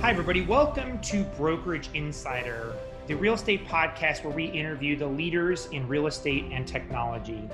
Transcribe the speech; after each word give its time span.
Hi, 0.00 0.08
everybody. 0.08 0.40
Welcome 0.40 0.98
to 1.02 1.24
Brokerage 1.36 1.90
Insider, 1.92 2.74
the 3.06 3.14
real 3.14 3.34
estate 3.34 3.68
podcast 3.68 4.24
where 4.24 4.32
we 4.32 4.46
interview 4.46 4.96
the 4.96 5.06
leaders 5.06 5.66
in 5.72 5.86
real 5.86 6.06
estate 6.06 6.46
and 6.50 6.66
technology. 6.66 7.46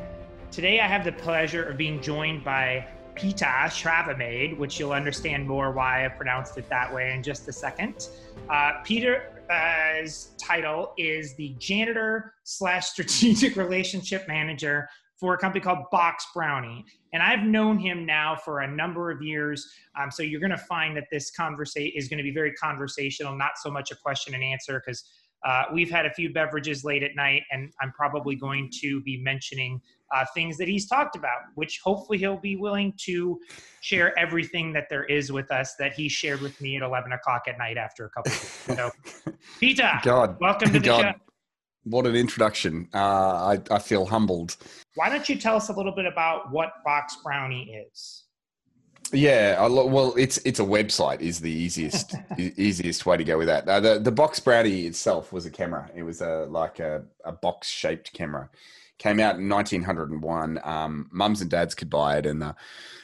Today, 0.53 0.79
I 0.79 0.87
have 0.87 1.05
the 1.05 1.11
pleasure 1.11 1.65
of 1.65 1.77
being 1.77 2.01
joined 2.01 2.45
by 2.45 2.87
Peter 3.17 3.45
Travamaid, 3.45 4.57
which 4.59 4.79
you'll 4.79 4.93
understand 4.93 5.49
more 5.49 5.73
why 5.73 6.07
I 6.07 6.09
pronounced 6.09 6.57
it 6.57 6.69
that 6.69 6.95
way 6.95 7.15
in 7.15 7.23
just 7.25 7.49
a 7.49 7.53
second. 7.53 8.11
Uh, 8.49 8.75
Peter's 8.85 10.31
title 10.39 10.95
is 10.97 11.35
the 11.35 11.57
janitor 11.59 12.33
slash 12.45 12.87
strategic 12.87 13.57
relationship 13.65 14.29
manager 14.29 14.89
for 15.19 15.35
a 15.35 15.39
company 15.39 15.63
called 15.63 15.85
Box 15.91 16.27
Brownie. 16.35 16.85
And 17.13 17.23
I've 17.23 17.43
known 17.43 17.79
him 17.79 18.05
now 18.05 18.37
for 18.37 18.61
a 18.61 18.69
number 18.69 19.11
of 19.11 19.23
years. 19.23 19.67
Um, 19.99 20.11
so 20.11 20.23
you're 20.23 20.41
going 20.41 20.51
to 20.51 20.59
find 20.59 20.97
that 20.97 21.07
this 21.11 21.31
conversation 21.31 21.93
is 21.97 22.09
going 22.09 22.19
to 22.19 22.25
be 22.25 22.33
very 22.33 22.53
conversational, 22.53 23.37
not 23.37 23.53
so 23.57 23.71
much 23.71 23.91
a 23.91 23.97
question 23.97 24.35
and 24.35 24.45
answer, 24.45 24.83
because 24.85 25.05
uh, 25.45 25.65
we've 25.73 25.91
had 25.91 26.07
a 26.07 26.11
few 26.11 26.33
beverages 26.33 26.85
late 26.85 27.03
at 27.03 27.15
night, 27.15 27.43
and 27.51 27.73
I'm 27.81 27.93
probably 27.93 28.35
going 28.35 28.71
to 28.81 29.01
be 29.03 29.19
mentioning 29.19 29.81
uh, 30.15 30.25
things 30.35 30.57
that 30.59 30.69
he's 30.69 30.87
talked 30.87 31.17
about, 31.17 31.39
which 31.55 31.81
hopefully 31.83 32.19
he'll 32.19 32.37
be 32.37 32.57
willing 32.57 32.93
to 33.05 33.39
share 33.81 34.17
everything 34.19 34.73
that 34.73 34.87
there 34.91 35.05
is 35.05 35.31
with 35.33 35.51
us 35.51 35.75
that 35.79 35.93
he 35.93 36.09
shared 36.09 36.41
with 36.41 36.61
me 36.61 36.77
at 36.77 36.83
11 36.83 37.13
o'clock 37.13 37.45
at 37.49 37.59
night 37.59 37.77
after 37.77 38.07
a 38.07 38.11
couple 38.11 38.33
of 38.33 38.39
weeks. 38.39 38.67
So, 39.25 39.33
Peter, 39.61 39.91
God, 40.03 40.37
welcome 40.41 40.73
to 40.73 40.81
the 40.81 40.87
God. 40.87 41.03
show. 41.03 41.26
What 41.87 42.05
an 42.05 42.17
introduction. 42.17 42.89
Uh, 42.93 42.99
I, 42.99 43.61
I 43.71 43.79
feel 43.79 44.07
humbled. 44.07 44.57
Why 44.97 45.09
don't 45.09 45.29
you 45.29 45.37
tell 45.37 45.55
us 45.55 45.69
a 45.69 45.73
little 45.73 45.93
bit 45.93 46.05
about 46.05 46.51
what 46.51 46.73
Box 46.85 47.17
Brownie 47.23 47.87
is? 47.93 48.25
Yeah, 49.13 49.57
I 49.61 49.69
well, 49.69 50.15
it's 50.19 50.39
it's 50.39 50.59
a 50.59 50.65
website 50.65 51.21
is 51.21 51.39
the 51.39 51.51
easiest 51.51 52.17
e- 52.39 52.53
easiest 52.57 53.07
way 53.07 53.17
to 53.17 53.23
go 53.23 53.39
with 53.39 53.47
that. 53.47 53.69
Uh, 53.69 53.79
the 53.79 54.01
the 54.01 54.11
box 54.11 54.41
brownie 54.41 54.87
itself 54.87 55.33
was 55.33 55.47
a 55.47 55.51
camera. 55.51 55.89
It 55.95 56.03
was 56.03 56.21
a 56.21 56.47
like 56.51 56.81
a, 56.81 57.05
a 57.25 57.31
box 57.31 57.69
shaped 57.69 58.13
camera. 58.13 58.51
Came 58.99 59.21
out 59.21 59.37
in 59.37 59.49
1901. 59.49 60.59
Um, 60.65 61.09
mums 61.13 61.41
and 61.41 61.49
dads 61.49 61.77
could 61.77 61.89
buy 61.89 62.19
it, 62.19 62.27
and 62.27 62.43
the 62.43 62.57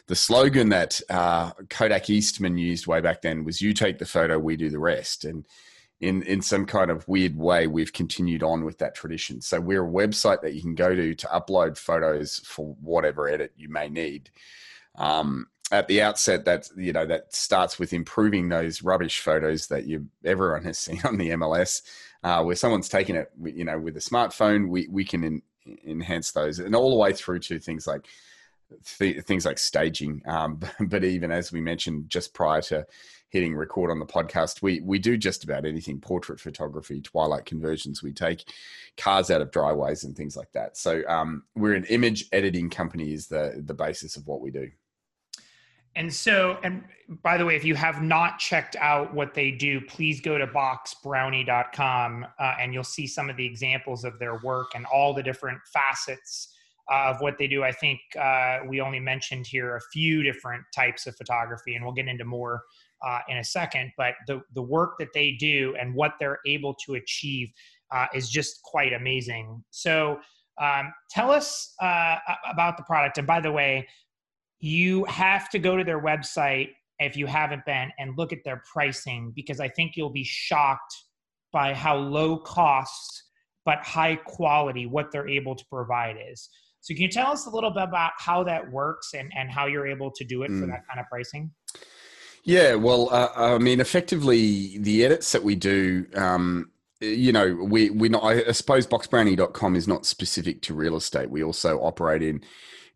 the 0.08 0.16
slogan 0.16 0.70
that 0.70 1.00
uh, 1.08 1.52
Kodak 1.70 2.10
Eastman 2.10 2.58
used 2.58 2.88
way 2.88 3.00
back 3.00 3.22
then 3.22 3.44
was 3.44 3.60
"You 3.60 3.72
take 3.72 3.98
the 3.98 4.06
photo, 4.06 4.40
we 4.40 4.56
do 4.56 4.70
the 4.70 4.80
rest." 4.80 5.24
And 5.24 5.46
in 6.02 6.22
in 6.24 6.42
some 6.42 6.66
kind 6.66 6.90
of 6.90 7.06
weird 7.06 7.36
way, 7.38 7.68
we've 7.68 7.92
continued 7.92 8.42
on 8.42 8.64
with 8.64 8.78
that 8.78 8.94
tradition. 8.94 9.40
So 9.40 9.60
we're 9.60 9.86
a 9.86 9.90
website 9.90 10.42
that 10.42 10.52
you 10.52 10.60
can 10.60 10.74
go 10.74 10.94
to 10.94 11.14
to 11.14 11.26
upload 11.28 11.78
photos 11.78 12.40
for 12.40 12.74
whatever 12.80 13.28
edit 13.28 13.52
you 13.56 13.68
may 13.68 13.88
need. 13.88 14.28
Um, 14.96 15.46
at 15.70 15.86
the 15.86 16.02
outset, 16.02 16.44
that 16.44 16.68
you 16.76 16.92
know 16.92 17.06
that 17.06 17.32
starts 17.32 17.78
with 17.78 17.92
improving 17.92 18.48
those 18.48 18.82
rubbish 18.82 19.20
photos 19.20 19.68
that 19.68 19.86
you 19.86 20.08
everyone 20.24 20.64
has 20.64 20.78
seen 20.86 21.00
on 21.04 21.18
the 21.18 21.30
MLS, 21.30 21.82
uh, 22.24 22.42
where 22.42 22.56
someone's 22.56 22.88
taken 22.88 23.14
it, 23.14 23.30
you 23.42 23.64
know, 23.64 23.78
with 23.78 23.96
a 23.96 24.00
smartphone. 24.00 24.68
We 24.68 24.88
we 24.90 25.04
can 25.04 25.22
in, 25.22 25.42
enhance 25.86 26.32
those, 26.32 26.58
and 26.58 26.74
all 26.74 26.90
the 26.90 26.96
way 26.96 27.12
through 27.12 27.38
to 27.40 27.60
things 27.60 27.86
like 27.86 28.08
th- 28.98 29.22
things 29.22 29.46
like 29.46 29.60
staging. 29.60 30.20
Um, 30.26 30.58
but 30.80 31.04
even 31.04 31.30
as 31.30 31.52
we 31.52 31.60
mentioned 31.60 32.10
just 32.10 32.34
prior 32.34 32.60
to 32.62 32.86
hitting 33.32 33.56
record 33.56 33.90
on 33.90 33.98
the 33.98 34.06
podcast, 34.06 34.62
we 34.62 34.80
we 34.80 34.98
do 34.98 35.16
just 35.16 35.42
about 35.42 35.64
anything: 35.64 35.98
portrait 36.00 36.38
photography, 36.38 37.00
twilight 37.00 37.46
conversions. 37.46 38.02
We 38.02 38.12
take 38.12 38.44
cars 38.96 39.30
out 39.30 39.40
of 39.40 39.50
driveways 39.50 40.04
and 40.04 40.14
things 40.14 40.36
like 40.36 40.52
that. 40.52 40.76
So 40.76 41.02
um, 41.08 41.44
we're 41.56 41.74
an 41.74 41.86
image 41.86 42.26
editing 42.30 42.70
company. 42.70 43.12
Is 43.12 43.26
the 43.26 43.62
the 43.64 43.74
basis 43.74 44.16
of 44.16 44.28
what 44.28 44.40
we 44.40 44.50
do. 44.50 44.70
And 45.94 46.12
so, 46.12 46.58
and 46.62 46.84
by 47.22 47.36
the 47.36 47.44
way, 47.44 47.54
if 47.54 47.64
you 47.64 47.74
have 47.74 48.02
not 48.02 48.38
checked 48.38 48.76
out 48.76 49.12
what 49.12 49.34
they 49.34 49.50
do, 49.50 49.80
please 49.82 50.20
go 50.20 50.38
to 50.38 50.46
boxbrownie.com 50.46 52.26
uh, 52.38 52.54
and 52.58 52.72
you'll 52.72 52.82
see 52.82 53.06
some 53.06 53.28
of 53.28 53.36
the 53.36 53.44
examples 53.44 54.04
of 54.04 54.18
their 54.18 54.38
work 54.38 54.68
and 54.74 54.86
all 54.86 55.12
the 55.12 55.22
different 55.22 55.58
facets 55.70 56.54
uh, 56.90 57.10
of 57.10 57.20
what 57.20 57.36
they 57.38 57.46
do. 57.46 57.62
I 57.62 57.72
think 57.72 58.00
uh, 58.18 58.60
we 58.66 58.80
only 58.80 59.00
mentioned 59.00 59.46
here 59.46 59.76
a 59.76 59.80
few 59.92 60.22
different 60.22 60.64
types 60.74 61.06
of 61.06 61.14
photography, 61.16 61.74
and 61.74 61.84
we'll 61.84 61.94
get 61.94 62.08
into 62.08 62.24
more 62.24 62.62
uh, 63.06 63.20
in 63.28 63.38
a 63.38 63.44
second. 63.44 63.92
But 63.96 64.14
the, 64.26 64.42
the 64.54 64.62
work 64.62 64.94
that 64.98 65.08
they 65.14 65.32
do 65.32 65.74
and 65.80 65.94
what 65.94 66.12
they're 66.18 66.38
able 66.46 66.74
to 66.86 66.94
achieve 66.94 67.48
uh, 67.90 68.06
is 68.14 68.28
just 68.28 68.62
quite 68.62 68.92
amazing. 68.92 69.62
So, 69.70 70.18
um, 70.60 70.92
tell 71.10 71.30
us 71.30 71.74
uh, 71.80 72.16
about 72.50 72.76
the 72.76 72.82
product. 72.82 73.16
And 73.18 73.26
by 73.26 73.40
the 73.40 73.50
way, 73.50 73.88
you 74.60 75.04
have 75.06 75.48
to 75.50 75.58
go 75.58 75.76
to 75.76 75.82
their 75.82 76.00
website 76.00 76.68
if 76.98 77.16
you 77.16 77.26
haven't 77.26 77.64
been 77.64 77.90
and 77.98 78.16
look 78.16 78.32
at 78.32 78.40
their 78.44 78.62
pricing 78.70 79.32
because 79.34 79.60
I 79.60 79.68
think 79.68 79.96
you'll 79.96 80.12
be 80.12 80.24
shocked 80.24 80.94
by 81.52 81.74
how 81.74 81.96
low 81.96 82.38
cost 82.38 83.24
but 83.64 83.78
high 83.78 84.16
quality 84.16 84.86
what 84.86 85.12
they're 85.12 85.28
able 85.28 85.54
to 85.54 85.64
provide 85.70 86.16
is. 86.30 86.48
So 86.80 86.94
can 86.94 87.02
you 87.02 87.08
tell 87.08 87.30
us 87.30 87.46
a 87.46 87.50
little 87.50 87.70
bit 87.70 87.84
about 87.84 88.12
how 88.18 88.42
that 88.44 88.70
works 88.70 89.10
and, 89.14 89.30
and 89.36 89.50
how 89.50 89.66
you're 89.66 89.86
able 89.86 90.10
to 90.10 90.24
do 90.24 90.42
it 90.42 90.50
mm. 90.50 90.60
for 90.60 90.66
that 90.66 90.80
kind 90.88 90.98
of 90.98 91.06
pricing? 91.10 91.52
Yeah, 92.44 92.74
well, 92.74 93.08
uh, 93.12 93.28
I 93.36 93.58
mean, 93.58 93.80
effectively, 93.80 94.76
the 94.78 95.04
edits 95.04 95.32
that 95.32 95.44
we 95.44 95.54
do, 95.54 96.06
um, 96.14 96.70
you 97.00 97.32
know, 97.32 97.54
we 97.54 97.90
we're 97.90 98.10
not. 98.10 98.24
I 98.24 98.52
suppose 98.52 98.86
boxbrownie.com 98.86 99.76
is 99.76 99.86
not 99.86 100.06
specific 100.06 100.60
to 100.62 100.74
real 100.74 100.96
estate. 100.96 101.30
We 101.30 101.44
also 101.44 101.78
operate 101.80 102.22
in 102.22 102.42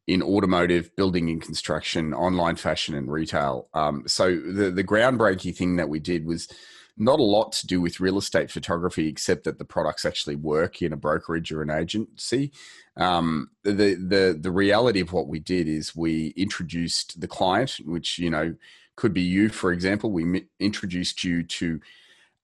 in 0.09 0.23
automotive, 0.23 0.95
building 0.97 1.29
and 1.31 1.43
construction, 1.43 2.13
online 2.15 2.57
fashion, 2.57 2.95
and 2.95 3.11
retail. 3.11 3.69
Um, 3.73 4.05
so 4.07 4.35
the 4.37 4.71
the 4.71 4.85
groundbreaking 4.85 5.57
thing 5.57 5.77
that 5.77 5.89
we 5.89 6.01
did 6.01 6.27
was 6.27 6.49
not 6.97 7.21
a 7.21 7.25
lot 7.25 7.53
to 7.53 7.67
do 7.67 7.81
with 7.81 8.01
real 8.01 8.19
estate 8.19 8.51
photography, 8.51 9.09
except 9.09 9.45
that 9.45 9.59
the 9.59 9.65
products 9.65 10.05
actually 10.05 10.37
work 10.37 10.81
in 10.81 10.93
a 10.93 10.97
brokerage 10.97 11.53
or 11.53 11.63
an 11.63 11.71
agency. 11.71 12.53
Um, 12.97 13.51
the 13.63 13.95
the 13.95 14.37
the 14.41 14.51
reality 14.51 15.01
of 15.01 15.13
what 15.13 15.29
we 15.29 15.39
did 15.39 15.69
is 15.69 15.95
we 15.95 16.29
introduced 16.37 17.21
the 17.21 17.29
client, 17.29 17.79
which 17.85 18.19
you 18.19 18.31
know 18.31 18.55
could 18.97 19.13
be 19.13 19.23
you, 19.23 19.51
for 19.51 19.73
example. 19.73 20.11
We 20.11 20.47
introduced 20.59 21.23
you 21.23 21.43
to 21.43 21.81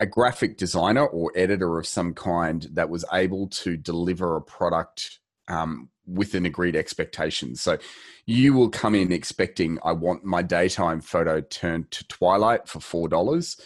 a 0.01 0.07
graphic 0.07 0.59
designer 0.59 1.07
or 1.07 1.33
editor 1.35 1.79
of 1.79 1.87
some 1.87 2.13
kind 2.13 2.67
that 2.73 2.91
was 2.91 3.05
able 3.13 3.47
to 3.47 3.77
deliver 3.77 4.37
a 4.37 4.43
product 4.43 5.21
um, 5.49 5.89
with 6.07 6.35
an 6.35 6.45
agreed 6.45 6.77
expectation. 6.77 7.55
So 7.55 7.79
you 8.27 8.53
will 8.53 8.69
come 8.69 8.95
in 8.95 9.13
expecting, 9.13 9.79
I 9.85 9.93
want 9.93 10.25
my 10.25 10.43
daytime 10.43 11.01
photo 11.01 11.41
turned 11.41 11.91
to 11.93 12.07
twilight 12.09 12.69
for 12.69 12.81
$4. 12.81 13.61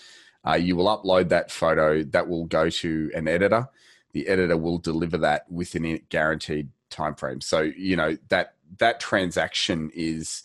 Uh, 0.47 0.55
you 0.55 0.77
will 0.77 0.87
upload 0.87 1.29
that 1.29 1.51
photo, 1.51 2.03
that 2.05 2.29
will 2.29 2.45
go 2.45 2.71
to 2.71 3.11
an 3.15 3.27
editor. 3.27 3.69
The 4.13 4.29
editor 4.29 4.57
will 4.57 4.79
deliver 4.79 5.19
that 5.19 5.51
within 5.51 5.85
a 5.85 5.99
guaranteed 5.99 6.69
time 6.91 7.15
frame. 7.15 7.41
So, 7.41 7.61
you 7.61 7.97
know, 7.97 8.17
that 8.29 8.55
that 8.79 9.01
transaction 9.01 9.91
is 9.95 10.43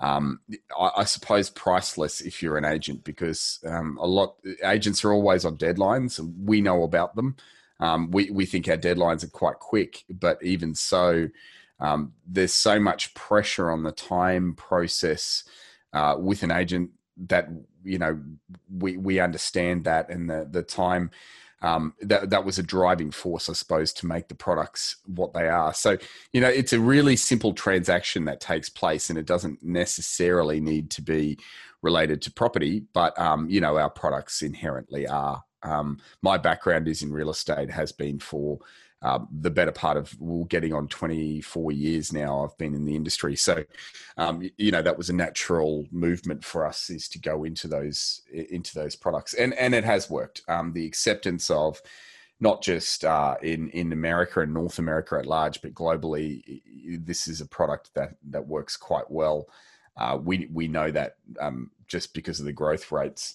um, 0.00 0.40
I, 0.78 0.90
I, 0.98 1.04
suppose 1.04 1.50
priceless 1.50 2.20
if 2.20 2.42
you're 2.42 2.58
an 2.58 2.64
agent 2.64 3.04
because 3.04 3.60
um, 3.64 3.96
a 4.00 4.06
lot 4.06 4.36
agents 4.64 5.04
are 5.04 5.12
always 5.12 5.44
on 5.44 5.56
deadlines. 5.56 6.18
We 6.44 6.60
know 6.60 6.82
about 6.82 7.14
them. 7.14 7.36
Um, 7.80 8.10
we 8.10 8.30
we 8.30 8.44
think 8.44 8.68
our 8.68 8.76
deadlines 8.76 9.22
are 9.24 9.28
quite 9.28 9.60
quick, 9.60 10.04
but 10.10 10.42
even 10.42 10.74
so, 10.74 11.28
um, 11.80 12.12
there's 12.26 12.52
so 12.52 12.80
much 12.80 13.14
pressure 13.14 13.70
on 13.70 13.84
the 13.84 13.92
time 13.92 14.54
process 14.54 15.44
uh, 15.92 16.16
with 16.18 16.42
an 16.42 16.50
agent 16.50 16.90
that 17.16 17.48
you 17.84 17.98
know 17.98 18.20
we 18.70 18.96
we 18.96 19.20
understand 19.20 19.84
that 19.84 20.10
and 20.10 20.28
the 20.28 20.48
the 20.50 20.62
time 20.62 21.10
um, 21.64 21.94
that 22.02 22.28
that 22.28 22.44
was 22.44 22.58
a 22.58 22.62
driving 22.62 23.10
force, 23.10 23.48
I 23.48 23.54
suppose, 23.54 23.92
to 23.94 24.06
make 24.06 24.28
the 24.28 24.34
products 24.34 24.96
what 25.06 25.32
they 25.32 25.48
are. 25.48 25.72
So, 25.72 25.96
you 26.32 26.42
know, 26.42 26.48
it's 26.48 26.74
a 26.74 26.80
really 26.80 27.16
simple 27.16 27.54
transaction 27.54 28.26
that 28.26 28.40
takes 28.40 28.68
place, 28.68 29.08
and 29.08 29.18
it 29.18 29.24
doesn't 29.24 29.62
necessarily 29.62 30.60
need 30.60 30.90
to 30.90 31.02
be 31.02 31.38
related 31.80 32.20
to 32.22 32.32
property, 32.32 32.84
but 32.92 33.18
um, 33.18 33.48
you 33.48 33.62
know, 33.62 33.78
our 33.78 33.90
products 33.90 34.42
inherently 34.42 35.06
are. 35.06 35.42
Um, 35.62 35.98
my 36.20 36.36
background 36.36 36.86
is 36.86 37.02
in 37.02 37.12
real 37.12 37.30
estate, 37.30 37.70
has 37.70 37.92
been 37.92 38.18
for 38.18 38.58
um, 39.04 39.28
the 39.30 39.50
better 39.50 39.70
part 39.70 39.98
of 39.98 40.16
well, 40.18 40.44
getting 40.44 40.72
on 40.72 40.88
24 40.88 41.72
years 41.72 42.12
now. 42.12 42.42
I've 42.42 42.56
been 42.56 42.74
in 42.74 42.86
the 42.86 42.96
industry, 42.96 43.36
so 43.36 43.62
um, 44.16 44.48
you 44.56 44.70
know 44.70 44.80
that 44.80 44.96
was 44.96 45.10
a 45.10 45.14
natural 45.14 45.86
movement 45.92 46.42
for 46.42 46.66
us 46.66 46.88
is 46.88 47.06
to 47.10 47.18
go 47.18 47.44
into 47.44 47.68
those 47.68 48.22
into 48.32 48.74
those 48.74 48.96
products, 48.96 49.34
and 49.34 49.52
and 49.54 49.74
it 49.74 49.84
has 49.84 50.08
worked. 50.08 50.40
Um, 50.48 50.72
the 50.72 50.86
acceptance 50.86 51.50
of 51.50 51.82
not 52.40 52.62
just 52.62 53.04
uh, 53.04 53.36
in 53.42 53.68
in 53.70 53.92
America 53.92 54.40
and 54.40 54.54
North 54.54 54.78
America 54.78 55.16
at 55.18 55.26
large, 55.26 55.60
but 55.60 55.74
globally, 55.74 56.62
this 57.04 57.28
is 57.28 57.42
a 57.42 57.46
product 57.46 57.90
that 57.94 58.16
that 58.30 58.48
works 58.48 58.76
quite 58.76 59.10
well. 59.10 59.48
Uh, 59.98 60.18
we 60.20 60.48
we 60.50 60.66
know 60.66 60.90
that 60.90 61.16
um, 61.40 61.70
just 61.86 62.14
because 62.14 62.40
of 62.40 62.46
the 62.46 62.52
growth 62.52 62.90
rates 62.90 63.34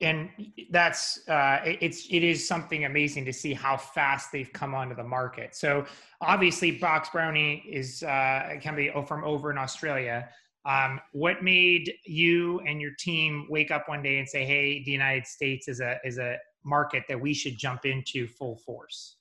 and 0.00 0.30
that's 0.70 1.28
uh, 1.28 1.60
it's 1.64 2.06
it 2.10 2.22
is 2.22 2.46
something 2.46 2.84
amazing 2.84 3.24
to 3.26 3.32
see 3.32 3.52
how 3.52 3.76
fast 3.76 4.32
they've 4.32 4.52
come 4.52 4.74
onto 4.74 4.94
the 4.94 5.04
market. 5.04 5.54
So 5.54 5.84
obviously, 6.20 6.72
Box 6.72 7.10
Brownie 7.10 7.64
is 7.70 8.02
uh, 8.02 8.56
can 8.60 8.76
be 8.76 8.90
from 9.06 9.24
over 9.24 9.50
in 9.50 9.58
Australia. 9.58 10.28
Um, 10.64 11.00
what 11.12 11.42
made 11.42 11.92
you 12.04 12.60
and 12.60 12.80
your 12.80 12.92
team 12.98 13.46
wake 13.48 13.70
up 13.70 13.88
one 13.88 14.02
day 14.02 14.18
and 14.18 14.28
say, 14.28 14.44
"Hey, 14.44 14.82
the 14.84 14.90
United 14.90 15.26
States 15.26 15.68
is 15.68 15.80
a 15.80 15.98
is 16.04 16.18
a 16.18 16.36
market 16.64 17.04
that 17.08 17.20
we 17.20 17.34
should 17.34 17.58
jump 17.58 17.84
into 17.84 18.26
full 18.26 18.56
force"? 18.56 19.16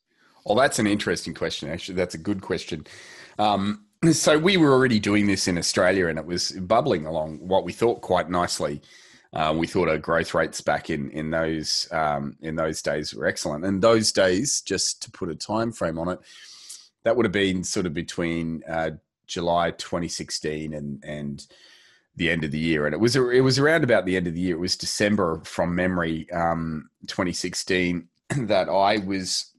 Well, 0.46 0.56
that's 0.56 0.80
an 0.80 0.88
interesting 0.88 1.34
question. 1.34 1.70
Actually, 1.70 1.96
that's 1.96 2.16
a 2.16 2.20
good 2.20 2.42
question. 2.42 2.88
Um, 3.38 3.86
so 4.12 4.40
we 4.40 4.56
were 4.56 4.72
already 4.72 5.00
doing 5.00 5.28
this 5.28 5.48
in 5.50 5.58
Australia, 5.58 6.08
and 6.08 6.18
it 6.18 6.26
was 6.26 6.52
bubbling 6.52 7.06
along 7.06 7.40
what 7.40 7.66
we 7.66 7.74
thought 7.74 8.00
quite 8.02 8.30
nicely. 8.30 8.82
Uh, 9.32 9.54
we 9.56 9.68
thought 9.68 9.90
our 9.90 9.98
growth 9.98 10.34
rates 10.34 10.60
back 10.60 10.90
in 10.90 11.12
in 11.12 11.30
those 11.30 11.88
um, 11.92 12.36
in 12.42 12.56
those 12.56 12.82
days 12.82 13.14
were 13.14 13.28
excellent. 13.28 13.64
And 13.64 13.82
those 13.82 14.12
days, 14.12 14.62
just 14.62 15.04
to 15.04 15.12
put 15.12 15.30
a 15.30 15.36
time 15.36 15.72
frame 15.72 16.00
on 16.00 16.10
it, 16.10 16.20
that 17.04 17.16
would 17.16 17.26
have 17.26 17.32
been 17.32 17.64
sort 17.64 17.86
of 17.86 17.94
between 17.94 18.64
uh, 18.68 18.92
July 19.28 19.72
2016 19.72 20.74
and 20.74 21.04
and 21.06 21.46
the 22.16 22.30
end 22.30 22.44
of 22.44 22.52
the 22.52 22.60
year, 22.60 22.86
and 22.86 22.94
it 22.94 23.00
was 23.00 23.16
it 23.16 23.44
was 23.44 23.60
around 23.60 23.84
about 23.84 24.06
the 24.06 24.18
end 24.18 24.28
of 24.28 24.34
the 24.34 24.42
year. 24.42 24.56
It 24.56 24.60
was 24.60 24.76
December 24.76 25.42
from 25.46 25.76
memory, 25.76 26.30
um, 26.32 26.90
2016, 27.08 28.08
that 28.38 28.68
I 28.68 28.98
was 28.98 29.52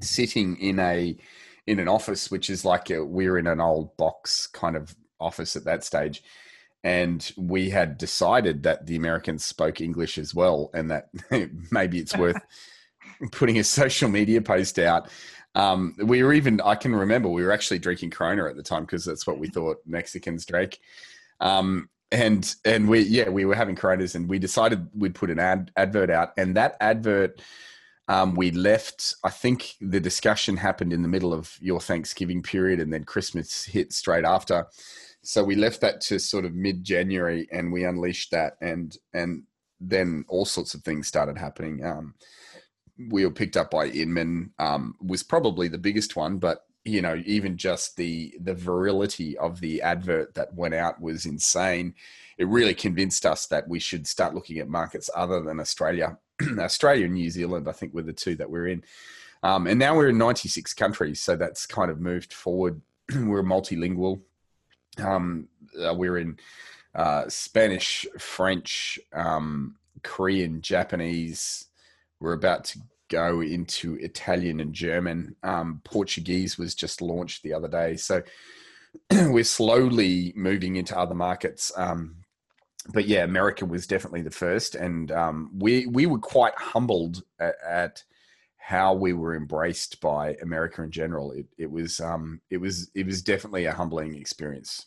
sitting 0.00 0.56
in 0.56 0.80
a 0.80 1.16
in 1.66 1.78
an 1.78 1.88
office, 1.88 2.30
which 2.30 2.50
is 2.50 2.64
like 2.64 2.90
a, 2.90 3.04
we're 3.04 3.38
in 3.38 3.46
an 3.46 3.60
old 3.60 3.96
box 3.96 4.46
kind 4.46 4.76
of 4.76 4.94
office 5.20 5.56
at 5.56 5.64
that 5.64 5.84
stage, 5.84 6.22
and 6.84 7.32
we 7.36 7.70
had 7.70 7.98
decided 7.98 8.62
that 8.62 8.86
the 8.86 8.94
Americans 8.94 9.44
spoke 9.44 9.80
English 9.80 10.18
as 10.18 10.34
well, 10.34 10.70
and 10.72 10.90
that 10.90 11.08
maybe 11.72 11.98
it's 11.98 12.16
worth 12.16 12.40
putting 13.32 13.58
a 13.58 13.64
social 13.64 14.08
media 14.08 14.40
post 14.40 14.78
out 14.78 15.08
um, 15.54 15.94
we 15.98 16.22
were 16.22 16.32
even, 16.32 16.60
I 16.60 16.74
can 16.74 16.94
remember, 16.94 17.28
we 17.28 17.44
were 17.44 17.52
actually 17.52 17.78
drinking 17.78 18.10
Corona 18.10 18.46
at 18.46 18.56
the 18.56 18.62
time 18.62 18.82
because 18.84 19.04
that's 19.04 19.26
what 19.26 19.38
we 19.38 19.48
thought 19.54 19.78
Mexicans 19.86 20.44
drank. 20.44 20.80
Um, 21.40 21.88
and 22.12 22.54
and 22.64 22.88
we 22.88 23.00
yeah 23.00 23.28
we 23.28 23.44
were 23.44 23.56
having 23.56 23.74
Coronas 23.74 24.14
and 24.14 24.28
we 24.28 24.38
decided 24.38 24.88
we'd 24.94 25.16
put 25.16 25.30
an 25.30 25.40
ad, 25.40 25.72
advert 25.76 26.10
out 26.10 26.32
and 26.36 26.54
that 26.54 26.76
advert 26.80 27.42
um, 28.06 28.34
we 28.34 28.50
left. 28.52 29.14
I 29.24 29.30
think 29.30 29.74
the 29.80 29.98
discussion 29.98 30.56
happened 30.56 30.92
in 30.92 31.02
the 31.02 31.08
middle 31.08 31.32
of 31.32 31.56
your 31.60 31.80
Thanksgiving 31.80 32.42
period 32.42 32.78
and 32.78 32.92
then 32.92 33.02
Christmas 33.04 33.64
hit 33.64 33.92
straight 33.92 34.24
after. 34.24 34.66
So 35.24 35.42
we 35.42 35.56
left 35.56 35.80
that 35.80 36.00
to 36.02 36.18
sort 36.18 36.44
of 36.44 36.54
mid 36.54 36.84
January 36.84 37.48
and 37.50 37.72
we 37.72 37.84
unleashed 37.84 38.30
that 38.32 38.56
and 38.60 38.96
and 39.12 39.44
then 39.80 40.24
all 40.28 40.44
sorts 40.44 40.74
of 40.74 40.82
things 40.82 41.08
started 41.08 41.36
happening. 41.36 41.84
Um, 41.84 42.14
we 43.10 43.24
were 43.24 43.32
picked 43.32 43.56
up 43.56 43.70
by 43.70 43.86
Inman 43.86 44.52
um, 44.58 44.94
was 45.00 45.22
probably 45.22 45.68
the 45.68 45.78
biggest 45.78 46.16
one, 46.16 46.38
but 46.38 46.64
you 46.84 47.00
know 47.00 47.20
even 47.24 47.56
just 47.56 47.96
the 47.96 48.34
the 48.40 48.54
virility 48.54 49.36
of 49.38 49.60
the 49.60 49.80
advert 49.82 50.34
that 50.34 50.54
went 50.54 50.74
out 50.74 51.00
was 51.00 51.26
insane. 51.26 51.94
It 52.36 52.48
really 52.48 52.74
convinced 52.74 53.24
us 53.26 53.46
that 53.46 53.68
we 53.68 53.78
should 53.78 54.06
start 54.06 54.34
looking 54.34 54.58
at 54.58 54.68
markets 54.68 55.08
other 55.14 55.40
than 55.40 55.60
Australia. 55.60 56.18
Australia 56.58 57.04
and 57.04 57.14
New 57.14 57.30
Zealand, 57.30 57.68
I 57.68 57.72
think, 57.72 57.94
were 57.94 58.02
the 58.02 58.12
two 58.12 58.34
that 58.36 58.50
we're 58.50 58.68
in. 58.68 58.82
Um, 59.44 59.66
and 59.66 59.78
now 59.78 59.94
we're 59.94 60.08
in 60.08 60.18
96 60.18 60.72
countries, 60.74 61.20
so 61.20 61.36
that's 61.36 61.66
kind 61.66 61.90
of 61.90 62.00
moved 62.00 62.32
forward. 62.32 62.80
we're 63.14 63.42
multilingual. 63.42 64.20
Um, 65.00 65.48
uh, 65.80 65.94
we're 65.94 66.18
in 66.18 66.38
uh, 66.94 67.28
Spanish, 67.28 68.06
French, 68.18 68.98
um, 69.12 69.76
Korean, 70.02 70.60
Japanese, 70.60 71.68
we're 72.20 72.32
about 72.32 72.64
to 72.64 72.78
go 73.08 73.42
into 73.42 73.96
Italian 73.96 74.60
and 74.60 74.72
German. 74.72 75.36
Um, 75.42 75.80
Portuguese 75.84 76.56
was 76.56 76.74
just 76.74 77.02
launched 77.02 77.42
the 77.42 77.52
other 77.52 77.68
day. 77.68 77.96
So 77.96 78.22
we're 79.12 79.44
slowly 79.44 80.32
moving 80.36 80.76
into 80.76 80.98
other 80.98 81.14
markets. 81.14 81.70
Um, 81.76 82.16
but 82.92 83.06
yeah, 83.06 83.24
America 83.24 83.64
was 83.64 83.86
definitely 83.86 84.22
the 84.22 84.30
first, 84.30 84.74
and 84.74 85.10
um, 85.10 85.50
we 85.58 85.86
we 85.86 86.04
were 86.04 86.18
quite 86.18 86.52
humbled 86.54 87.22
at, 87.38 87.54
at, 87.66 88.04
how 88.64 88.94
we 88.94 89.12
were 89.12 89.36
embraced 89.36 90.00
by 90.00 90.34
America 90.40 90.82
in 90.82 90.90
general. 90.90 91.32
It 91.32 91.46
it 91.58 91.70
was 91.70 92.00
um, 92.00 92.40
it 92.48 92.56
was 92.56 92.90
it 92.94 93.04
was 93.04 93.20
definitely 93.20 93.66
a 93.66 93.72
humbling 93.72 94.16
experience. 94.16 94.86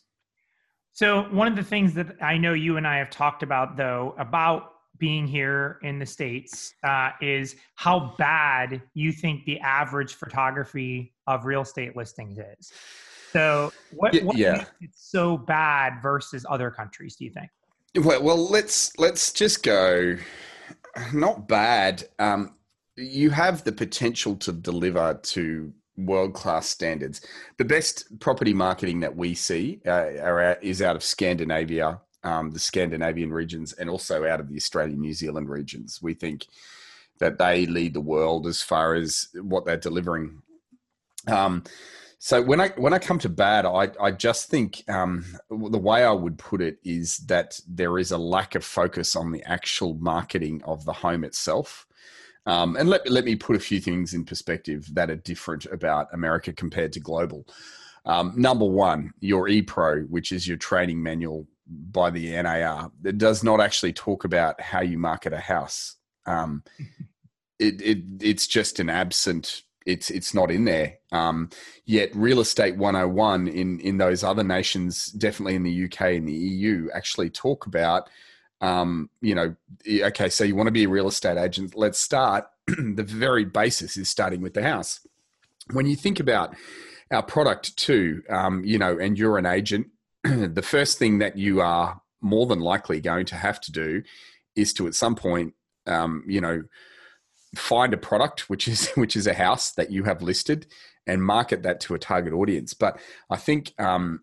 So 0.94 1.26
one 1.26 1.48
of 1.48 1.56
the 1.56 1.64
things 1.64 1.94
that 1.94 2.16
I 2.20 2.40
know 2.40 2.54
you 2.54 2.78
and 2.78 2.88
I 2.88 2.98
have 2.98 3.12
talked 3.12 3.44
about, 3.44 3.78
though, 3.78 4.16
about 4.18 4.72
being 4.98 5.28
here 5.28 5.78
in 5.84 6.00
the 6.00 6.08
states 6.08 6.74
uh, 6.84 7.12
is 7.22 7.56
how 7.76 8.16
bad 8.18 8.82
you 8.96 9.12
think 9.12 9.46
the 9.46 9.60
average 9.60 10.16
photography 10.16 11.14
of 11.28 11.46
real 11.46 11.62
estate 11.62 11.96
listings 11.96 12.40
is. 12.40 12.72
So, 13.32 13.72
what, 13.92 14.16
what 14.24 14.38
yeah. 14.38 14.54
makes 14.54 14.72
it 14.82 14.90
so 14.96 15.38
bad 15.38 16.02
versus 16.02 16.48
other 16.50 16.72
countries? 16.72 17.16
Do 17.16 17.26
you 17.26 17.32
think? 17.32 17.52
Well, 18.04 18.24
well, 18.24 18.50
let's 18.50 18.98
let's 18.98 19.32
just 19.32 19.62
go. 19.62 20.18
Not 21.14 21.48
bad. 21.48 22.08
Um, 22.18 22.57
you 22.98 23.30
have 23.30 23.64
the 23.64 23.72
potential 23.72 24.36
to 24.38 24.52
deliver 24.52 25.20
to 25.24 25.72
world 25.96 26.34
class 26.34 26.68
standards. 26.68 27.22
The 27.58 27.66
best 27.66 28.20
property 28.20 28.54
marketing 28.54 29.00
that 29.02 29.16
we 29.16 29.34
see 29.34 29.82
uh, 29.86 30.18
are, 30.22 30.58
is 30.62 30.82
out 30.82 30.96
of 30.96 31.04
Scandinavia, 31.04 32.02
um, 32.24 32.52
the 32.52 32.60
Scandinavian 32.60 33.32
regions 33.32 33.74
and 33.74 33.90
also 33.90 34.26
out 34.26 34.40
of 34.40 34.50
the 34.50 34.56
Australian 34.56 35.00
New 35.00 35.14
Zealand 35.14 35.50
regions. 35.50 36.00
We 36.02 36.14
think 36.14 36.48
that 37.20 37.38
they 37.38 37.66
lead 37.66 37.94
the 37.94 38.02
world 38.02 38.46
as 38.46 38.62
far 38.62 38.94
as 38.94 39.28
what 39.34 39.66
they're 39.66 39.78
delivering. 39.78 40.42
Um, 41.28 41.64
so 42.20 42.42
when 42.42 42.60
I 42.60 42.70
when 42.70 42.94
I 42.94 43.00
come 43.00 43.20
to 43.20 43.30
bad, 43.30 43.66
I 43.66 43.90
I 44.02 44.12
just 44.12 44.50
think 44.50 44.84
um, 44.88 45.24
the 45.50 45.78
way 45.78 46.04
I 46.04 46.12
would 46.12 46.38
put 46.40 46.62
it 46.62 46.80
is 46.84 47.18
that 47.28 47.60
there 47.68 48.00
is 48.00 48.12
a 48.12 48.18
lack 48.18 48.56
of 48.56 48.64
focus 48.64 49.16
on 49.16 49.32
the 49.32 49.44
actual 49.44 49.94
marketing 49.96 50.64
of 50.64 50.84
the 50.86 50.94
home 50.94 51.24
itself. 51.24 51.88
Um, 52.48 52.78
and 52.78 52.90
let 52.90 53.08
let 53.12 53.26
me 53.26 53.36
put 53.36 53.58
a 53.58 53.60
few 53.60 53.82
things 53.82 54.14
in 54.14 54.24
perspective 54.24 54.88
that 54.94 55.12
are 55.12 55.18
different 55.18 55.66
about 55.66 56.08
America 56.14 56.54
compared 56.54 56.94
to 56.94 57.00
global. 57.02 57.46
Um, 58.06 58.34
number 58.38 58.66
one, 58.66 59.12
your 59.20 59.50
ePro, 59.50 60.10
which 60.10 60.32
is 60.32 60.48
your 60.48 60.56
training 60.56 61.04
manual 61.04 61.46
by 61.68 62.10
the 62.10 62.42
NAR 62.42 62.90
that 63.02 63.18
does 63.18 63.44
not 63.44 63.60
actually 63.60 63.92
talk 63.92 64.24
about 64.24 64.62
how 64.62 64.82
you 64.82 64.98
market 64.98 65.34
a 65.34 65.40
house. 65.40 65.98
Um, 66.26 66.64
it, 67.60 67.82
it 67.82 67.98
it's 68.22 68.48
just 68.48 68.80
an 68.80 68.90
absent. 68.90 69.64
It's 69.86 70.10
it's 70.10 70.34
not 70.34 70.50
in 70.50 70.64
there. 70.64 71.00
Um, 71.12 71.50
yet 71.86 72.16
real 72.16 72.40
estate 72.40 72.78
101 72.78 73.50
in 73.50 73.82
in 73.82 73.98
those 73.98 74.24
other 74.24 74.44
nations, 74.44 75.08
definitely 75.08 75.56
in 75.56 75.64
the 75.64 75.84
UK 75.84 76.02
and 76.14 76.28
the 76.28 76.34
EU, 76.34 76.88
actually 76.94 77.30
talk 77.30 77.66
about. 77.66 78.10
Um, 78.60 79.10
you 79.22 79.36
know, 79.36 79.56
okay, 79.88 80.30
so 80.30 80.44
you 80.44 80.56
want 80.56 80.68
to 80.68 80.72
be 80.72 80.86
a 80.86 80.90
real 80.90 81.08
estate 81.08 81.38
agent. 81.38 81.76
Let's 81.76 82.00
start. 82.00 82.46
the 82.68 83.04
very 83.04 83.46
basis 83.46 83.98
is 83.98 84.10
starting 84.10 84.42
with 84.42 84.54
the 84.54 84.64
house. 84.64 85.06
When 85.72 85.86
you 85.86 85.96
think 85.96 86.20
about 86.20 86.56
our 87.12 87.24
product 87.24 87.78
too, 87.78 88.24
um, 88.30 88.64
you 88.66 88.78
know, 88.78 88.98
and 88.98 89.18
you're 89.18 89.38
an 89.38 89.46
agent 89.46 89.88
the 90.54 90.62
first 90.62 90.98
thing 90.98 91.20
that 91.20 91.38
you 91.38 91.62
are 91.62 92.02
more 92.22 92.46
than 92.46 92.60
likely 92.60 93.00
going 93.00 93.26
to 93.26 93.36
have 93.36 93.62
to 93.62 93.72
do 93.72 94.04
is 94.56 94.74
to 94.74 94.88
at 94.88 94.96
some 94.96 95.16
point 95.16 95.54
um, 95.86 96.24
you 96.28 96.42
know 96.42 96.64
find 97.56 97.94
a 97.94 97.98
product 97.98 98.50
which 98.50 98.68
is 98.68 98.90
which 98.96 99.16
is 99.16 99.28
a 99.28 99.34
house 99.34 99.72
that 99.72 99.92
you 99.92 100.04
have 100.04 100.22
listed 100.22 100.68
and 101.06 101.24
market 101.24 101.64
that 101.64 101.80
to 101.80 101.94
a 101.94 102.00
target 102.00 102.34
audience 102.34 102.74
but 102.74 103.00
i 103.30 103.38
think 103.38 103.74
um, 103.80 104.22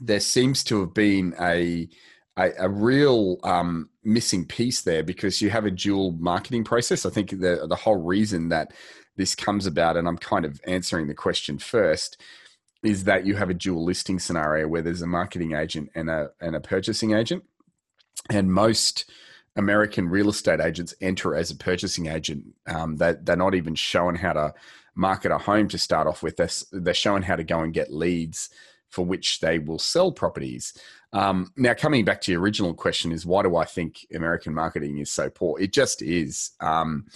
there 0.00 0.20
seems 0.20 0.64
to 0.64 0.80
have 0.80 0.94
been 0.94 1.34
a 1.40 1.88
a, 2.36 2.50
a 2.58 2.68
real 2.68 3.38
um, 3.44 3.90
missing 4.02 4.46
piece 4.46 4.82
there 4.82 5.02
because 5.02 5.42
you 5.42 5.50
have 5.50 5.66
a 5.66 5.70
dual 5.70 6.12
marketing 6.12 6.64
process. 6.64 7.04
I 7.04 7.10
think 7.10 7.30
the 7.30 7.66
the 7.68 7.76
whole 7.76 7.96
reason 7.96 8.48
that 8.48 8.72
this 9.16 9.34
comes 9.34 9.66
about, 9.66 9.96
and 9.96 10.08
I'm 10.08 10.18
kind 10.18 10.44
of 10.44 10.60
answering 10.66 11.06
the 11.06 11.14
question 11.14 11.58
first, 11.58 12.20
is 12.82 13.04
that 13.04 13.26
you 13.26 13.36
have 13.36 13.50
a 13.50 13.54
dual 13.54 13.84
listing 13.84 14.18
scenario 14.18 14.66
where 14.66 14.82
there's 14.82 15.02
a 15.02 15.06
marketing 15.06 15.52
agent 15.52 15.90
and 15.94 16.08
a 16.08 16.30
and 16.40 16.56
a 16.56 16.60
purchasing 16.60 17.12
agent, 17.12 17.44
and 18.30 18.52
most 18.52 19.04
American 19.56 20.08
real 20.08 20.30
estate 20.30 20.60
agents 20.60 20.94
enter 21.00 21.34
as 21.34 21.50
a 21.50 21.56
purchasing 21.56 22.06
agent. 22.06 22.44
Um, 22.66 22.96
they, 22.96 23.14
they're 23.20 23.36
not 23.36 23.54
even 23.54 23.74
showing 23.74 24.16
how 24.16 24.32
to 24.32 24.54
market 24.94 25.30
a 25.30 25.38
home 25.38 25.68
to 25.68 25.78
start 25.78 26.06
off 26.06 26.22
with. 26.22 26.36
They're, 26.36 26.80
they're 26.80 26.94
showing 26.94 27.22
how 27.22 27.36
to 27.36 27.44
go 27.44 27.60
and 27.60 27.74
get 27.74 27.92
leads 27.92 28.48
for 28.88 29.04
which 29.04 29.40
they 29.40 29.58
will 29.58 29.78
sell 29.78 30.12
properties. 30.12 30.74
Um, 31.12 31.52
now, 31.56 31.74
coming 31.74 32.04
back 32.04 32.20
to 32.22 32.32
your 32.32 32.40
original 32.40 32.74
question, 32.74 33.12
is 33.12 33.26
why 33.26 33.42
do 33.42 33.56
I 33.56 33.64
think 33.64 34.06
American 34.14 34.54
marketing 34.54 34.98
is 34.98 35.10
so 35.10 35.28
poor? 35.28 35.60
It 35.60 35.72
just 35.72 36.02
is. 36.02 36.52
Um, 36.60 37.06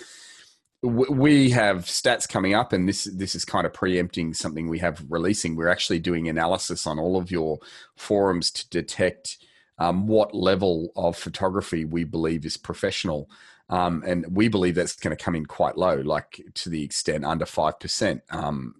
we 0.82 1.50
have 1.50 1.86
stats 1.86 2.28
coming 2.28 2.54
up, 2.54 2.72
and 2.72 2.88
this 2.88 3.04
this 3.04 3.34
is 3.34 3.44
kind 3.44 3.66
of 3.66 3.72
preempting 3.72 4.34
something 4.34 4.68
we 4.68 4.78
have 4.80 5.04
releasing. 5.08 5.56
We're 5.56 5.68
actually 5.68 5.98
doing 5.98 6.28
analysis 6.28 6.86
on 6.86 6.98
all 6.98 7.16
of 7.16 7.30
your 7.30 7.58
forums 7.96 8.50
to 8.52 8.68
detect 8.68 9.38
um, 9.78 10.06
what 10.06 10.34
level 10.34 10.92
of 10.94 11.16
photography 11.16 11.84
we 11.84 12.04
believe 12.04 12.44
is 12.44 12.56
professional, 12.58 13.30
um, 13.70 14.04
and 14.06 14.26
we 14.30 14.48
believe 14.48 14.74
that's 14.74 14.96
going 14.96 15.16
to 15.16 15.22
come 15.22 15.34
in 15.34 15.46
quite 15.46 15.78
low, 15.78 15.96
like 15.96 16.42
to 16.54 16.68
the 16.68 16.84
extent 16.84 17.24
under 17.24 17.46
five 17.46 17.80
percent. 17.80 18.22
Um, 18.30 18.74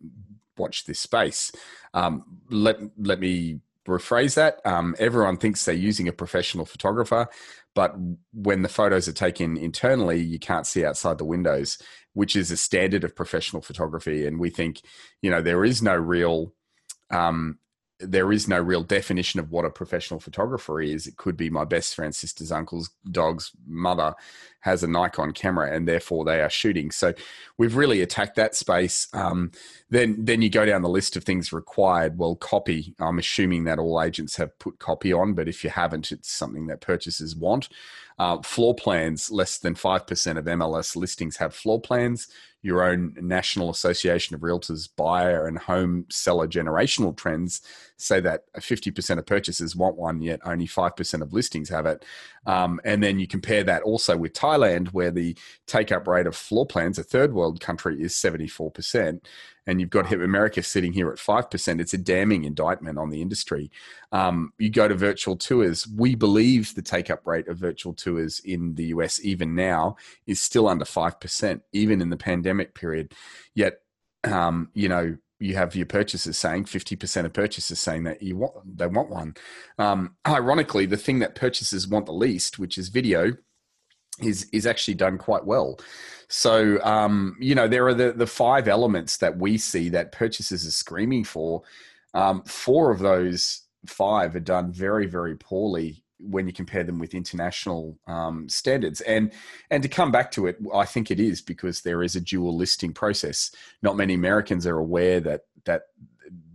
watch 0.59 0.85
this 0.85 1.01
space. 1.01 1.51
Um, 1.95 2.25
let 2.51 2.79
let 2.99 3.19
me 3.19 3.61
rephrase 3.87 4.35
that. 4.35 4.61
Um, 4.65 4.95
everyone 4.99 5.37
thinks 5.37 5.65
they're 5.65 5.75
using 5.75 6.09
a 6.09 6.13
professional 6.13 6.65
photographer, 6.65 7.29
but 7.75 7.95
when 8.33 8.63
the 8.63 8.69
photos 8.69 9.09
are 9.09 9.13
taken 9.13 9.57
internally, 9.57 10.21
you 10.21 10.39
can't 10.39 10.67
see 10.67 10.85
outside 10.85 11.19
the 11.19 11.25
windows, 11.25 11.79
which 12.15 12.37
is 12.37 12.51
a 12.51 12.57
standard 12.57 13.05
of 13.05 13.15
professional 13.15 13.63
photography. 13.63 14.27
And 14.27 14.41
we 14.41 14.51
think, 14.51 14.81
you 15.23 15.31
know, 15.31 15.43
there 15.43 15.65
is 15.65 15.83
no 15.83 15.95
real 15.95 16.55
um, 17.11 17.59
there 17.99 18.33
is 18.33 18.47
no 18.47 18.61
real 18.61 18.83
definition 18.83 19.41
of 19.41 19.51
what 19.51 19.65
a 19.65 19.71
professional 19.71 20.21
photographer 20.21 20.81
is. 20.81 21.07
It 21.07 21.17
could 21.17 21.37
be 21.37 21.49
my 21.49 21.65
best 21.65 21.95
friend, 21.95 22.15
sister's 22.15 22.53
uncle's 22.53 22.91
dog's 23.11 23.53
mother 23.67 24.15
has 24.61 24.83
a 24.83 24.89
Nikon 24.89 25.33
camera, 25.33 25.73
and 25.73 25.87
therefore 25.87 26.25
they 26.25 26.41
are 26.43 26.51
shooting. 26.51 26.91
So 26.91 27.15
we've 27.57 27.77
really 27.77 28.03
attacked 28.03 28.35
that 28.35 28.57
space. 28.57 29.07
Um, 29.13 29.53
then, 29.91 30.17
then 30.25 30.43
you 30.43 30.51
go 30.51 30.67
down 30.67 30.83
the 30.83 30.89
list 30.89 31.17
of 31.17 31.23
things 31.23 31.53
required. 31.53 32.19
Well, 32.19 32.35
copy. 32.35 32.95
I'm 32.99 33.21
assuming 33.21 33.65
that 33.65 33.79
all 33.79 34.03
agents 34.03 34.37
have 34.37 34.59
put 34.59 34.81
copy 34.81 35.13
on, 35.13 35.35
but 35.35 35.49
if 35.49 35.63
you 35.63 35.71
haven't, 35.71 36.11
it's 36.11 36.33
something 36.33 36.67
that 36.67 36.81
purchasers 36.81 37.37
want. 37.37 37.69
Uh, 38.19 38.43
floor 38.43 38.75
plans. 38.75 39.31
Less 39.31 39.59
than 39.59 39.77
five 39.77 40.07
percent 40.07 40.39
of 40.39 40.47
MLS 40.47 40.97
listings 40.97 41.37
have 41.37 41.55
floor 41.55 41.81
plans 41.81 42.27
your 42.67 42.83
own 42.83 43.15
National 43.21 43.71
Association 43.71 44.35
of 44.35 44.41
Realtors 44.41 44.89
buyer 44.97 45.47
and 45.47 45.57
home 45.57 46.05
seller 46.11 46.49
generational 46.49 47.17
trends 47.17 47.63
say 47.97 48.21
that 48.21 48.45
50% 48.57 49.19
of 49.19 49.27
purchasers 49.27 49.75
want 49.75 49.97
one, 49.97 50.21
yet 50.21 50.41
only 50.45 50.67
5% 50.67 51.23
of 51.23 51.33
listings 51.33 51.69
have 51.69 51.87
it. 51.87 52.05
Um, 52.47 52.81
and 52.85 53.03
then 53.03 53.19
you 53.19 53.27
compare 53.27 53.65
that 53.65 53.83
also 53.83 54.17
with 54.17 54.33
Thailand, 54.33 54.89
where 54.89 55.11
the 55.11 55.37
take 55.67 55.93
up 55.93 56.07
rate 56.07 56.27
of 56.27 56.37
floor 56.37 56.67
plans, 56.67 56.99
a 56.99 57.03
third 57.03 57.33
world 57.33 57.61
country, 57.61 58.01
is 58.03 58.13
74% 58.13 59.21
and 59.67 59.81
you've 59.81 59.91
got 59.91 60.13
America 60.13 60.63
sitting 60.63 60.93
here 60.93 61.11
at 61.11 61.19
5%, 61.19 61.81
it's 61.81 61.95
a 61.95 61.99
damning 61.99 62.45
indictment 62.45 62.99
on 62.99 63.11
the 63.11 63.21
industry. 63.21 63.71
Um, 64.13 64.53
you 64.59 64.71
go 64.71 64.87
to 64.87 64.95
virtual 64.95 65.37
tours, 65.37 65.87
we 65.89 66.15
believe 66.15 66.75
the 66.75 66.83
take 66.83 67.11
up 67.11 67.27
rate 67.27 67.49
of 67.49 67.59
virtual 67.59 67.93
tours 67.93 68.41
in 68.41 68.75
the 68.75 68.87
US, 68.87 69.21
even 69.25 69.55
now, 69.55 69.97
is 70.27 70.41
still 70.41 70.69
under 70.69 70.85
5%, 70.85 71.61
even 71.73 72.01
in 72.01 72.11
the 72.11 72.17
pandemic 72.17 72.75
period. 72.75 73.13
Yet, 73.55 73.81
um, 74.25 74.71
you 74.73 74.89
know, 74.89 75.17
you 75.39 75.55
have 75.55 75.75
your 75.75 75.87
purchasers 75.87 76.39
saying 76.39 76.65
50% 76.65 77.25
of 77.25 77.33
purchasers 77.33 77.79
saying 77.79 78.05
that 78.05 78.23
you 78.23 78.37
want 78.37 78.55
they 78.79 78.87
want 78.87 79.11
one. 79.11 79.35
Um, 79.79 80.17
ironically, 80.27 80.87
the 80.87 80.97
thing 80.97 81.19
that 81.21 81.35
purchasers 81.35 81.89
want 81.89 82.07
the 82.07 82.13
least, 82.13 82.59
which 82.59 82.79
is 82.79 82.89
video, 82.89 83.33
is 84.21 84.49
is 84.53 84.67
actually 84.67 84.95
done 84.95 85.19
quite 85.19 85.45
well. 85.45 85.79
So 86.29 86.83
um, 86.83 87.37
you 87.41 87.55
know 87.55 87.69
there 87.69 87.87
are 87.87 87.95
the 87.95 88.13
the 88.13 88.27
five 88.27 88.69
elements 88.69 89.19
that 89.19 89.37
we 89.39 89.59
see 89.59 89.89
that 89.91 90.13
purchasers 90.13 90.67
are 90.67 90.71
screaming 90.71 91.25
for. 91.25 91.63
Um, 92.15 92.43
four 92.45 92.91
of 92.91 93.01
those 93.01 93.63
five 93.87 94.35
are 94.35 94.41
done 94.41 94.73
very 94.73 95.07
very 95.07 95.37
poorly 95.37 96.03
when 96.19 96.47
you 96.47 96.53
compare 96.53 96.85
them 96.85 96.99
with 96.99 97.15
international 97.15 97.99
um, 98.07 98.49
standards. 98.49 99.01
And 99.03 99.33
and 99.71 99.83
to 99.83 99.89
come 99.89 100.11
back 100.11 100.31
to 100.33 100.47
it, 100.47 100.59
I 100.75 100.85
think 100.85 101.11
it 101.11 101.21
is 101.21 101.43
because 101.43 101.83
there 101.83 102.03
is 102.03 102.17
a 102.17 102.21
dual 102.21 102.57
listing 102.57 102.93
process. 102.93 103.51
Not 103.83 103.97
many 103.97 104.15
Americans 104.15 104.67
are 104.67 104.79
aware 104.79 105.21
that 105.21 105.43
that 105.65 105.83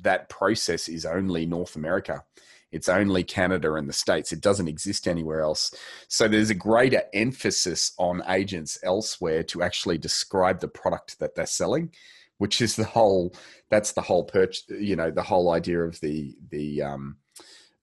that 0.01 0.29
process 0.29 0.87
is 0.87 1.05
only 1.05 1.45
North 1.45 1.75
America. 1.75 2.23
It's 2.71 2.89
only 2.89 3.23
Canada 3.23 3.73
and 3.73 3.87
the 3.87 3.93
States. 3.93 4.31
It 4.31 4.41
doesn't 4.41 4.67
exist 4.67 5.07
anywhere 5.07 5.41
else. 5.41 5.73
So 6.07 6.27
there's 6.27 6.49
a 6.49 6.55
greater 6.55 7.03
emphasis 7.13 7.93
on 7.97 8.23
agents 8.29 8.79
elsewhere 8.81 9.43
to 9.43 9.61
actually 9.61 9.97
describe 9.97 10.61
the 10.61 10.69
product 10.69 11.19
that 11.19 11.35
they're 11.35 11.45
selling, 11.45 11.91
which 12.37 12.61
is 12.61 12.75
the 12.75 12.85
whole, 12.85 13.35
that's 13.69 13.91
the 13.91 14.01
whole 14.01 14.23
perch, 14.23 14.61
you 14.69 14.95
know, 14.95 15.11
the 15.11 15.21
whole 15.21 15.51
idea 15.51 15.81
of 15.81 15.99
the, 15.99 16.33
the, 16.49 16.81
um, 16.81 17.17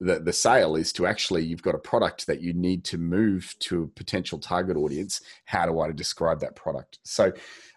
the, 0.01 0.21
the 0.21 0.33
sale 0.33 0.77
is 0.77 0.93
to 0.93 1.07
actually 1.07 1.45
you've 1.45 1.63
got 1.63 1.75
a 1.75 1.79
product 1.79 2.27
that 2.27 2.41
you 2.41 2.53
need 2.53 2.85
to 2.85 2.99
move 2.99 3.55
to 3.59 3.83
a 3.83 3.87
potential 3.89 4.39
target 4.39 4.77
audience 4.77 5.21
how 5.45 5.67
do 5.67 5.81
i 5.81 5.91
describe 5.91 6.41
that 6.41 6.55
product 6.55 6.99
so 7.03 7.33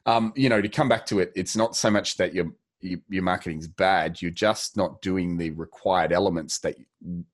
um, 0.06 0.34
you 0.36 0.50
know 0.50 0.62
to 0.62 0.70
come 0.70 0.90
back 0.90 1.06
to 1.06 1.20
it 1.20 1.32
it's 1.36 1.56
not 1.56 1.76
so 1.76 1.90
much 1.90 2.18
that 2.18 2.34
you're 2.34 2.52
your 2.82 3.24
marketing's 3.24 3.68
bad. 3.68 4.22
You're 4.22 4.32
just 4.32 4.76
not 4.76 5.02
doing 5.02 5.38
the 5.38 5.52
required 5.52 6.12
elements 6.12 6.60
that 6.60 6.76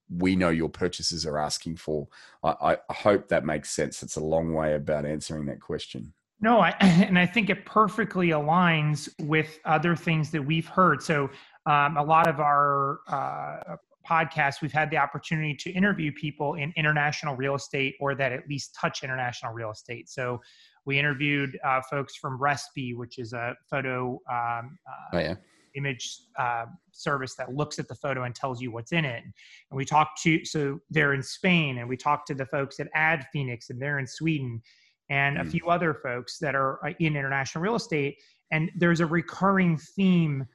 we 0.09 0.35
know 0.35 0.49
your 0.49 0.69
purchases 0.69 1.25
are 1.25 1.37
asking 1.37 1.77
for. 1.77 2.07
I, 2.43 2.77
I 2.89 2.93
hope 2.93 3.27
that 3.29 3.45
makes 3.45 3.71
sense. 3.71 4.03
It's 4.03 4.17
a 4.17 4.23
long 4.23 4.53
way 4.53 4.75
about 4.75 5.05
answering 5.05 5.45
that 5.45 5.61
question. 5.61 6.13
No, 6.39 6.59
I, 6.59 6.69
and 6.81 7.17
I 7.17 7.25
think 7.25 7.49
it 7.49 7.65
perfectly 7.65 8.29
aligns 8.29 9.09
with 9.21 9.59
other 9.65 9.95
things 9.95 10.31
that 10.31 10.41
we've 10.41 10.67
heard. 10.67 11.01
So, 11.01 11.29
um, 11.65 11.97
a 11.97 12.03
lot 12.03 12.27
of 12.27 12.39
our 12.39 12.99
uh, 13.07 13.75
podcasts, 14.07 14.61
we've 14.61 14.71
had 14.71 14.89
the 14.89 14.97
opportunity 14.97 15.55
to 15.55 15.71
interview 15.71 16.11
people 16.11 16.53
in 16.53 16.73
international 16.77 17.35
real 17.35 17.55
estate 17.55 17.95
or 17.99 18.15
that 18.15 18.31
at 18.31 18.47
least 18.47 18.75
touch 18.79 19.03
international 19.03 19.53
real 19.53 19.71
estate. 19.71 20.09
So, 20.09 20.41
we 20.87 20.97
interviewed 20.97 21.59
uh, 21.65 21.81
folks 21.81 22.15
from 22.15 22.39
Restb, 22.39 22.95
which 22.95 23.19
is 23.19 23.33
a 23.33 23.53
photo 23.69 24.21
um, 24.31 24.79
uh, 24.87 25.15
oh, 25.15 25.19
yeah. 25.19 25.35
image 25.75 26.21
uh, 26.39 26.65
service 26.91 27.35
that 27.35 27.53
looks 27.53 27.77
at 27.77 27.89
the 27.89 27.93
photo 27.93 28.23
and 28.23 28.33
tells 28.33 28.61
you 28.61 28.71
what's 28.71 28.93
in 28.93 29.03
it. 29.03 29.21
And 29.21 29.77
we 29.77 29.83
talked 29.83 30.21
to, 30.23 30.45
so 30.45 30.79
they're 30.89 31.13
in 31.13 31.21
Spain, 31.21 31.79
and 31.79 31.89
we 31.89 31.97
talked 31.97 32.27
to 32.27 32.33
the 32.33 32.45
folks 32.45 32.79
at 32.79 32.87
Adfenix, 32.95 33.69
and 33.69 33.81
they're 33.81 33.99
in 33.99 34.07
Sweden, 34.07 34.61
and 35.09 35.37
mm. 35.37 35.41
a 35.41 35.45
few 35.45 35.67
other 35.67 35.93
folks 35.93 36.39
that 36.39 36.55
are 36.55 36.79
uh, 36.85 36.93
in 37.01 37.17
international 37.17 37.61
real 37.61 37.75
estate. 37.75 38.15
And 38.51 38.71
there's 38.73 39.01
a 39.01 39.05
recurring 39.05 39.77
theme 39.77 40.45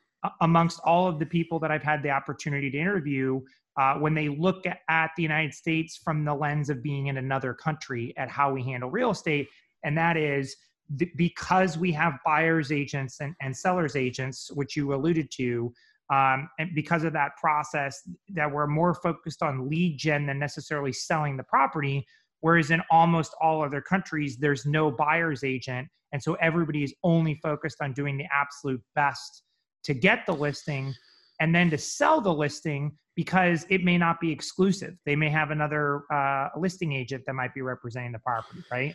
amongst 0.40 0.80
all 0.84 1.06
of 1.06 1.18
the 1.18 1.26
people 1.26 1.58
that 1.60 1.70
I've 1.70 1.82
had 1.82 2.02
the 2.02 2.10
opportunity 2.10 2.70
to 2.70 2.78
interview 2.78 3.40
uh, 3.80 3.94
when 3.94 4.14
they 4.14 4.28
look 4.28 4.64
at 4.66 5.10
the 5.16 5.22
United 5.22 5.54
States 5.54 5.96
from 5.96 6.24
the 6.24 6.34
lens 6.34 6.68
of 6.70 6.82
being 6.82 7.06
in 7.06 7.16
another 7.16 7.54
country 7.54 8.12
at 8.16 8.28
how 8.28 8.52
we 8.52 8.62
handle 8.62 8.90
real 8.90 9.10
estate, 9.10 9.48
and 9.84 9.96
that 9.96 10.16
is 10.16 10.54
th- 10.98 11.10
because 11.16 11.78
we 11.78 11.90
have 11.92 12.14
buyers 12.24 12.70
agents 12.70 13.20
and, 13.20 13.34
and 13.40 13.56
sellers 13.56 13.96
agents, 13.96 14.50
which 14.52 14.76
you 14.76 14.94
alluded 14.94 15.30
to, 15.32 15.72
um, 16.12 16.48
and 16.58 16.74
because 16.74 17.04
of 17.04 17.14
that 17.14 17.36
process, 17.36 18.02
that 18.28 18.50
we're 18.50 18.66
more 18.66 18.94
focused 18.94 19.42
on 19.42 19.70
lead 19.70 19.96
gen 19.96 20.26
than 20.26 20.38
necessarily 20.38 20.92
selling 20.92 21.36
the 21.36 21.44
property. 21.44 22.06
Whereas 22.40 22.70
in 22.70 22.82
almost 22.90 23.34
all 23.40 23.62
other 23.62 23.80
countries, 23.80 24.36
there's 24.36 24.66
no 24.66 24.90
buyer's 24.90 25.42
agent. 25.42 25.88
And 26.12 26.22
so 26.22 26.34
everybody 26.34 26.82
is 26.82 26.92
only 27.02 27.36
focused 27.42 27.78
on 27.80 27.94
doing 27.94 28.18
the 28.18 28.26
absolute 28.30 28.82
best 28.94 29.44
to 29.84 29.94
get 29.94 30.26
the 30.26 30.34
listing 30.34 30.94
and 31.40 31.54
then 31.54 31.70
to 31.70 31.78
sell 31.78 32.20
the 32.20 32.32
listing 32.32 32.92
because 33.14 33.66
it 33.68 33.84
may 33.84 33.98
not 33.98 34.20
be 34.20 34.30
exclusive. 34.30 34.94
They 35.04 35.16
may 35.16 35.28
have 35.28 35.50
another 35.50 36.02
uh, 36.12 36.48
listing 36.56 36.92
agent 36.92 37.24
that 37.26 37.34
might 37.34 37.54
be 37.54 37.60
representing 37.60 38.12
the 38.12 38.18
property, 38.20 38.62
right? 38.70 38.94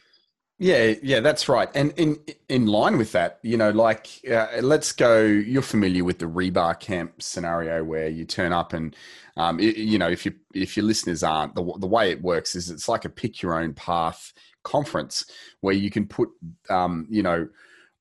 Yeah, 0.60 0.96
yeah, 1.04 1.20
that's 1.20 1.48
right. 1.48 1.70
And 1.76 1.94
in 1.98 2.18
in 2.50 2.66
line 2.66 2.98
with 2.98 3.12
that, 3.12 3.38
you 3.44 3.58
know, 3.58 3.70
like 3.70 4.08
uh, 4.30 4.48
let's 4.62 4.92
go. 4.92 5.22
You're 5.22 5.62
familiar 5.62 6.04
with 6.04 6.18
the 6.18 6.26
REBarCamp 6.26 7.22
scenario 7.22 7.84
where 7.84 8.08
you 8.08 8.26
turn 8.26 8.52
up 8.52 8.74
and, 8.74 8.96
um, 9.36 9.60
it, 9.60 9.78
you 9.78 10.00
know, 10.00 10.10
if 10.10 10.26
you 10.26 10.34
if 10.56 10.76
your 10.76 10.86
listeners 10.86 11.22
aren't, 11.22 11.54
the 11.54 11.74
the 11.78 11.86
way 11.86 12.10
it 12.10 12.24
works 12.24 12.56
is 12.56 12.72
it's 12.72 12.90
like 12.90 13.06
a 13.06 13.10
pick 13.10 13.44
your 13.44 13.54
own 13.54 13.74
path 13.74 14.34
conference 14.64 15.26
where 15.62 15.76
you 15.76 15.92
can 15.92 16.08
put, 16.08 16.30
um, 16.72 17.06
you 17.08 17.22
know, 17.22 17.48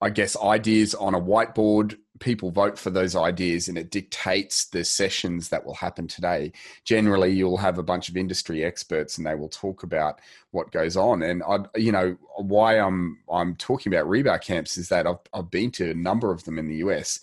I 0.00 0.10
guess 0.10 0.36
ideas 0.40 0.94
on 0.94 1.14
a 1.14 1.20
whiteboard 1.20 1.96
people 2.18 2.50
vote 2.50 2.78
for 2.78 2.90
those 2.90 3.14
ideas 3.16 3.68
and 3.68 3.78
it 3.78 3.90
dictates 3.90 4.66
the 4.66 4.84
sessions 4.84 5.48
that 5.48 5.64
will 5.64 5.74
happen 5.74 6.06
today. 6.06 6.52
Generally, 6.84 7.32
you'll 7.32 7.56
have 7.56 7.78
a 7.78 7.82
bunch 7.82 8.08
of 8.08 8.16
industry 8.16 8.64
experts 8.64 9.18
and 9.18 9.26
they 9.26 9.34
will 9.34 9.48
talk 9.48 9.82
about 9.82 10.20
what 10.50 10.72
goes 10.72 10.96
on. 10.96 11.22
And 11.22 11.42
I, 11.42 11.58
you 11.76 11.92
know, 11.92 12.16
why 12.36 12.78
I'm 12.78 13.18
I'm 13.30 13.56
talking 13.56 13.92
about 13.92 14.08
REBarCamps 14.08 14.78
is 14.78 14.88
that 14.88 15.06
I've 15.06 15.18
I've 15.32 15.50
been 15.50 15.70
to 15.72 15.90
a 15.90 15.94
number 15.94 16.30
of 16.30 16.44
them 16.44 16.58
in 16.58 16.68
the 16.68 16.76
US. 16.76 17.20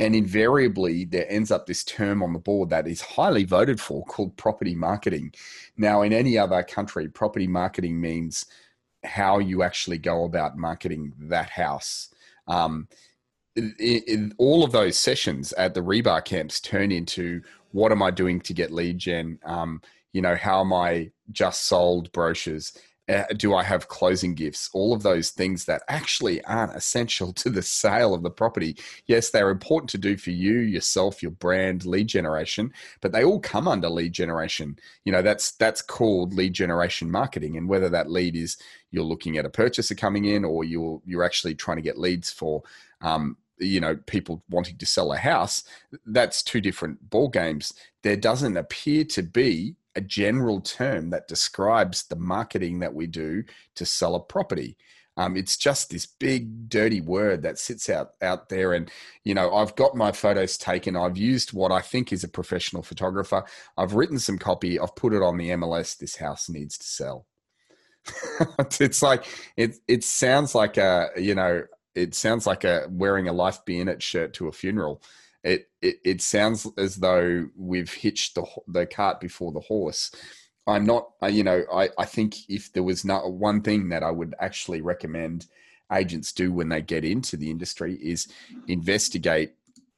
And 0.00 0.14
invariably, 0.14 1.04
there 1.04 1.26
ends 1.28 1.50
up 1.50 1.66
this 1.66 1.82
term 1.82 2.22
on 2.22 2.32
the 2.32 2.38
board 2.38 2.70
that 2.70 2.86
is 2.86 3.00
highly 3.00 3.44
voted 3.44 3.80
for 3.80 4.04
called 4.04 4.36
property 4.36 4.76
marketing. 4.76 5.34
Now, 5.76 6.02
in 6.02 6.12
any 6.12 6.38
other 6.38 6.62
country, 6.62 7.08
property 7.08 7.48
marketing 7.48 8.00
means 8.00 8.46
how 9.04 9.38
you 9.38 9.62
actually 9.62 9.98
go 9.98 10.24
about 10.24 10.56
marketing 10.56 11.12
that 11.18 11.50
house. 11.50 12.08
Um, 12.46 12.88
in, 13.56 13.74
in 13.78 14.34
all 14.38 14.64
of 14.64 14.72
those 14.72 14.96
sessions 14.96 15.52
at 15.54 15.74
the 15.74 15.80
REBarCamps 15.80 16.62
turn 16.62 16.92
into 16.92 17.42
what 17.72 17.92
am 17.92 18.02
I 18.02 18.10
doing 18.10 18.40
to 18.40 18.54
get 18.54 18.72
lead 18.72 18.98
gen? 18.98 19.38
Um, 19.44 19.82
you 20.12 20.22
know, 20.22 20.36
how 20.36 20.60
am 20.60 20.72
I 20.72 21.10
just 21.32 21.66
sold 21.66 22.10
brochures? 22.12 22.76
Uh, 23.08 23.24
do 23.36 23.54
I 23.54 23.62
have 23.62 23.88
closing 23.88 24.34
gifts? 24.34 24.68
All 24.74 24.92
of 24.92 25.02
those 25.02 25.30
things 25.30 25.64
that 25.64 25.82
actually 25.88 26.44
aren't 26.44 26.76
essential 26.76 27.32
to 27.34 27.50
the 27.50 27.62
sale 27.62 28.14
of 28.14 28.22
the 28.22 28.30
property. 28.30 28.76
Yes, 29.06 29.30
they're 29.30 29.50
important 29.50 29.90
to 29.90 29.98
do 29.98 30.16
for 30.16 30.30
you, 30.30 30.58
yourself, 30.58 31.22
your 31.22 31.32
brand, 31.32 31.86
lead 31.86 32.06
generation, 32.08 32.72
but 33.00 33.12
they 33.12 33.24
all 33.24 33.40
come 33.40 33.66
under 33.66 33.88
lead 33.88 34.12
generation. 34.12 34.78
You 35.04 35.12
know, 35.12 35.22
that's 35.22 35.52
that's 35.52 35.82
called 35.82 36.34
lead 36.34 36.52
generation 36.52 37.10
marketing. 37.10 37.56
And 37.56 37.68
whether 37.68 37.88
that 37.88 38.10
lead 38.10 38.36
is 38.36 38.58
you're 38.90 39.04
looking 39.04 39.38
at 39.38 39.44
a 39.44 39.50
purchaser 39.50 39.94
coming 39.94 40.24
in 40.24 40.44
or 40.44 40.64
you're 40.64 41.00
you're 41.04 41.24
actually 41.24 41.54
trying 41.54 41.76
to 41.76 41.82
get 41.82 41.98
leads 41.98 42.30
for 42.30 42.62
um, 43.00 43.36
you 43.58 43.80
know 43.80 43.96
people 44.06 44.42
wanting 44.50 44.76
to 44.78 44.86
sell 44.86 45.12
a 45.12 45.16
house 45.16 45.64
that's 46.06 46.42
two 46.42 46.60
different 46.60 47.10
ball 47.10 47.28
games 47.28 47.72
there 48.02 48.16
doesn't 48.16 48.56
appear 48.56 49.04
to 49.04 49.22
be 49.22 49.74
a 49.98 50.00
general 50.00 50.60
term 50.60 51.10
that 51.10 51.26
describes 51.26 52.04
the 52.04 52.16
marketing 52.16 52.78
that 52.78 52.94
we 52.94 53.06
do 53.08 53.42
to 53.74 53.84
sell 53.84 54.14
a 54.14 54.20
property. 54.20 54.76
Um, 55.16 55.36
it's 55.36 55.56
just 55.56 55.90
this 55.90 56.06
big 56.06 56.68
dirty 56.68 57.00
word 57.00 57.42
that 57.42 57.58
sits 57.58 57.90
out 57.90 58.10
out 58.22 58.48
there. 58.48 58.74
And 58.74 58.88
you 59.24 59.34
know 59.34 59.52
i've 59.52 59.74
got 59.74 59.96
my 59.96 60.12
photos 60.12 60.56
taken. 60.56 60.96
I've 60.96 61.18
used 61.18 61.52
what 61.52 61.72
i 61.72 61.80
think 61.80 62.12
is 62.12 62.22
a 62.22 62.28
professional 62.28 62.84
photographer. 62.84 63.42
I've 63.76 63.94
written 63.94 64.20
some 64.20 64.38
copy. 64.38 64.78
I've 64.78 64.94
put 64.94 65.12
it 65.12 65.22
on 65.22 65.36
the 65.36 65.50
mls 65.50 65.98
this 65.98 66.16
house 66.16 66.48
needs 66.48 66.78
to 66.78 66.86
sell 66.86 67.26
it's 68.80 69.02
like 69.02 69.24
it 69.56 69.76
it 69.86 70.04
sounds 70.04 70.54
like 70.54 70.76
a 70.76 71.10
you 71.16 71.34
know 71.34 71.62
it 71.94 72.14
sounds 72.14 72.46
like 72.46 72.64
a 72.64 72.86
wearing 72.90 73.28
a 73.28 73.32
life 73.32 73.64
be 73.64 73.80
in 73.80 73.88
it 73.88 74.02
shirt 74.02 74.32
to 74.34 74.48
a 74.48 74.52
funeral. 74.52 75.02
It, 75.44 75.68
it 75.82 75.96
it 76.04 76.22
sounds 76.22 76.66
as 76.76 76.96
though 76.96 77.48
we've 77.56 77.92
hitched 77.92 78.34
the 78.34 78.44
the 78.66 78.86
cart 78.86 79.20
before 79.20 79.52
the 79.52 79.60
horse. 79.60 80.10
I'm 80.66 80.84
not, 80.84 81.12
uh, 81.22 81.28
you 81.28 81.44
know, 81.44 81.64
I, 81.72 81.88
I 81.96 82.04
think 82.04 82.48
if 82.50 82.72
there 82.74 82.82
was 82.82 83.02
not 83.02 83.32
one 83.32 83.62
thing 83.62 83.88
that 83.88 84.02
I 84.02 84.10
would 84.10 84.34
actually 84.38 84.82
recommend 84.82 85.46
agents 85.90 86.30
do 86.30 86.52
when 86.52 86.68
they 86.68 86.82
get 86.82 87.06
into 87.06 87.38
the 87.38 87.50
industry 87.50 87.94
is 87.94 88.28
investigate 88.66 89.54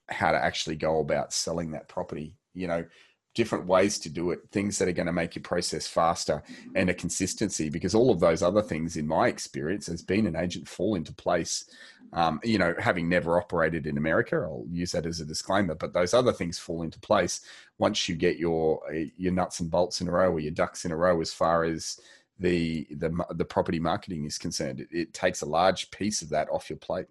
how 0.09 0.31
to 0.31 0.39
actually 0.39 0.77
go 0.77 1.01
about 1.01 1.33
selling 1.33 1.73
that 1.73 1.89
property. 1.89 2.37
You 2.55 2.69
know, 2.69 2.85
different 3.35 3.67
ways 3.67 3.99
to 4.01 4.09
do 4.09 4.31
it, 4.33 4.41
things 4.51 4.79
that 4.79 4.89
are 4.89 4.93
going 4.93 5.07
to 5.07 5.13
make 5.13 5.35
your 5.35 5.43
process 5.43 5.87
faster 5.87 6.43
and 6.75 6.91
a 6.91 6.95
consistency 6.95 7.69
because 7.69 7.95
all 7.95 8.11
of 8.11 8.21
those 8.21 8.43
other 8.43 8.63
things, 8.63 8.97
in 8.97 9.07
my 9.07 9.29
experience, 9.29 9.87
has 9.87 10.03
been 10.03 10.27
an 10.27 10.37
agent 10.37 10.69
fall 10.69 10.95
into 10.95 11.13
place. 11.13 11.65
Um, 12.13 12.41
you 12.43 12.59
know, 12.59 12.75
having 12.79 13.09
never 13.09 13.39
operated 13.39 13.87
in 13.87 13.97
America, 13.97 14.37
I'll 14.37 14.65
use 14.69 14.91
that 14.93 15.07
as 15.07 15.21
a 15.21 15.25
disclaimer, 15.25 15.77
but 15.77 15.93
those 15.93 16.13
other 16.13 16.33
things 16.33 16.59
fall 16.59 16.83
into 16.83 16.99
place 16.99 17.41
once 17.79 18.09
you 18.09 18.17
get 18.17 18.37
your 18.37 18.81
your 19.17 19.33
nuts 19.33 19.61
and 19.61 19.71
bolts 19.71 20.01
in 20.01 20.09
a 20.09 20.11
row 20.11 20.33
or 20.33 20.41
your 20.41 20.51
ducks 20.51 20.85
in 20.85 20.91
a 20.91 20.97
row 20.97 21.21
as 21.21 21.33
far 21.33 21.63
as 21.63 22.01
the 22.41 22.89
the, 22.91 23.13
the 23.31 23.45
property 23.45 23.79
marketing 23.79 24.25
is 24.25 24.39
concerned. 24.39 24.81
It, 24.81 24.89
it 24.91 25.15
takes 25.15 25.43
a 25.43 25.47
large 25.47 25.93
piece 25.93 26.21
of 26.21 26.31
that 26.31 26.49
off 26.51 26.69
your 26.69 26.79
plate. 26.79 27.07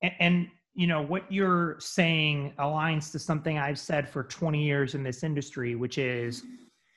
And 0.00 0.48
you 0.74 0.86
know 0.86 1.02
what 1.02 1.30
you're 1.30 1.76
saying 1.78 2.52
aligns 2.58 3.10
to 3.12 3.18
something 3.18 3.58
i've 3.58 3.78
said 3.78 4.08
for 4.08 4.24
20 4.24 4.62
years 4.62 4.94
in 4.94 5.02
this 5.02 5.22
industry 5.22 5.74
which 5.74 5.98
is 5.98 6.42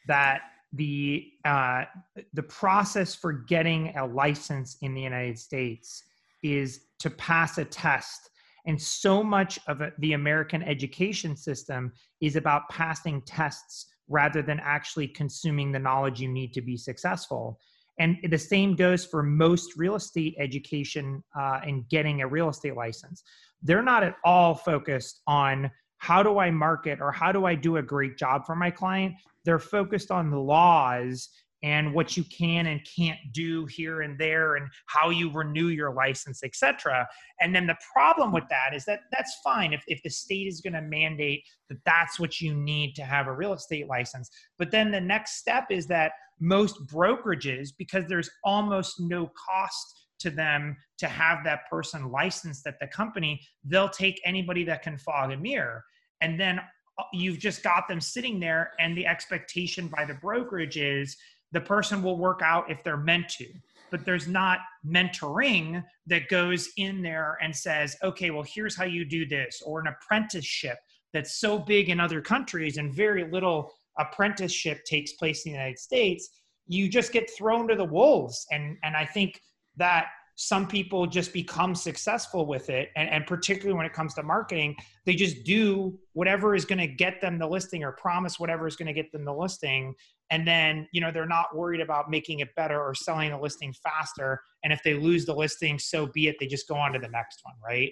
that 0.07 0.41
the 0.73 1.31
uh, 1.45 1.85
the 2.33 2.43
process 2.43 3.15
for 3.15 3.31
getting 3.31 3.95
a 3.97 4.05
license 4.05 4.77
in 4.81 4.93
the 4.93 5.01
united 5.01 5.37
states 5.39 6.03
is 6.43 6.81
to 6.99 7.09
pass 7.09 7.57
a 7.57 7.65
test. 7.65 8.29
And 8.65 8.81
so 8.81 9.23
much 9.23 9.59
of 9.67 9.81
the 9.99 10.13
american 10.13 10.61
education 10.61 11.35
system 11.35 11.93
is 12.19 12.35
about 12.35 12.67
passing 12.69 13.21
tests 13.21 13.87
rather 14.09 14.41
than 14.41 14.59
actually 14.61 15.07
consuming 15.07 15.71
the 15.71 15.79
knowledge 15.79 16.19
you 16.19 16.27
need 16.27 16.53
to 16.53 16.61
be 16.61 16.77
successful 16.77 17.59
and 17.99 18.17
the 18.29 18.37
same 18.37 18.75
goes 18.75 19.05
for 19.05 19.23
most 19.23 19.77
real 19.77 19.95
estate 19.95 20.35
education 20.37 21.23
uh, 21.37 21.59
and 21.65 21.87
getting 21.89 22.21
a 22.21 22.27
real 22.27 22.49
estate 22.49 22.75
license. 22.75 23.23
They're 23.61 23.83
not 23.83 24.03
at 24.03 24.15
all 24.23 24.53
focused 24.55 25.21
on 25.27 25.71
how 25.97 26.21
do 26.21 26.37
I 26.37 26.51
market 26.51 26.99
or 27.01 27.11
how 27.11 27.31
do 27.31 27.45
I 27.45 27.55
do 27.55 27.77
a 27.77 27.81
great 27.81 28.17
job 28.17 28.45
for 28.45 28.55
my 28.55 28.69
client. 28.69 29.15
They're 29.45 29.59
focused 29.59 30.11
on 30.11 30.29
the 30.29 30.39
laws 30.39 31.29
and 31.63 31.91
what 31.91 32.15
you 32.15 32.23
can 32.25 32.67
and 32.67 32.85
can't 32.95 33.17
do 33.31 33.65
here 33.65 34.01
and 34.01 34.19
there 34.19 34.57
and 34.57 34.67
how 34.85 35.09
you 35.09 35.31
renew 35.31 35.69
your 35.69 35.91
license 35.91 36.43
etc 36.43 37.07
and 37.41 37.55
then 37.55 37.65
the 37.65 37.75
problem 37.91 38.31
with 38.31 38.43
that 38.49 38.75
is 38.75 38.85
that 38.85 39.01
that's 39.11 39.39
fine 39.43 39.73
if, 39.73 39.83
if 39.87 40.01
the 40.03 40.09
state 40.09 40.45
is 40.45 40.61
going 40.61 40.73
to 40.73 40.81
mandate 40.81 41.43
that 41.69 41.77
that's 41.85 42.19
what 42.19 42.39
you 42.41 42.53
need 42.53 42.95
to 42.95 43.03
have 43.03 43.27
a 43.27 43.33
real 43.33 43.53
estate 43.53 43.87
license. 43.87 44.29
But 44.57 44.71
then 44.71 44.91
the 44.91 45.01
next 45.01 45.37
step 45.37 45.65
is 45.69 45.87
that 45.87 46.13
most 46.39 46.85
brokerages 46.87 47.69
because 47.77 48.05
there's 48.07 48.29
almost 48.43 48.99
no 48.99 49.31
cost 49.49 50.07
to 50.19 50.29
them 50.29 50.75
to 50.97 51.07
have 51.07 51.43
that 51.43 51.61
person 51.69 52.11
licensed 52.11 52.65
at 52.67 52.79
the 52.79 52.87
company, 52.87 53.39
they'll 53.63 53.89
take 53.89 54.19
anybody 54.25 54.63
that 54.63 54.81
can 54.81 54.97
fog 54.97 55.31
a 55.31 55.37
mirror. 55.37 55.83
And 56.21 56.39
then 56.39 56.59
uh, 56.59 57.03
you've 57.13 57.39
just 57.39 57.63
got 57.63 57.87
them 57.87 58.01
sitting 58.01 58.39
there, 58.39 58.71
and 58.79 58.97
the 58.97 59.05
expectation 59.05 59.87
by 59.87 60.05
the 60.05 60.15
brokerage 60.15 60.77
is 60.77 61.15
the 61.51 61.61
person 61.61 62.01
will 62.01 62.17
work 62.17 62.41
out 62.43 62.69
if 62.69 62.83
they're 62.83 62.97
meant 62.97 63.29
to. 63.29 63.45
But 63.89 64.03
there's 64.03 64.27
not 64.27 64.59
mentoring 64.85 65.83
that 66.07 66.27
goes 66.27 66.69
in 66.77 67.01
there 67.01 67.37
and 67.41 67.55
says, 67.55 67.95
okay, 68.03 68.31
well, 68.31 68.43
here's 68.43 68.75
how 68.75 68.83
you 68.83 69.05
do 69.05 69.25
this, 69.25 69.61
or 69.65 69.79
an 69.79 69.87
apprenticeship 69.87 70.77
that's 71.13 71.39
so 71.39 71.57
big 71.57 71.89
in 71.89 71.99
other 71.99 72.21
countries 72.21 72.77
and 72.77 72.93
very 72.93 73.29
little 73.31 73.71
apprenticeship 73.99 74.83
takes 74.85 75.13
place 75.13 75.45
in 75.45 75.51
the 75.51 75.57
United 75.57 75.79
States. 75.79 76.29
You 76.67 76.89
just 76.89 77.11
get 77.11 77.29
thrown 77.37 77.67
to 77.69 77.75
the 77.75 77.85
wolves. 77.85 78.45
And, 78.51 78.77
and 78.83 78.95
I 78.95 79.05
think 79.05 79.39
that 79.77 80.07
some 80.39 80.67
people 80.67 81.07
just 81.07 81.33
become 81.33 81.73
successful 81.73 82.45
with 82.45 82.69
it 82.69 82.89
and, 82.95 83.09
and 83.09 83.25
particularly 83.25 83.75
when 83.75 83.87
it 83.87 83.93
comes 83.93 84.13
to 84.13 84.21
marketing 84.21 84.75
they 85.03 85.15
just 85.15 85.43
do 85.43 85.97
whatever 86.13 86.53
is 86.53 86.63
going 86.63 86.77
to 86.77 86.85
get 86.85 87.19
them 87.19 87.39
the 87.39 87.47
listing 87.47 87.83
or 87.83 87.91
promise 87.93 88.39
whatever 88.39 88.67
is 88.67 88.75
going 88.75 88.85
to 88.85 88.93
get 88.93 89.11
them 89.11 89.25
the 89.25 89.33
listing 89.33 89.95
and 90.29 90.47
then 90.47 90.87
you 90.91 91.01
know 91.01 91.11
they're 91.11 91.25
not 91.25 91.55
worried 91.55 91.81
about 91.81 92.11
making 92.11 92.39
it 92.39 92.49
better 92.55 92.79
or 92.79 92.93
selling 92.93 93.31
the 93.31 93.37
listing 93.37 93.73
faster 93.83 94.39
and 94.63 94.71
if 94.71 94.79
they 94.83 94.93
lose 94.93 95.25
the 95.25 95.33
listing 95.33 95.79
so 95.79 96.05
be 96.05 96.27
it 96.27 96.35
they 96.39 96.45
just 96.45 96.67
go 96.67 96.75
on 96.75 96.93
to 96.93 96.99
the 96.99 97.09
next 97.09 97.39
one 97.41 97.55
right 97.65 97.91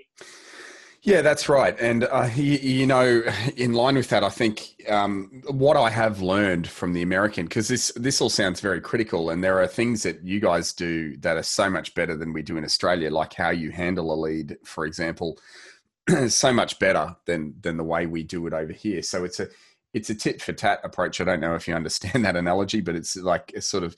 yeah, 1.06 1.22
that's 1.22 1.48
right. 1.48 1.80
And, 1.80 2.06
uh, 2.06 2.30
you, 2.36 2.58
you, 2.58 2.88
know, 2.88 3.22
in 3.56 3.74
line 3.74 3.94
with 3.94 4.10
that, 4.10 4.24
I 4.24 4.30
think 4.30 4.76
um, 4.90 5.44
what 5.48 5.78
I 5.78 5.92
have 5.92 6.20
learned 6.20 6.68
from 6.68 6.94
the 6.94 7.04
American, 7.04 7.46
because 7.46 7.68
this, 7.68 7.92
this 7.96 8.20
all 8.22 8.30
sounds 8.32 8.60
very 8.60 8.82
critical, 8.82 9.30
and 9.30 9.44
there 9.44 9.62
are 9.62 9.68
things 9.68 10.02
that 10.02 10.24
you 10.24 10.40
guys 10.40 10.74
do 10.74 11.16
that 11.18 11.38
are 11.38 11.44
so 11.44 11.70
much 11.70 11.94
better 11.94 12.18
than 12.18 12.34
we 12.34 12.42
do 12.42 12.58
in 12.58 12.66
Australia, 12.66 13.12
like 13.12 13.36
how 13.36 13.52
you 13.52 13.70
handle 13.70 14.12
a 14.12 14.18
lead, 14.20 14.58
for 14.64 14.88
example, 14.88 15.38
so 16.28 16.52
much 16.52 16.80
better 16.80 17.16
than, 17.26 17.54
than 17.62 17.78
the 17.78 17.84
way 17.84 18.08
we 18.08 18.24
do 18.24 18.48
it 18.48 18.54
over 18.54 18.74
here. 18.74 19.04
So 19.04 19.24
it's 19.24 19.40
a, 19.40 19.48
it's 19.94 20.10
a 20.10 20.16
tit 20.16 20.42
for 20.42 20.54
tat 20.54 20.80
approach. 20.84 21.22
I 21.22 21.24
don't 21.24 21.40
know 21.40 21.54
if 21.54 21.68
you 21.68 21.76
understand 21.76 22.26
that 22.26 22.36
analogy, 22.36 22.82
but 22.82 22.96
it's 22.96 23.16
like 23.16 23.54
a 23.56 23.62
sort 23.62 23.84
of 23.84 23.96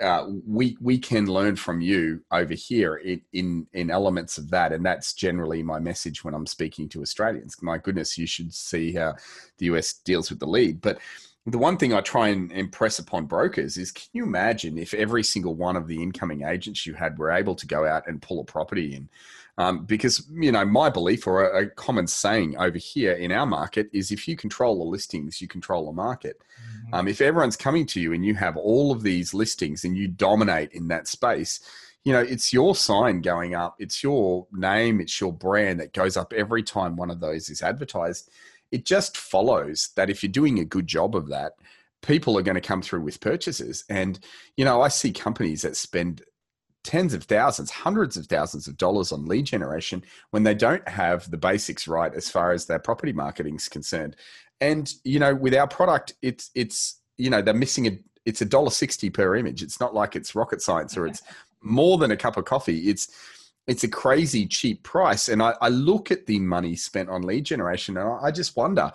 uh, 0.00 0.26
we 0.46 0.76
we 0.80 0.98
can 0.98 1.26
learn 1.26 1.56
from 1.56 1.80
you 1.80 2.22
over 2.30 2.54
here 2.54 2.96
in, 2.96 3.20
in 3.32 3.66
in 3.72 3.90
elements 3.90 4.38
of 4.38 4.50
that, 4.50 4.72
and 4.72 4.84
that's 4.84 5.12
generally 5.12 5.62
my 5.62 5.78
message 5.78 6.24
when 6.24 6.34
I'm 6.34 6.46
speaking 6.46 6.88
to 6.90 7.02
Australians. 7.02 7.56
My 7.62 7.78
goodness, 7.78 8.16
you 8.16 8.26
should 8.26 8.54
see 8.54 8.92
how 8.92 9.16
the 9.58 9.66
US 9.66 9.92
deals 9.92 10.30
with 10.30 10.40
the 10.40 10.46
lead. 10.46 10.80
But 10.80 10.98
the 11.46 11.58
one 11.58 11.76
thing 11.76 11.92
I 11.92 12.00
try 12.00 12.28
and 12.28 12.52
impress 12.52 12.98
upon 12.98 13.26
brokers 13.26 13.76
is: 13.76 13.90
can 13.90 14.08
you 14.12 14.24
imagine 14.24 14.78
if 14.78 14.94
every 14.94 15.24
single 15.24 15.54
one 15.54 15.76
of 15.76 15.88
the 15.88 16.02
incoming 16.02 16.42
agents 16.42 16.86
you 16.86 16.94
had 16.94 17.18
were 17.18 17.32
able 17.32 17.54
to 17.56 17.66
go 17.66 17.84
out 17.86 18.06
and 18.06 18.22
pull 18.22 18.40
a 18.40 18.44
property 18.44 18.94
in? 18.94 19.08
Um, 19.58 19.84
because 19.84 20.26
you 20.32 20.50
know 20.50 20.64
my 20.64 20.88
belief 20.88 21.26
or 21.26 21.44
a, 21.46 21.64
a, 21.64 21.66
common 21.66 22.06
saying 22.06 22.56
over 22.56 22.78
here 22.78 23.12
in 23.12 23.30
our 23.30 23.44
market 23.44 23.90
is 23.92 24.10
if 24.10 24.26
you 24.26 24.34
control 24.34 24.78
the 24.78 24.90
listings 24.90 25.42
you 25.42 25.46
control 25.46 25.84
the 25.84 25.92
market 25.92 26.40
mm-hmm. 26.40 26.94
um, 26.94 27.06
if 27.06 27.20
everyone's 27.20 27.54
coming 27.54 27.84
to 27.88 28.00
you 28.00 28.14
and 28.14 28.24
you 28.24 28.34
have 28.34 28.56
all 28.56 28.90
of 28.90 29.02
these 29.02 29.34
listings 29.34 29.84
and 29.84 29.94
you 29.94 30.08
dominate 30.08 30.72
in 30.72 30.88
that 30.88 31.06
space 31.06 31.60
you 32.02 32.14
know 32.14 32.20
it's 32.20 32.54
your 32.54 32.74
sign 32.74 33.20
going 33.20 33.54
up 33.54 33.76
it's 33.78 34.02
your 34.02 34.46
name 34.52 35.02
it's 35.02 35.20
your 35.20 35.34
brand 35.34 35.78
that 35.80 35.92
goes 35.92 36.16
up 36.16 36.32
every 36.32 36.62
time 36.62 36.96
one 36.96 37.10
of 37.10 37.20
those 37.20 37.50
is 37.50 37.60
advertised 37.60 38.30
it 38.72 38.84
just 38.84 39.16
follows 39.16 39.90
that 39.96 40.10
if 40.10 40.22
you're 40.22 40.32
doing 40.32 40.58
a 40.58 40.64
good 40.64 40.86
job 40.86 41.14
of 41.14 41.28
that 41.28 41.52
people 42.02 42.36
are 42.36 42.42
going 42.42 42.56
to 42.56 42.60
come 42.60 42.82
through 42.82 43.00
with 43.00 43.20
purchases 43.20 43.84
and 43.88 44.18
you 44.56 44.64
know 44.64 44.82
i 44.82 44.88
see 44.88 45.12
companies 45.12 45.62
that 45.62 45.76
spend 45.76 46.22
tens 46.84 47.14
of 47.14 47.24
thousands, 47.24 47.70
hundreds 47.70 48.16
of 48.16 48.26
thousands 48.26 48.66
of 48.66 48.76
dollars 48.76 49.12
on 49.12 49.26
lead 49.26 49.46
generation 49.46 50.02
when 50.30 50.42
they 50.42 50.54
don't 50.54 50.86
have 50.88 51.30
the 51.30 51.36
basics 51.36 51.86
right 51.86 52.12
as 52.14 52.28
far 52.28 52.52
as 52.52 52.66
their 52.66 52.78
property 52.78 53.12
marketing 53.12 53.56
is 53.56 53.68
concerned. 53.68 54.16
And 54.60 54.92
you 55.04 55.18
know, 55.18 55.34
with 55.34 55.54
our 55.54 55.68
product, 55.68 56.14
it's 56.22 56.50
it's 56.54 57.00
you 57.18 57.30
know 57.30 57.42
they're 57.42 57.54
missing 57.54 57.86
a 57.86 57.98
it's 58.24 58.40
a 58.40 58.46
dollar 58.46 58.70
sixty 58.70 59.10
per 59.10 59.36
image. 59.36 59.62
It's 59.62 59.80
not 59.80 59.94
like 59.94 60.16
it's 60.16 60.34
rocket 60.34 60.62
science 60.62 60.96
or 60.96 61.06
it's 61.06 61.22
more 61.62 61.98
than 61.98 62.10
a 62.10 62.16
cup 62.16 62.36
of 62.36 62.44
coffee. 62.44 62.88
It's 62.90 63.08
it's 63.66 63.84
a 63.84 63.88
crazy 63.88 64.46
cheap 64.46 64.82
price. 64.82 65.28
And 65.28 65.42
I, 65.42 65.54
I, 65.60 65.68
look 65.68 66.10
at 66.10 66.26
the 66.26 66.40
money 66.40 66.74
spent 66.74 67.08
on 67.08 67.22
lead 67.22 67.44
generation 67.44 67.96
and 67.96 68.08
I, 68.20 68.30
just 68.32 68.56
wonder 68.56 68.90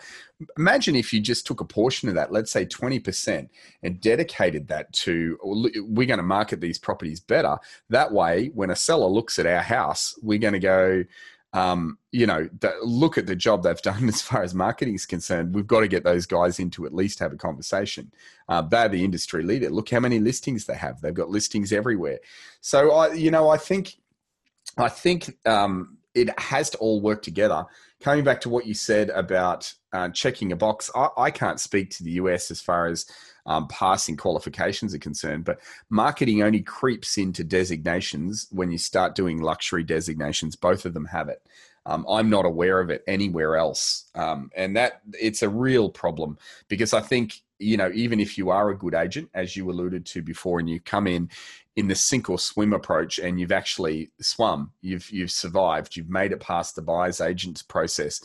imagine 0.57 0.95
if 0.95 1.13
you 1.13 1.19
just 1.19 1.47
took 1.47 1.61
a 1.61 1.65
portion 1.65 2.09
of 2.09 2.15
that, 2.15 2.31
let's 2.31 2.51
say 2.51 2.65
20%, 2.65 3.47
and 3.81 4.01
dedicated 4.01 4.67
that 4.67 4.91
to 4.93 5.37
we're 5.41 6.05
going 6.05 6.19
to 6.19 6.23
market 6.23 6.61
these 6.61 6.77
properties 6.77 7.19
better. 7.19 7.57
That 7.89 8.11
way, 8.11 8.51
when 8.53 8.69
a 8.69 8.75
seller 8.75 9.07
looks 9.07 9.39
at 9.39 9.45
our 9.45 9.61
house, 9.61 10.15
we're 10.21 10.37
going 10.37 10.53
to 10.53 10.59
go, 10.59 11.03
um, 11.53 11.97
you 12.11 12.27
know, 12.27 12.49
look 12.83 13.17
at 13.17 13.25
the 13.25 13.35
job 13.35 13.63
they've 13.63 13.81
done 13.81 14.07
as 14.09 14.21
far 14.21 14.43
as 14.43 14.53
marketing 14.53 14.95
is 14.95 15.05
concerned. 15.05 15.55
We've 15.55 15.65
got 15.65 15.79
to 15.79 15.87
get 15.87 16.03
those 16.03 16.25
guys 16.25 16.59
in 16.59 16.69
to 16.71 16.85
at 16.85 16.93
least 16.93 17.19
have 17.19 17.31
a 17.31 17.37
conversation. 17.37 18.11
Uh, 18.49 18.61
they're 18.61 18.89
the 18.89 19.03
industry 19.03 19.43
leader. 19.43 19.69
Look 19.69 19.89
how 19.89 20.01
many 20.01 20.19
listings 20.19 20.65
they 20.65 20.75
have. 20.75 21.01
They've 21.01 21.13
got 21.13 21.29
listings 21.29 21.71
everywhere. 21.71 22.19
So 22.61 22.91
I, 22.91 23.13
you 23.13 23.31
know, 23.31 23.49
I 23.49 23.57
think 23.57 23.95
I 24.77 24.89
think 24.89 25.37
um, 25.45 25.97
it 26.13 26.37
has 26.39 26.69
to 26.71 26.77
all 26.77 27.01
work 27.01 27.21
together. 27.21 27.65
Coming 28.01 28.23
back 28.23 28.41
to 28.41 28.49
what 28.49 28.67
you 28.67 28.73
said 28.73 29.09
about 29.09 29.73
uh, 29.93 30.09
checking 30.09 30.51
a 30.51 30.55
box, 30.55 30.91
I, 30.95 31.09
I, 31.17 31.31
can't 31.31 31.59
speak 31.59 31.89
to 31.91 32.03
the 32.03 32.11
US 32.11 32.51
as 32.51 32.61
far 32.61 32.87
as 32.87 33.07
um, 33.47 33.67
passing 33.69 34.17
qualifications 34.17 34.93
are 34.93 34.99
concerned, 34.99 35.45
but 35.45 35.59
marketing 35.89 36.43
only 36.43 36.61
creeps 36.61 37.17
into 37.17 37.43
designations 37.43 38.47
when 38.51 38.71
you 38.71 38.77
start 38.77 39.15
doing 39.15 39.41
luxury 39.41 39.83
designations. 39.83 40.55
Both 40.55 40.85
of 40.85 40.93
them 40.93 41.05
have 41.05 41.29
it. 41.29 41.41
Um, 41.85 42.05
I'm 42.09 42.29
not 42.29 42.45
aware 42.45 42.81
of 42.81 42.89
it 42.89 43.03
anywhere 43.07 43.55
else, 43.55 44.11
um, 44.13 44.51
and 44.55 44.75
that 44.75 45.01
it's 45.13 45.41
a 45.41 45.49
real 45.49 45.89
problem 45.89 46.37
because 46.67 46.93
I 46.93 46.99
think 46.99 47.41
you 47.59 47.77
know 47.77 47.89
even 47.93 48.19
if 48.19 48.37
you 48.37 48.49
are 48.49 48.69
a 48.69 48.77
good 48.77 48.93
agent, 48.93 49.29
as 49.33 49.55
you 49.55 49.71
alluded 49.71 50.05
to 50.07 50.21
before, 50.21 50.59
and 50.59 50.69
you 50.69 50.81
come 50.81 51.07
in 51.07 51.29
in 51.77 51.87
the 51.87 51.95
sink 51.95 52.27
or 52.27 52.39
swim 52.39 52.73
approach 52.73 53.19
and 53.19 53.39
you've 53.39 53.51
actually 53.51 54.09
swum, 54.19 54.71
you've 54.81 55.09
you've 55.11 55.31
survived, 55.31 55.95
you've 55.95 56.09
made 56.09 56.31
it 56.31 56.39
past 56.39 56.75
the 56.75 56.81
buyer's 56.81 57.21
agent's 57.21 57.61
process. 57.61 58.19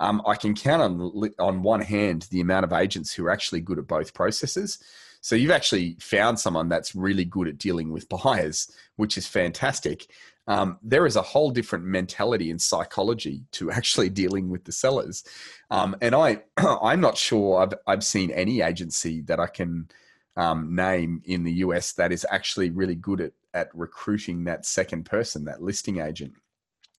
Um, 0.00 0.20
I 0.26 0.34
can 0.34 0.54
count 0.54 0.82
on 0.82 1.30
on 1.38 1.62
one 1.62 1.80
hand 1.80 2.26
the 2.30 2.40
amount 2.40 2.64
of 2.64 2.72
agents 2.72 3.14
who 3.14 3.24
are 3.24 3.30
actually 3.30 3.60
good 3.60 3.78
at 3.78 3.86
both 3.86 4.12
processes. 4.12 4.82
So 5.20 5.36
you've 5.36 5.52
actually 5.52 5.96
found 6.00 6.38
someone 6.38 6.68
that's 6.68 6.94
really 6.94 7.24
good 7.24 7.48
at 7.48 7.58
dealing 7.58 7.90
with 7.90 8.08
buyers, 8.08 8.70
which 8.96 9.16
is 9.16 9.26
fantastic. 9.26 10.08
Um, 10.48 10.78
there 10.82 11.06
is 11.06 11.16
a 11.16 11.22
whole 11.22 11.50
different 11.50 11.84
mentality 11.84 12.50
and 12.50 12.60
psychology 12.60 13.42
to 13.52 13.70
actually 13.78 14.10
dealing 14.10 14.50
with 14.50 14.64
the 14.64 14.72
sellers, 14.72 15.22
um, 15.70 15.94
and 16.02 16.12
I 16.12 16.42
I'm 16.56 17.00
not 17.00 17.16
sure 17.16 17.62
I've 17.62 17.74
I've 17.86 18.04
seen 18.04 18.32
any 18.32 18.62
agency 18.62 19.20
that 19.22 19.38
I 19.38 19.46
can 19.46 19.88
um, 20.36 20.74
name 20.74 21.22
in 21.24 21.44
the 21.44 21.52
US 21.54 21.92
that 21.92 22.12
is 22.12 22.26
actually 22.30 22.70
really 22.70 22.94
good 22.94 23.20
at 23.20 23.32
at 23.54 23.70
recruiting 23.74 24.44
that 24.44 24.66
second 24.66 25.04
person, 25.04 25.46
that 25.46 25.62
listing 25.62 25.98
agent. 25.98 26.34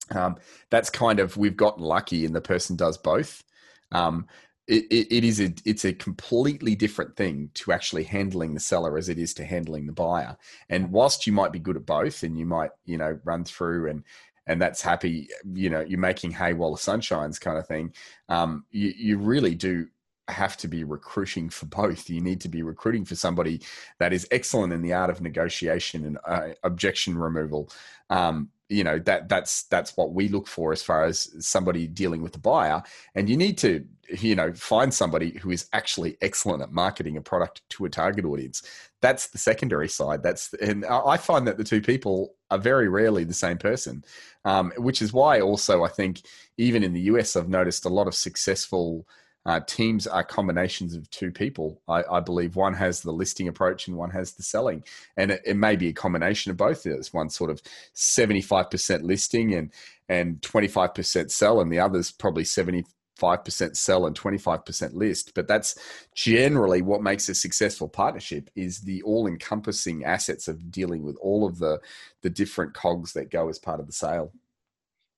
Um, 0.10 0.38
that's 0.72 0.90
kind 0.90 1.20
of 1.20 1.38
we've 1.38 1.58
gotten 1.58 1.84
lucky, 1.84 2.26
and 2.26 2.36
the 2.36 2.42
person 2.42 2.76
does 2.76 2.98
both. 2.98 3.44
Um, 3.92 4.26
it, 4.68 4.86
it, 4.86 5.16
it 5.18 5.24
is 5.24 5.40
a 5.40 5.54
it's 5.66 5.86
a 5.86 5.94
completely 5.94 6.76
different 6.76 7.16
thing 7.16 7.52
to 7.56 7.72
actually 7.72 8.04
handling 8.04 8.54
the 8.54 8.60
seller 8.60 8.98
as 8.98 9.08
it 9.08 9.18
is 9.18 9.34
to 9.36 9.46
handling 9.46 9.86
the 9.86 9.94
buyer. 9.94 10.38
And 10.70 10.92
whilst 10.92 11.28
you 11.28 11.34
might 11.34 11.52
be 11.52 11.60
good 11.60 11.78
at 11.78 11.86
both, 11.86 12.24
and 12.24 12.38
you 12.38 12.46
might 12.46 12.72
you 12.86 12.98
know 12.98 13.20
run 13.24 13.44
through 13.46 13.90
and 13.90 14.04
and 14.48 14.62
that's 14.62 14.82
happy, 14.82 15.28
you 15.54 15.70
know, 15.70 15.82
you're 15.82 16.00
making 16.00 16.32
hay 16.32 16.54
while 16.54 16.72
the 16.72 16.78
sun 16.78 17.02
shines 17.02 17.38
kind 17.38 17.58
of 17.58 17.68
thing. 17.68 17.94
Um, 18.30 18.66
you 18.72 18.94
you 18.98 19.18
really 19.18 19.56
do 19.56 19.88
have 20.28 20.58
to 20.58 20.68
be 20.68 20.84
recruiting 20.84 21.50
for 21.50 21.66
both. 21.66 22.10
You 22.10 22.22
need 22.22 22.42
to 22.42 22.50
be 22.50 22.62
recruiting 22.62 23.06
for 23.06 23.16
somebody 23.16 23.62
that 24.00 24.14
is 24.14 24.28
excellent 24.32 24.74
in 24.74 24.82
the 24.82 24.94
art 24.94 25.10
of 25.10 25.22
negotiation 25.22 26.06
and 26.06 26.18
uh, 26.26 26.50
objection 26.64 27.18
removal. 27.18 27.70
Um, 28.10 28.50
you 28.70 28.84
know 28.84 29.00
that 29.00 29.30
that's 29.30 29.64
that's 29.64 29.96
what 29.96 30.12
we 30.12 30.28
look 30.28 30.48
for 30.48 30.74
as 30.74 30.84
far 30.84 31.06
as 31.06 31.30
somebody 31.46 31.88
dealing 31.88 32.22
with 32.22 32.34
the 32.34 32.40
buyer. 32.40 32.84
And 33.16 33.30
you 33.30 33.38
need 33.38 33.58
to 33.60 33.86
you 34.10 34.36
know 34.36 34.54
find 34.54 34.94
somebody 34.94 35.38
who 35.40 35.52
is 35.52 35.68
actually 35.74 36.18
excellent 36.22 36.64
at 36.64 36.72
marketing 36.72 37.18
a 37.18 37.22
product 37.22 37.62
to 37.70 37.86
a 37.86 37.90
target 37.90 38.26
audience. 38.26 38.64
That's 39.02 39.28
the 39.28 39.38
secondary 39.38 39.88
side. 39.88 40.22
That's 40.22 40.54
and 40.56 40.86
I 40.86 41.18
find 41.18 41.48
that 41.48 41.58
the 41.58 41.64
two 41.64 41.82
people 41.82 42.36
are 42.52 42.58
very 42.58 42.90
rarely 42.90 43.24
the 43.24 43.34
same 43.34 43.58
person, 43.58 44.04
um, 44.44 44.74
which 44.78 45.02
is 45.02 45.14
why 45.14 45.40
also 45.40 45.84
I 45.84 45.90
think 45.90 46.24
even 46.58 46.84
in 46.84 46.94
the 46.94 47.02
US 47.02 47.36
I've 47.38 47.50
noticed 47.50 47.86
a 47.86 47.90
lot 47.90 48.08
of 48.08 48.16
successful 48.16 49.08
uh, 49.48 49.62
teams 49.62 50.06
are 50.06 50.26
combinations 50.26 50.94
of 50.94 51.10
two 51.10 51.32
people. 51.32 51.82
I, 51.88 52.04
I, 52.12 52.20
believe 52.20 52.58
one 52.58 52.74
has 52.74 53.02
the 53.02 53.14
listing 53.14 53.48
approach 53.48 53.88
and 53.88 53.96
one 53.96 54.10
has 54.12 54.34
the 54.34 54.44
selling, 54.44 54.84
and 55.16 55.32
it, 55.32 55.42
it 55.46 55.56
may 55.56 55.78
be 55.78 55.88
a 55.88 55.94
combination 55.94 56.52
of 56.52 56.58
both. 56.58 56.84
There's 56.84 57.14
one 57.14 57.30
sort 57.30 57.50
of 57.50 57.62
seventy-five 57.94 58.70
percent 58.70 59.04
listing 59.04 59.54
and 59.54 59.72
and 60.10 60.42
twenty-five 60.42 60.94
percent 60.94 61.32
sell, 61.32 61.62
and 61.62 61.72
the 61.72 61.80
other's 61.80 62.12
probably 62.12 62.44
seventy 62.44 62.84
five 63.16 63.44
percent 63.44 63.76
sell 63.76 64.06
and 64.06 64.16
25% 64.16 64.94
list 64.94 65.32
but 65.34 65.48
that's 65.48 65.76
generally 66.14 66.84
what 66.84 67.02
makes 67.02 67.28
a 67.30 67.34
successful 67.34 67.88
partnership 67.88 68.48
is 68.56 68.82
the 68.82 69.02
all-encompassing 69.02 70.06
assets 70.06 70.48
of 70.48 70.70
dealing 70.70 71.04
with 71.04 71.18
all 71.20 71.44
of 71.44 71.58
the 71.58 71.80
the 72.22 72.30
different 72.30 72.76
cogs 72.76 73.14
that 73.14 73.32
go 73.32 73.50
as 73.50 73.58
part 73.58 73.80
of 73.80 73.88
the 73.88 73.92
sale 73.92 74.32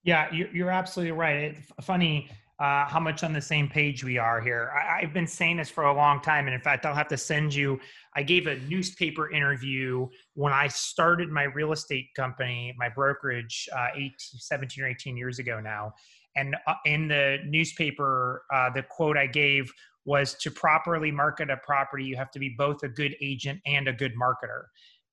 yeah 0.03 0.31
you're 0.31 0.69
absolutely 0.69 1.11
right 1.11 1.57
It's 1.77 1.85
funny 1.85 2.29
uh, 2.59 2.85
how 2.85 2.99
much 2.99 3.23
on 3.23 3.31
the 3.31 3.41
same 3.41 3.69
page 3.69 4.03
we 4.03 4.17
are 4.17 4.41
here. 4.41 4.71
I, 4.75 4.99
have 4.99 5.13
been 5.13 5.27
saying 5.27 5.57
this 5.57 5.69
for 5.69 5.85
a 5.85 5.93
long 5.93 6.21
time. 6.21 6.45
And 6.45 6.53
in 6.53 6.59
fact, 6.59 6.85
I'll 6.85 6.95
have 6.95 7.07
to 7.07 7.17
send 7.17 7.53
you. 7.53 7.79
I 8.15 8.23
gave 8.23 8.47
a 8.47 8.57
newspaper 8.67 9.31
interview 9.31 10.07
when 10.33 10.51
I 10.51 10.67
started 10.67 11.29
my 11.29 11.43
real 11.43 11.71
estate 11.71 12.07
company, 12.15 12.75
my 12.77 12.89
brokerage, 12.89 13.69
uh, 13.73 13.87
18, 13.95 14.11
17 14.19 14.83
or 14.83 14.87
18 14.87 15.15
years 15.15 15.39
ago 15.39 15.61
now. 15.61 15.93
And 16.35 16.55
uh, 16.67 16.75
in 16.85 17.07
the 17.07 17.37
newspaper, 17.45 18.43
uh, 18.53 18.69
the 18.71 18.83
quote 18.83 19.17
I 19.17 19.27
gave 19.27 19.71
was 20.05 20.33
to 20.35 20.51
properly 20.51 21.11
market 21.11 21.49
a 21.49 21.57
property, 21.57 22.03
you 22.03 22.17
have 22.17 22.31
to 22.31 22.39
be 22.39 22.55
both 22.57 22.83
a 22.83 22.89
good 22.89 23.15
agent 23.21 23.61
and 23.65 23.87
a 23.87 23.93
good 23.93 24.13
marketer. 24.15 24.63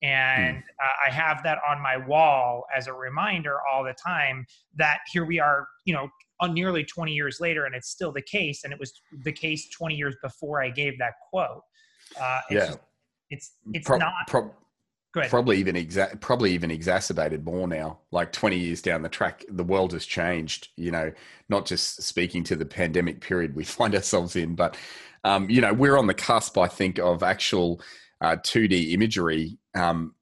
And 0.03 0.59
mm. 0.59 0.61
uh, 0.61 1.09
I 1.09 1.11
have 1.11 1.43
that 1.45 1.59
on 1.69 1.81
my 1.81 1.97
wall 1.97 2.67
as 2.77 2.87
a 2.87 2.93
reminder 2.93 3.59
all 3.71 3.83
the 3.83 3.95
time 3.95 4.47
that 4.77 4.99
here 5.11 5.25
we 5.25 5.41
are, 5.41 5.67
you 5.85 5.95
know, 5.95 6.09
on 6.41 6.53
nearly 6.53 6.85
20 6.85 7.13
years 7.13 7.41
later, 7.41 7.65
and 7.65 7.75
it's 7.75 7.89
still 7.89 8.13
the 8.13 8.23
case. 8.23 8.65
And 8.65 8.73
it 8.73 8.79
was 8.79 8.93
the 9.25 9.33
case 9.33 9.69
20 9.71 9.95
years 9.95 10.17
before 10.23 10.63
I 10.63 10.71
gave 10.71 10.99
that 10.99 11.15
quote. 11.31 11.63
Uh, 12.21 12.41
it's 12.51 12.55
yeah. 12.55 12.67
Just, 12.67 12.79
it's, 13.31 13.53
it's 13.73 13.87
pro- 13.87 13.99
not. 13.99 14.13
Pro- 14.29 14.55
probably 15.29 15.59
even 15.59 15.77
exa- 15.77 16.21
probably 16.21 16.53
even 16.53 16.71
exacerbated 16.71 17.45
more 17.45 17.67
now 17.67 17.99
like 18.13 18.33
20 18.33 18.59
years 18.59 18.83
down 18.83 19.01
the 19.03 19.09
track 19.09 19.45
the 19.49 19.65
world 19.65 19.93
has 19.93 20.05
changed 20.05 20.69
you 20.77 20.91
know 20.91 21.11
not 21.49 21.65
just 21.65 22.03
speaking 22.03 22.45
to 22.45 22.55
the 22.55 22.67
pandemic 22.67 23.21
period 23.21 23.57
we 23.57 23.65
find 23.65 23.95
ourselves 23.95 24.37
in 24.37 24.55
but 24.55 24.77
um, 25.25 25.49
you 25.49 25.61
know 25.61 25.73
we're 25.73 25.97
on 25.97 26.07
the 26.07 26.15
cusp 26.15 26.59
i 26.59 26.69
think 26.69 26.99
of 26.99 27.23
actual 27.23 27.81
uh, 28.21 28.37
2d 28.37 28.93
imagery 28.93 29.59
um, 29.75 30.15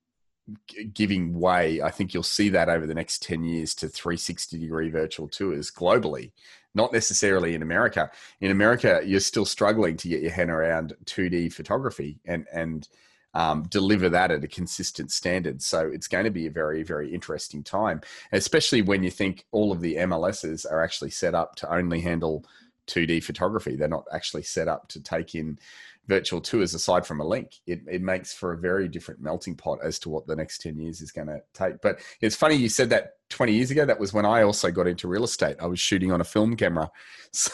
giving 0.92 1.38
way. 1.38 1.80
I 1.80 1.90
think 1.90 2.12
you'll 2.12 2.22
see 2.22 2.48
that 2.50 2.68
over 2.68 2.86
the 2.86 2.94
next 2.94 3.22
10 3.22 3.44
years 3.44 3.74
to 3.76 3.88
360 3.88 4.58
degree 4.58 4.90
virtual 4.90 5.28
tours 5.28 5.70
globally, 5.70 6.32
not 6.74 6.92
necessarily 6.92 7.54
in 7.54 7.62
America. 7.62 8.10
In 8.40 8.50
America, 8.50 9.00
you're 9.04 9.20
still 9.20 9.46
struggling 9.46 9.96
to 9.98 10.08
get 10.08 10.22
your 10.22 10.32
head 10.32 10.50
around 10.50 10.94
2D 11.06 11.52
photography 11.52 12.20
and, 12.26 12.46
and, 12.52 12.88
um, 13.34 13.64
deliver 13.64 14.08
that 14.10 14.30
at 14.30 14.44
a 14.44 14.48
consistent 14.48 15.10
standard. 15.10 15.60
So 15.60 15.90
it's 15.92 16.06
going 16.06 16.24
to 16.24 16.30
be 16.30 16.46
a 16.46 16.52
very, 16.52 16.84
very 16.84 17.12
interesting 17.12 17.64
time, 17.64 18.00
especially 18.30 18.82
when 18.82 19.02
you 19.02 19.10
think 19.10 19.44
all 19.50 19.72
of 19.72 19.80
the 19.80 19.96
MLSs 19.96 20.70
are 20.70 20.82
actually 20.82 21.10
set 21.10 21.34
up 21.34 21.56
to 21.56 21.74
only 21.74 22.00
handle 22.00 22.44
2D 22.86 23.24
photography. 23.24 23.76
They're 23.76 23.88
not 23.88 24.06
actually 24.12 24.42
set 24.42 24.68
up 24.68 24.88
to 24.88 25.02
take 25.02 25.34
in 25.34 25.58
virtual 26.06 26.40
tours 26.40 26.74
aside 26.74 27.06
from 27.06 27.20
a 27.20 27.26
link. 27.26 27.52
It, 27.66 27.80
it 27.90 28.02
makes 28.02 28.32
for 28.32 28.52
a 28.52 28.58
very 28.58 28.88
different 28.88 29.20
melting 29.20 29.56
pot 29.56 29.78
as 29.82 29.98
to 30.00 30.08
what 30.08 30.26
the 30.26 30.36
next 30.36 30.58
10 30.62 30.78
years 30.78 31.00
is 31.00 31.10
going 31.10 31.28
to 31.28 31.40
take. 31.54 31.80
But 31.82 32.00
it's 32.20 32.36
funny 32.36 32.56
you 32.56 32.68
said 32.68 32.90
that 32.90 33.12
20 33.30 33.52
years 33.52 33.70
ago. 33.70 33.84
That 33.84 33.98
was 33.98 34.12
when 34.12 34.26
I 34.26 34.42
also 34.42 34.70
got 34.70 34.86
into 34.86 35.08
real 35.08 35.24
estate. 35.24 35.56
I 35.60 35.66
was 35.66 35.80
shooting 35.80 36.12
on 36.12 36.20
a 36.20 36.24
film 36.24 36.56
camera. 36.56 36.90
So 37.36 37.50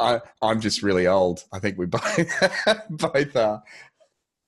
I, 0.00 0.20
I'm 0.42 0.60
just 0.60 0.82
really 0.82 1.06
old. 1.06 1.44
I 1.52 1.60
think 1.60 1.78
we 1.78 1.86
both, 1.86 2.18
both 2.90 3.36
are. 3.36 3.62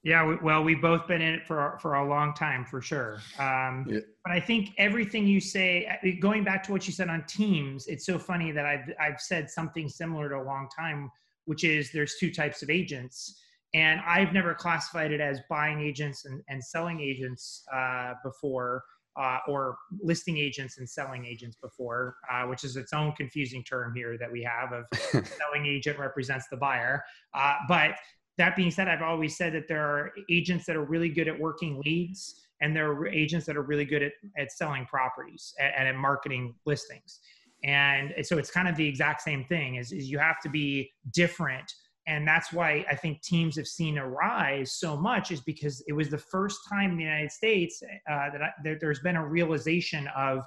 Yeah, 0.02 0.36
well, 0.42 0.64
we've 0.64 0.82
both 0.82 1.06
been 1.06 1.22
in 1.22 1.34
it 1.34 1.46
for 1.46 1.78
for 1.80 1.94
a 1.94 2.06
long 2.06 2.34
time, 2.34 2.64
for 2.64 2.82
sure. 2.82 3.20
Um, 3.38 3.86
yeah. 3.88 4.00
But 4.24 4.32
I 4.32 4.40
think 4.40 4.70
everything 4.76 5.28
you 5.28 5.40
say, 5.40 5.88
going 6.20 6.42
back 6.42 6.64
to 6.64 6.72
what 6.72 6.88
you 6.88 6.92
said 6.92 7.08
on 7.08 7.24
teams, 7.28 7.86
it's 7.86 8.04
so 8.04 8.18
funny 8.18 8.50
that 8.50 8.66
I've 8.66 8.92
I've 9.00 9.20
said 9.20 9.48
something 9.48 9.88
similar 9.88 10.28
to 10.30 10.36
a 10.36 10.42
long 10.42 10.68
time 10.76 11.12
which 11.46 11.64
is 11.64 11.90
there's 11.92 12.16
two 12.18 12.30
types 12.32 12.62
of 12.62 12.70
agents. 12.70 13.40
And 13.74 14.00
I've 14.06 14.32
never 14.32 14.54
classified 14.54 15.10
it 15.10 15.20
as 15.20 15.40
buying 15.50 15.80
agents 15.80 16.26
and, 16.26 16.42
and 16.48 16.62
selling 16.62 17.00
agents 17.00 17.64
uh, 17.74 18.14
before, 18.22 18.84
uh, 19.20 19.38
or 19.48 19.76
listing 20.00 20.38
agents 20.38 20.78
and 20.78 20.88
selling 20.88 21.24
agents 21.24 21.56
before, 21.60 22.16
uh, 22.32 22.44
which 22.44 22.64
is 22.64 22.76
its 22.76 22.92
own 22.92 23.12
confusing 23.12 23.64
term 23.64 23.92
here 23.94 24.16
that 24.18 24.30
we 24.30 24.42
have 24.42 24.72
of 24.72 24.84
selling 25.26 25.66
agent 25.66 25.98
represents 25.98 26.46
the 26.50 26.56
buyer. 26.56 27.02
Uh, 27.34 27.54
but 27.68 27.96
that 28.38 28.56
being 28.56 28.70
said, 28.70 28.88
I've 28.88 29.02
always 29.02 29.36
said 29.36 29.52
that 29.54 29.68
there 29.68 29.84
are 29.84 30.12
agents 30.30 30.66
that 30.66 30.76
are 30.76 30.84
really 30.84 31.08
good 31.08 31.28
at 31.28 31.38
working 31.38 31.80
leads 31.84 32.40
and 32.60 32.74
there 32.74 32.90
are 32.90 33.08
agents 33.08 33.46
that 33.46 33.56
are 33.56 33.62
really 33.62 33.84
good 33.84 34.02
at, 34.02 34.12
at 34.38 34.52
selling 34.52 34.86
properties 34.86 35.52
and 35.60 35.88
at 35.88 35.96
marketing 35.96 36.54
listings 36.64 37.20
and 37.64 38.12
so 38.22 38.36
it's 38.36 38.50
kind 38.50 38.68
of 38.68 38.76
the 38.76 38.86
exact 38.86 39.22
same 39.22 39.44
thing 39.44 39.76
is, 39.76 39.90
is 39.90 40.10
you 40.10 40.18
have 40.18 40.38
to 40.42 40.50
be 40.50 40.90
different. 41.12 41.72
And 42.06 42.28
that's 42.28 42.52
why 42.52 42.84
i 42.90 42.94
think 42.94 43.22
teams 43.22 43.56
have 43.56 43.66
seen 43.66 43.96
a 43.96 44.06
rise 44.06 44.72
so 44.72 44.94
much 44.94 45.30
is 45.30 45.40
because 45.40 45.82
it 45.88 45.94
was 45.94 46.10
the 46.10 46.18
first 46.18 46.58
time 46.68 46.90
in 46.90 46.96
the 46.98 47.02
united 47.04 47.32
states 47.32 47.82
uh, 47.82 48.28
that, 48.30 48.42
I, 48.42 48.50
that 48.62 48.78
there's 48.78 49.00
been 49.00 49.16
a 49.16 49.26
realization 49.26 50.06
of 50.14 50.44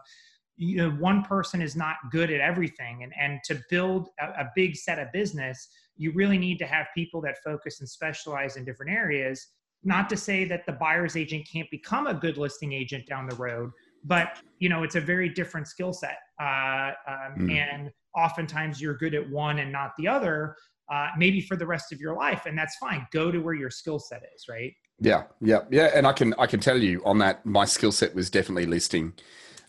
you 0.56 0.78
know 0.78 0.92
one 0.92 1.24
person 1.24 1.62
is 1.64 1.76
not 1.76 1.96
good 2.12 2.30
at 2.30 2.42
everything. 2.42 3.02
And 3.02 3.12
and 3.20 3.40
to 3.46 3.60
build 3.72 4.10
a, 4.20 4.26
a 4.26 4.52
big 4.56 4.76
set 4.76 5.00
of 5.00 5.12
business 5.12 5.68
you 6.00 6.12
really 6.12 6.38
need 6.38 6.60
to 6.60 6.68
have 6.68 6.86
people 6.94 7.22
that 7.22 7.38
focus 7.44 7.80
and 7.80 7.90
specialize 7.90 8.56
in 8.56 8.64
different 8.64 8.92
areas. 8.92 9.48
Not 9.84 10.10
to 10.10 10.18
say 10.18 10.46
that 10.46 10.68
the 10.68 10.74
buyer's 10.74 11.16
agent 11.16 11.48
can't 11.52 11.70
become 11.72 12.06
a 12.06 12.14
good 12.14 12.38
listing 12.38 12.72
agent 12.72 13.08
down 13.08 13.28
the 13.28 13.36
road 13.36 13.72
but 14.04 14.38
you 14.60 14.70
know 14.70 14.84
it's 14.84 14.96
a 14.96 15.02
very 15.02 15.30
different 15.30 15.68
skill 15.68 15.94
set 15.94 16.18
uh, 16.40 16.92
um, 17.08 17.48
mm. 17.48 17.52
and 17.52 17.92
oftentimes 18.16 18.82
you're 18.82 18.98
good 18.98 19.14
at 19.14 19.30
one 19.30 19.60
and 19.60 19.72
not 19.72 19.92
the 19.98 20.08
other. 20.08 20.56
Uh, 20.90 21.10
maybe 21.18 21.42
for 21.42 21.58
the 21.58 21.66
rest 21.66 21.92
of 21.92 22.00
your 22.00 22.16
life, 22.16 22.46
and 22.46 22.58
that's 22.58 22.78
fine. 22.78 23.06
Go 23.12 23.30
to 23.30 23.40
where 23.40 23.54
your 23.54 23.70
skill 23.70 24.00
set 24.00 24.24
is, 24.34 24.46
right? 24.48 24.74
Yeah, 25.00 25.24
yeah, 25.42 25.60
yeah. 25.70 25.92
And 25.94 26.08
I 26.08 26.14
can 26.14 26.34
I 26.40 26.48
can 26.48 26.62
tell 26.62 26.78
you 26.78 27.02
on 27.04 27.18
that, 27.18 27.46
my 27.46 27.66
skill 27.66 27.92
set 27.92 28.16
was 28.16 28.30
definitely 28.30 28.66
listing. 28.66 29.14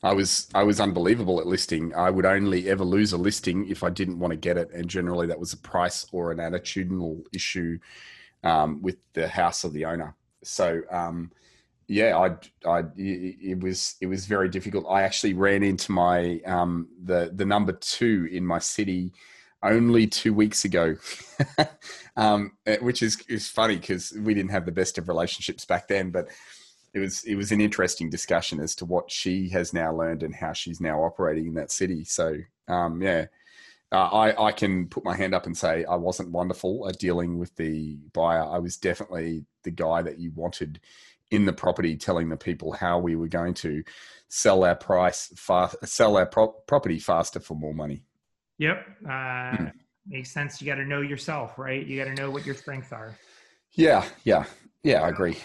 I 0.02 0.12
was 0.12 0.48
I 0.54 0.62
was 0.62 0.78
unbelievable 0.81 1.40
at 1.40 1.46
listing. 1.46 1.92
I 1.94 2.11
would 2.11 2.24
only 2.24 2.68
ever 2.70 2.85
lose 2.85 3.12
a 3.12 3.16
listing 3.16 3.68
if 3.68 3.83
I 3.83 3.90
didn't 3.90 4.20
want 4.20 4.31
to 4.31 4.37
get 4.37 4.57
it, 4.57 4.70
and 4.72 4.88
generally 4.88 5.26
that 5.26 5.40
was 5.40 5.52
a 5.52 5.57
price 5.57 6.07
or 6.12 6.31
an 6.31 6.38
attitudinal 6.38 7.24
issue 7.33 7.78
um, 8.44 8.81
with 8.81 8.96
the 9.14 9.26
house 9.26 9.64
or 9.64 9.70
the 9.70 9.85
owner. 9.85 10.14
So 10.44 10.83
um, 10.90 11.33
yeah, 11.88 12.16
I 12.18 12.68
I 12.68 12.85
it 12.96 13.61
was 13.61 13.96
it 14.01 14.07
was 14.07 14.27
very 14.27 14.51
difficult. 14.51 14.85
I 14.88 15.03
actually 15.03 15.33
ran 15.33 15.62
into 15.62 15.90
my 15.90 16.40
um, 16.44 16.88
the 17.03 17.33
the 17.35 17.46
number 17.46 17.72
two 17.72 18.29
in 18.31 18.44
my 18.44 18.59
city 18.59 19.12
only 19.62 20.07
two 20.07 20.35
weeks 20.35 20.66
ago, 20.66 20.96
um, 22.16 22.53
eh, 22.66 22.77
which 22.83 23.03
is 23.03 23.20
is 23.29 23.48
funny 23.48 23.77
because 23.77 24.12
we 24.20 24.35
didn't 24.35 24.51
have 24.51 24.66
the 24.66 24.72
best 24.72 24.98
of 24.98 25.09
relationships 25.09 25.64
back 25.64 25.88
then. 25.88 26.11
But 26.11 26.29
it 26.92 26.98
was 26.98 27.24
it 27.24 27.37
was 27.37 27.53
an 27.53 27.61
interesting 27.62 28.11
discussion 28.11 28.61
as 28.61 28.74
to 28.77 28.85
what 28.85 29.11
she 29.11 29.48
has 29.48 29.72
now 29.72 29.90
learned 29.94 30.22
and 30.22 30.35
how 30.35 30.53
she's 30.53 30.83
now 30.83 31.03
operating 31.03 31.46
in 31.46 31.55
that 31.55 31.72
city. 31.72 32.05
So 32.05 32.37
um, 32.68 33.01
yeah, 33.01 33.27
uh, 33.92 34.09
I 34.09 34.48
I 34.48 34.53
can 34.53 34.88
put 34.88 35.05
my 35.05 35.16
hand 35.16 35.35
up 35.35 35.46
and 35.46 35.57
say 35.57 35.87
I 35.87 35.96
wasn't 35.96 36.33
wonderful 36.33 36.87
at 36.87 36.98
dealing 36.98 37.38
with 37.38 37.57
the 37.57 37.96
buyer. 38.12 38.44
I 38.44 38.59
was 38.59 38.77
definitely 38.77 39.46
the 39.64 39.70
guy 39.70 40.03
that 40.03 40.18
you 40.18 40.33
wanted 40.35 40.81
in 41.30 41.44
the 41.44 41.52
property, 41.52 41.96
telling 41.96 42.28
the 42.28 42.36
people 42.36 42.72
how 42.72 42.98
we 42.98 43.16
were 43.16 43.28
going 43.28 43.54
to 43.54 43.82
sell 44.28 44.64
our 44.64 44.74
price 44.74 45.32
fast, 45.36 45.76
sell 45.86 46.16
our 46.16 46.26
pro- 46.26 46.48
property 46.66 46.98
faster 46.98 47.40
for 47.40 47.54
more 47.54 47.74
money. 47.74 48.02
Yep. 48.58 48.86
Uh, 49.04 49.10
mm. 49.10 49.72
Makes 50.06 50.32
sense. 50.32 50.60
You 50.60 50.66
got 50.66 50.76
to 50.76 50.84
know 50.86 51.02
yourself, 51.02 51.58
right? 51.58 51.86
You 51.86 52.02
got 52.02 52.14
to 52.14 52.20
know 52.20 52.30
what 52.30 52.46
your 52.46 52.54
strengths 52.54 52.92
are. 52.92 53.16
Yeah. 53.72 54.04
Yeah. 54.24 54.44
Yeah. 54.82 55.02
I 55.02 55.10
agree. 55.10 55.36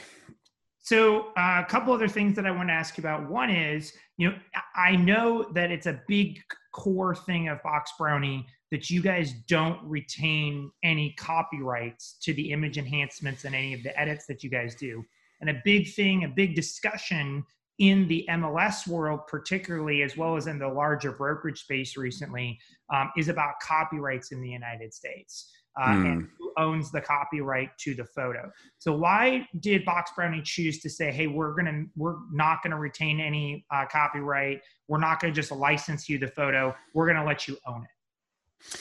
So, 0.79 1.27
uh, 1.37 1.61
a 1.61 1.65
couple 1.67 1.93
other 1.93 2.07
things 2.07 2.35
that 2.35 2.45
I 2.45 2.51
want 2.51 2.69
to 2.69 2.73
ask 2.73 2.97
you 2.97 3.01
about. 3.01 3.29
One 3.29 3.49
is, 3.49 3.93
you 4.17 4.29
know, 4.29 4.35
I 4.75 4.95
know 4.95 5.49
that 5.53 5.71
it's 5.71 5.85
a 5.85 6.01
big 6.07 6.41
core 6.73 7.15
thing 7.15 7.47
of 7.47 7.61
Box 7.63 7.91
Brownie 7.97 8.45
that 8.71 8.89
you 8.89 9.01
guys 9.01 9.33
don't 9.47 9.79
retain 9.83 10.71
any 10.83 11.13
copyrights 11.13 12.17
to 12.23 12.33
the 12.33 12.51
image 12.51 12.77
enhancements 12.77 13.45
and 13.45 13.53
any 13.53 13.73
of 13.73 13.83
the 13.83 13.97
edits 13.99 14.25
that 14.25 14.43
you 14.43 14.49
guys 14.49 14.75
do. 14.75 15.05
And 15.43 15.49
a 15.57 15.61
big 15.65 15.93
thing, 15.93 16.23
a 16.23 16.29
big 16.29 16.55
discussion 16.55 17.43
in 17.77 18.07
the 18.07 18.25
MLS 18.29 18.87
world, 18.87 19.27
particularly 19.27 20.01
as 20.01 20.15
well 20.15 20.37
as 20.37 20.47
in 20.47 20.57
the 20.57 20.69
larger 20.69 21.11
brokerage 21.11 21.63
space 21.63 21.97
recently, 21.97 22.57
um, 22.93 23.11
is 23.17 23.27
about 23.27 23.55
copyrights 23.61 24.31
in 24.31 24.39
the 24.41 24.47
United 24.47 24.93
States. 24.93 25.51
Uh, 25.77 25.87
mm. 25.87 26.11
and 26.11 26.27
who 26.37 26.53
owns 26.57 26.91
the 26.91 27.01
copyright 27.01 27.75
to 27.79 27.93
the 27.93 28.05
photo. 28.05 28.49
So 28.77 28.93
why 28.93 29.45
did 29.59 29.83
Box 29.83 30.11
Brownie 30.15 30.43
choose 30.43 30.79
to 30.81 30.89
say, 30.89 31.11
"Hey, 31.11 31.27
we're 31.27 31.53
gonna 31.55 31.85
we're 31.97 32.17
not 32.31 32.61
gonna 32.63 32.79
retain 32.79 33.19
any 33.19 33.65
uh, 33.69 33.85
copyright. 33.91 34.61
We're 34.87 34.99
not 34.99 35.19
gonna 35.19 35.33
just 35.33 35.51
license 35.51 36.07
you 36.07 36.19
the 36.19 36.27
photo. 36.27 36.73
We're 36.93 37.07
gonna 37.07 37.25
let 37.25 37.49
you 37.49 37.57
own 37.67 37.83
it." 37.83 38.79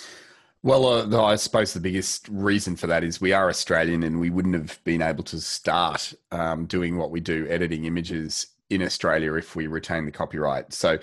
Well, 0.65 0.87
uh, 0.87 1.25
I 1.25 1.35
suppose 1.37 1.73
the 1.73 1.81
biggest 1.81 2.29
reason 2.29 2.77
for 2.77 2.87
that 2.87 3.03
is 3.03 3.21
we 3.21 3.33
are 3.33 3.49
Australian, 3.49 4.05
and 4.05 4.21
we 4.21 4.31
wouldn't 4.31 4.55
have 4.55 4.79
been 4.85 5.03
able 5.03 5.25
to 5.25 5.41
start 5.41 6.15
um, 6.31 6.67
doing 6.67 6.97
what 6.97 7.11
we 7.11 7.19
do, 7.19 7.49
editing 7.49 7.85
images 7.85 8.47
in 8.71 8.81
Australia 8.81 9.35
if 9.35 9.57
we 9.57 9.67
retain 9.67 10.07
the 10.07 10.13
copyright. 10.13 10.73
So, 10.73 10.99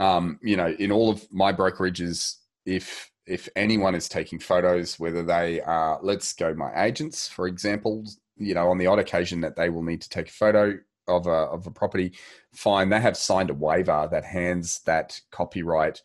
um, 0.00 0.38
you 0.42 0.56
know, 0.56 0.68
in 0.78 0.90
all 0.90 1.10
of 1.10 1.30
my 1.30 1.52
brokerages, 1.52 2.36
if 2.64 3.10
if 3.26 3.50
anyone 3.54 3.94
is 3.94 4.08
taking 4.08 4.38
photos, 4.38 4.98
whether 4.98 5.22
they 5.22 5.60
are, 5.60 6.00
let's 6.02 6.32
go, 6.32 6.54
my 6.54 6.72
agents, 6.82 7.28
for 7.28 7.46
example, 7.46 8.04
you 8.36 8.54
know, 8.54 8.68
on 8.70 8.78
the 8.78 8.86
odd 8.86 8.98
occasion 8.98 9.42
that 9.42 9.56
they 9.56 9.68
will 9.68 9.82
need 9.82 10.00
to 10.00 10.08
take 10.08 10.28
a 10.28 10.32
photo 10.32 10.78
of 11.06 11.26
a 11.26 11.30
of 11.30 11.66
a 11.66 11.70
property, 11.70 12.14
fine, 12.54 12.88
they 12.88 13.00
have 13.00 13.18
signed 13.18 13.50
a 13.50 13.54
waiver 13.54 14.08
that 14.10 14.24
hands 14.24 14.80
that 14.86 15.20
copyright 15.30 16.00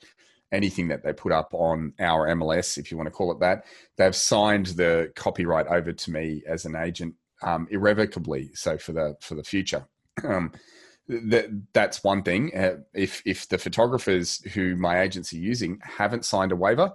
anything 0.52 0.88
that 0.88 1.04
they 1.04 1.14
put 1.14 1.32
up 1.32 1.54
on 1.54 1.94
our 2.00 2.28
MLS, 2.28 2.78
if 2.78 2.92
you 2.92 2.98
want 2.98 3.08
to 3.08 3.12
call 3.12 3.32
it 3.32 3.40
that, 3.40 3.66
they've 3.98 4.16
signed 4.16 4.68
the 4.68 5.12
copyright 5.16 5.68
over 5.68 5.92
to 5.92 6.12
me 6.12 6.44
as 6.48 6.66
an 6.66 6.76
agent 6.76 7.16
um, 7.42 7.68
irrevocably. 7.70 8.52
So 8.54 8.78
for 8.78 8.94
the 8.94 9.16
for 9.22 9.36
the 9.36 9.44
future. 9.44 9.86
Um, 10.24 10.52
that 11.10 11.48
that's 11.74 12.04
one 12.04 12.22
thing. 12.22 12.52
Uh, 12.56 12.78
if 12.94 13.22
if 13.26 13.48
the 13.48 13.58
photographers 13.58 14.42
who 14.54 14.76
my 14.76 15.02
agency 15.02 15.38
using 15.38 15.80
haven't 15.82 16.26
signed 16.26 16.52
a 16.52 16.56
waiver, 16.56 16.92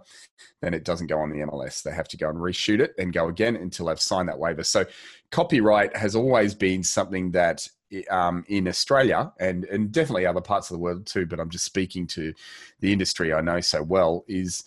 then 0.60 0.74
it 0.74 0.84
doesn't 0.84 1.06
go 1.06 1.18
on 1.18 1.30
the 1.30 1.38
MLS. 1.38 1.82
They 1.82 1.92
have 1.92 2.08
to 2.08 2.16
go 2.16 2.28
and 2.28 2.38
reshoot 2.38 2.80
it 2.80 2.94
and 2.98 3.12
go 3.12 3.28
again 3.28 3.56
until 3.56 3.86
they've 3.86 4.00
signed 4.00 4.28
that 4.28 4.38
waiver. 4.38 4.64
So 4.64 4.84
copyright 5.30 5.96
has 5.96 6.14
always 6.14 6.54
been 6.54 6.82
something 6.82 7.30
that 7.30 7.66
um, 8.10 8.44
in 8.48 8.68
Australia 8.68 9.32
and 9.40 9.64
and 9.64 9.92
definitely 9.92 10.26
other 10.26 10.40
parts 10.40 10.70
of 10.70 10.74
the 10.74 10.82
world 10.82 11.06
too. 11.06 11.26
But 11.26 11.40
I'm 11.40 11.50
just 11.50 11.64
speaking 11.64 12.06
to 12.08 12.32
the 12.80 12.92
industry 12.92 13.32
I 13.32 13.40
know 13.40 13.60
so 13.60 13.82
well 13.82 14.24
is 14.28 14.64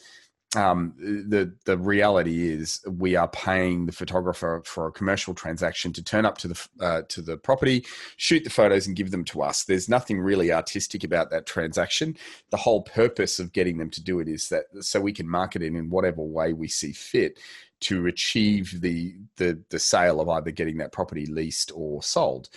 um, 0.56 0.94
the 0.98 1.54
the 1.66 1.78
reality 1.78 2.48
is 2.48 2.82
we 2.88 3.16
are 3.16 3.28
paying 3.28 3.86
the 3.86 3.92
photographer 3.92 4.62
for 4.66 4.88
a 4.88 4.92
commercial 4.92 5.34
transaction 5.34 5.92
to 5.94 6.04
turn 6.04 6.26
up 6.26 6.38
to 6.40 6.48
the 6.48 6.68
uh, 6.80 7.02
to 7.10 7.22
the 7.22 7.38
property, 7.38 7.86
shoot 8.18 8.44
the 8.44 8.50
photos, 8.50 8.88
and 8.88 8.96
give 8.96 9.12
them 9.12 9.26
to 9.26 9.42
us. 9.42 9.64
There's 9.64 9.90
nothing 9.90 10.20
really 10.20 10.52
artistic 10.52 11.04
about 11.04 11.30
that 11.32 11.46
transaction. 11.46 12.16
The 12.52 12.58
whole 12.58 12.84
purpose 12.84 13.40
of 13.40 13.52
getting 13.52 13.78
them 13.78 13.90
to 13.92 14.04
do 14.04 14.20
it 14.20 14.28
is 14.28 14.50
that 14.50 14.66
so 14.82 15.00
we 15.00 15.14
can 15.14 15.30
market 15.30 15.62
it 15.62 15.76
in 15.76 15.90
whatever 15.90 16.22
way 16.22 16.54
we 16.54 16.68
see 16.68 16.94
fit 16.94 17.40
to 17.82 18.08
achieve 18.08 18.82
the 18.82 19.16
the 19.38 19.62
the 19.70 19.80
sale 19.80 20.22
of 20.22 20.30
either 20.30 20.52
getting 20.52 20.78
that 20.78 20.94
property 20.94 21.26
leased 21.26 21.72
or 21.76 22.02
sold. 22.02 22.50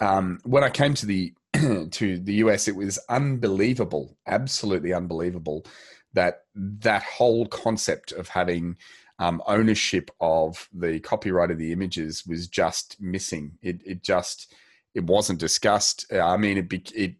Um, 0.00 0.40
when 0.44 0.64
I 0.64 0.70
came 0.70 0.94
to 0.94 1.06
the 1.06 1.34
to 1.52 2.18
the 2.18 2.34
US, 2.34 2.68
it 2.68 2.76
was 2.76 2.98
unbelievable, 3.08 4.16
absolutely 4.26 4.92
unbelievable 4.92 5.64
that 6.12 6.42
that 6.54 7.02
whole 7.02 7.46
concept 7.46 8.12
of 8.12 8.28
having 8.28 8.76
um, 9.18 9.42
ownership 9.46 10.10
of 10.20 10.68
the 10.72 10.98
copyright 11.00 11.50
of 11.50 11.58
the 11.58 11.72
images 11.72 12.26
was 12.26 12.48
just 12.48 13.00
missing. 13.00 13.52
It 13.62 13.80
it 13.84 14.02
just 14.02 14.54
it 14.94 15.04
wasn't 15.04 15.38
discussed. 15.38 16.06
Uh, 16.12 16.20
I 16.20 16.36
mean, 16.36 16.58
it 16.58 16.92
it 16.92 17.14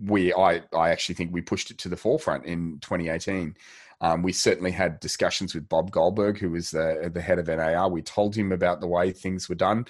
we 0.00 0.32
I 0.32 0.62
I 0.74 0.90
actually 0.90 1.16
think 1.16 1.32
we 1.32 1.40
pushed 1.40 1.70
it 1.70 1.78
to 1.78 1.88
the 1.88 1.96
forefront 1.96 2.44
in 2.46 2.78
2018. 2.80 3.56
Um, 4.02 4.22
we 4.22 4.32
certainly 4.32 4.70
had 4.70 5.00
discussions 5.00 5.54
with 5.54 5.68
Bob 5.68 5.90
Goldberg, 5.90 6.38
who 6.38 6.50
was 6.50 6.70
the 6.70 7.10
the 7.12 7.20
head 7.20 7.38
of 7.38 7.48
NAR. 7.48 7.88
We 7.88 8.02
told 8.02 8.36
him 8.36 8.52
about 8.52 8.80
the 8.80 8.86
way 8.86 9.10
things 9.10 9.48
were 9.48 9.54
done. 9.56 9.86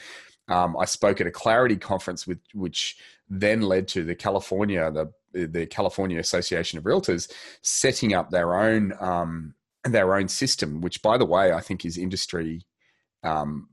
Um, 0.49 0.77
I 0.79 0.85
spoke 0.85 1.21
at 1.21 1.27
a 1.27 1.31
Clareity 1.31 1.81
conference, 1.81 2.27
with, 2.27 2.39
which 2.55 2.97
then 3.29 3.63
led 3.63 3.89
to 3.89 4.05
the 4.05 4.15
California 4.15 4.91
the 4.91 5.13
the 5.33 5.67
California 5.67 6.19
Association 6.19 6.79
of 6.79 6.85
Realtors 6.85 7.31
setting 7.61 8.15
up 8.15 8.31
their 8.31 8.55
own 8.55 8.93
um, 9.01 9.55
their 9.85 10.15
own 10.15 10.29
system, 10.29 10.81
which, 10.81 11.03
by 11.03 11.19
the 11.19 11.27
way, 11.27 11.53
I 11.53 11.61
think 11.61 11.85
is 11.85 11.99
industry 11.99 12.63
um, 13.23 13.69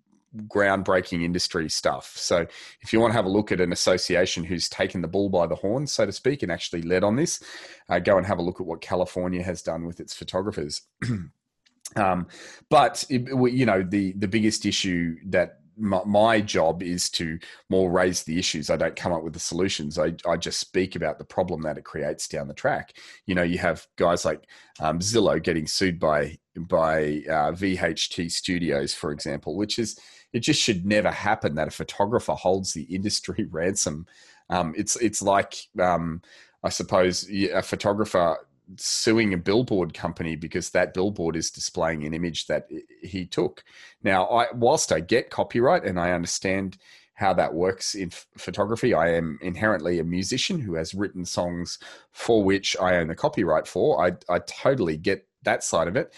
groundbreaking 0.47 1.23
industry 1.23 1.69
stuff. 1.69 2.13
So, 2.15 2.47
if 2.81 2.91
you 2.91 2.99
want 2.99 3.11
to 3.11 3.15
have 3.15 3.25
a 3.25 3.29
look 3.29 3.51
at 3.51 3.61
an 3.61 3.71
association 3.71 4.43
who's 4.43 4.67
taken 4.67 5.01
the 5.01 5.07
bull 5.07 5.29
by 5.29 5.47
the 5.47 5.55
horn, 5.55 5.87
so 5.87 6.05
to 6.05 6.11
speak, 6.11 6.43
and 6.43 6.51
actually 6.51 6.81
led 6.81 7.03
on 7.03 7.15
this, 7.15 7.41
uh, 7.89 7.99
go 7.99 8.17
and 8.17 8.25
have 8.25 8.39
a 8.39 8.43
look 8.43 8.59
at 8.59 8.67
what 8.67 8.81
California 8.81 9.43
has 9.43 9.61
done 9.61 9.85
with 9.85 9.99
its 9.99 10.13
photographers. 10.13 10.81
um, 11.95 12.27
but 12.69 13.05
you 13.09 13.65
know, 13.65 13.83
the 13.83 14.13
the 14.13 14.27
biggest 14.27 14.65
issue 14.65 15.15
that 15.25 15.59
my, 15.77 16.01
my, 16.05 16.41
job 16.41 16.83
is 16.83 17.09
to 17.11 17.39
more 17.69 17.91
raise 17.91 18.23
the 18.23 18.37
issues. 18.37 18.69
I 18.69 18.77
don't 18.77 18.95
come 18.95 19.11
up 19.11 19.23
with 19.23 19.33
the 19.33 19.39
solutions. 19.39 19.97
I, 19.97 20.13
I 20.27 20.37
just 20.37 20.59
speak 20.59 20.95
about 20.95 21.17
the 21.17 21.25
problem 21.25 21.61
that 21.63 21.77
it 21.77 21.83
creates 21.83 22.27
down 22.27 22.47
the 22.47 22.53
track. 22.53 22.93
You 23.25 23.35
know, 23.35 23.43
you 23.43 23.57
have 23.59 23.85
guys 23.95 24.25
like 24.25 24.47
um, 24.79 24.99
Zillow 24.99 25.41
getting 25.41 25.67
sued 25.67 25.99
by 25.99 26.37
by 26.55 27.23
uh, 27.27 27.51
VHT 27.51 28.31
Studios, 28.31 28.93
for 28.93 29.11
example, 29.11 29.55
which 29.55 29.79
is 29.79 29.99
it 30.33 30.39
just 30.39 30.61
should 30.61 30.85
never 30.85 31.11
happen 31.11 31.55
that 31.55 31.67
a 31.67 31.71
photographer 31.71 32.33
holds 32.33 32.73
the 32.73 32.83
industry 32.83 33.45
ransom. 33.51 34.05
Um, 34.49 34.73
it's 34.77 34.95
it's 34.97 35.21
like 35.21 35.55
um, 35.79 36.21
I 36.63 36.69
suppose 36.69 37.29
a 37.29 37.61
photographer 37.61 38.37
suing 38.77 39.33
a 39.33 39.37
billboard 39.37 39.93
company 39.93 40.35
because 40.35 40.69
that 40.69 40.93
billboard 40.93 41.35
is 41.35 41.51
displaying 41.51 42.05
an 42.05 42.13
image 42.13 42.47
that 42.47 42.67
he 43.01 43.25
took. 43.25 43.63
Now, 44.03 44.25
I, 44.27 44.47
whilst 44.53 44.91
I 44.91 44.99
get 44.99 45.29
copyright 45.29 45.83
and 45.83 45.99
I 45.99 46.11
understand 46.11 46.77
how 47.15 47.33
that 47.33 47.53
works 47.53 47.95
in 47.95 48.09
f- 48.11 48.27
photography, 48.37 48.93
I 48.93 49.13
am 49.13 49.37
inherently 49.41 49.99
a 49.99 50.03
musician 50.03 50.59
who 50.59 50.75
has 50.75 50.93
written 50.93 51.25
songs 51.25 51.79
for 52.11 52.43
which 52.43 52.75
I 52.79 52.95
own 52.97 53.07
the 53.07 53.15
copyright 53.15 53.67
for. 53.67 54.03
I, 54.03 54.13
I 54.29 54.39
totally 54.39 54.97
get 54.97 55.27
that 55.43 55.63
side 55.63 55.87
of 55.87 55.95
it. 55.95 56.13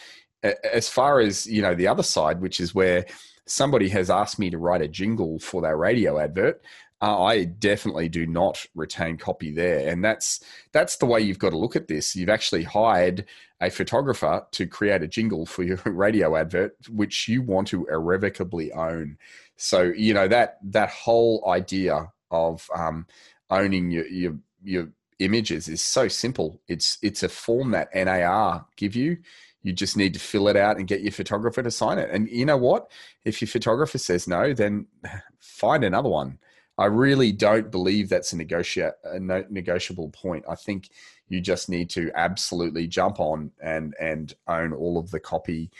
As 0.72 0.88
far 0.88 1.20
as 1.20 1.48
you 1.48 1.62
know, 1.62 1.76
the 1.76 1.88
other 1.88 2.04
side, 2.04 2.40
which 2.40 2.60
is 2.60 2.76
where 2.76 3.06
somebody 3.48 3.90
has 3.90 4.10
asked 4.10 4.40
me 4.40 4.50
to 4.50 4.58
write 4.58 4.82
a 4.82 4.88
jingle 4.88 5.40
for 5.40 5.62
their 5.62 5.78
radio 5.78 6.20
advert. 6.20 6.62
Uh, 7.02 7.24
I 7.24 7.44
definitely 7.44 8.10
do 8.10 8.26
not 8.26 8.66
retain 8.74 9.18
copy 9.18 9.52
there, 9.52 9.90
and 9.90 10.04
that's 10.04 10.40
that's 10.72 10.98
the 10.98 11.06
way 11.06 11.20
you've 11.20 11.40
got 11.40 11.50
to 11.50 11.58
look 11.58 11.76
at 11.76 11.88
this. 11.88 12.16
You've 12.16 12.30
actually 12.30 12.64
hired 12.64 13.26
a 13.62 13.70
photographer 13.70 14.46
to 14.52 14.68
create 14.68 15.02
a 15.02 15.08
jingle 15.08 15.46
for 15.46 15.64
your 15.64 15.78
radio 15.86 16.36
advert, 16.36 16.76
which 16.90 17.28
you 17.28 17.42
want 17.42 17.68
to 17.70 17.86
irrevocably 17.88 18.72
own. 18.72 19.18
So 19.58 19.84
you 19.84 20.14
know 20.14 20.28
that 20.30 20.58
that 20.64 20.90
whole 20.90 21.44
idea 21.48 22.12
of 22.32 22.70
um, 22.76 23.08
owning 23.50 23.92
your, 23.92 24.08
your 24.08 24.38
your 24.64 24.90
images 25.20 25.68
is 25.68 25.82
so 25.82 26.08
simple. 26.08 26.62
It's 26.68 26.98
it's 27.02 27.24
a 27.24 27.30
form 27.30 27.72
that 27.72 27.94
NAR 27.94 28.66
give 28.78 28.96
you. 28.96 29.18
You 29.64 29.74
just 29.74 29.98
need 29.98 30.14
to 30.14 30.20
fill 30.20 30.48
it 30.48 30.56
out 30.56 30.78
and 30.78 30.88
get 30.88 31.02
your 31.02 31.12
photographer 31.12 31.64
to 31.64 31.72
sign 31.72 31.98
it. 31.98 32.10
And 32.12 32.30
you 32.30 32.46
know 32.46 32.58
what? 32.58 32.92
If 33.24 33.42
your 33.42 33.48
photographer 33.48 33.98
says 33.98 34.28
no, 34.28 34.54
then 34.54 34.86
find 35.40 35.84
another 35.84 36.10
one. 36.10 36.38
I 36.78 36.86
really 36.86 37.32
don't 37.32 37.72
believe 37.72 38.10
that's 38.10 38.34
a, 38.34 38.94
a 39.04 39.20
negotiable 39.20 40.10
point. 40.10 40.46
I 40.50 40.56
think 40.56 40.90
you 41.30 41.42
just 41.42 41.70
need 41.70 41.90
to 41.92 42.12
absolutely 42.16 42.88
jump 42.88 43.20
on 43.20 43.52
and 43.62 43.96
and 44.00 44.34
own 44.48 44.74
all 44.74 44.98
of 44.98 45.12
the 45.12 45.20
copy 45.20 45.72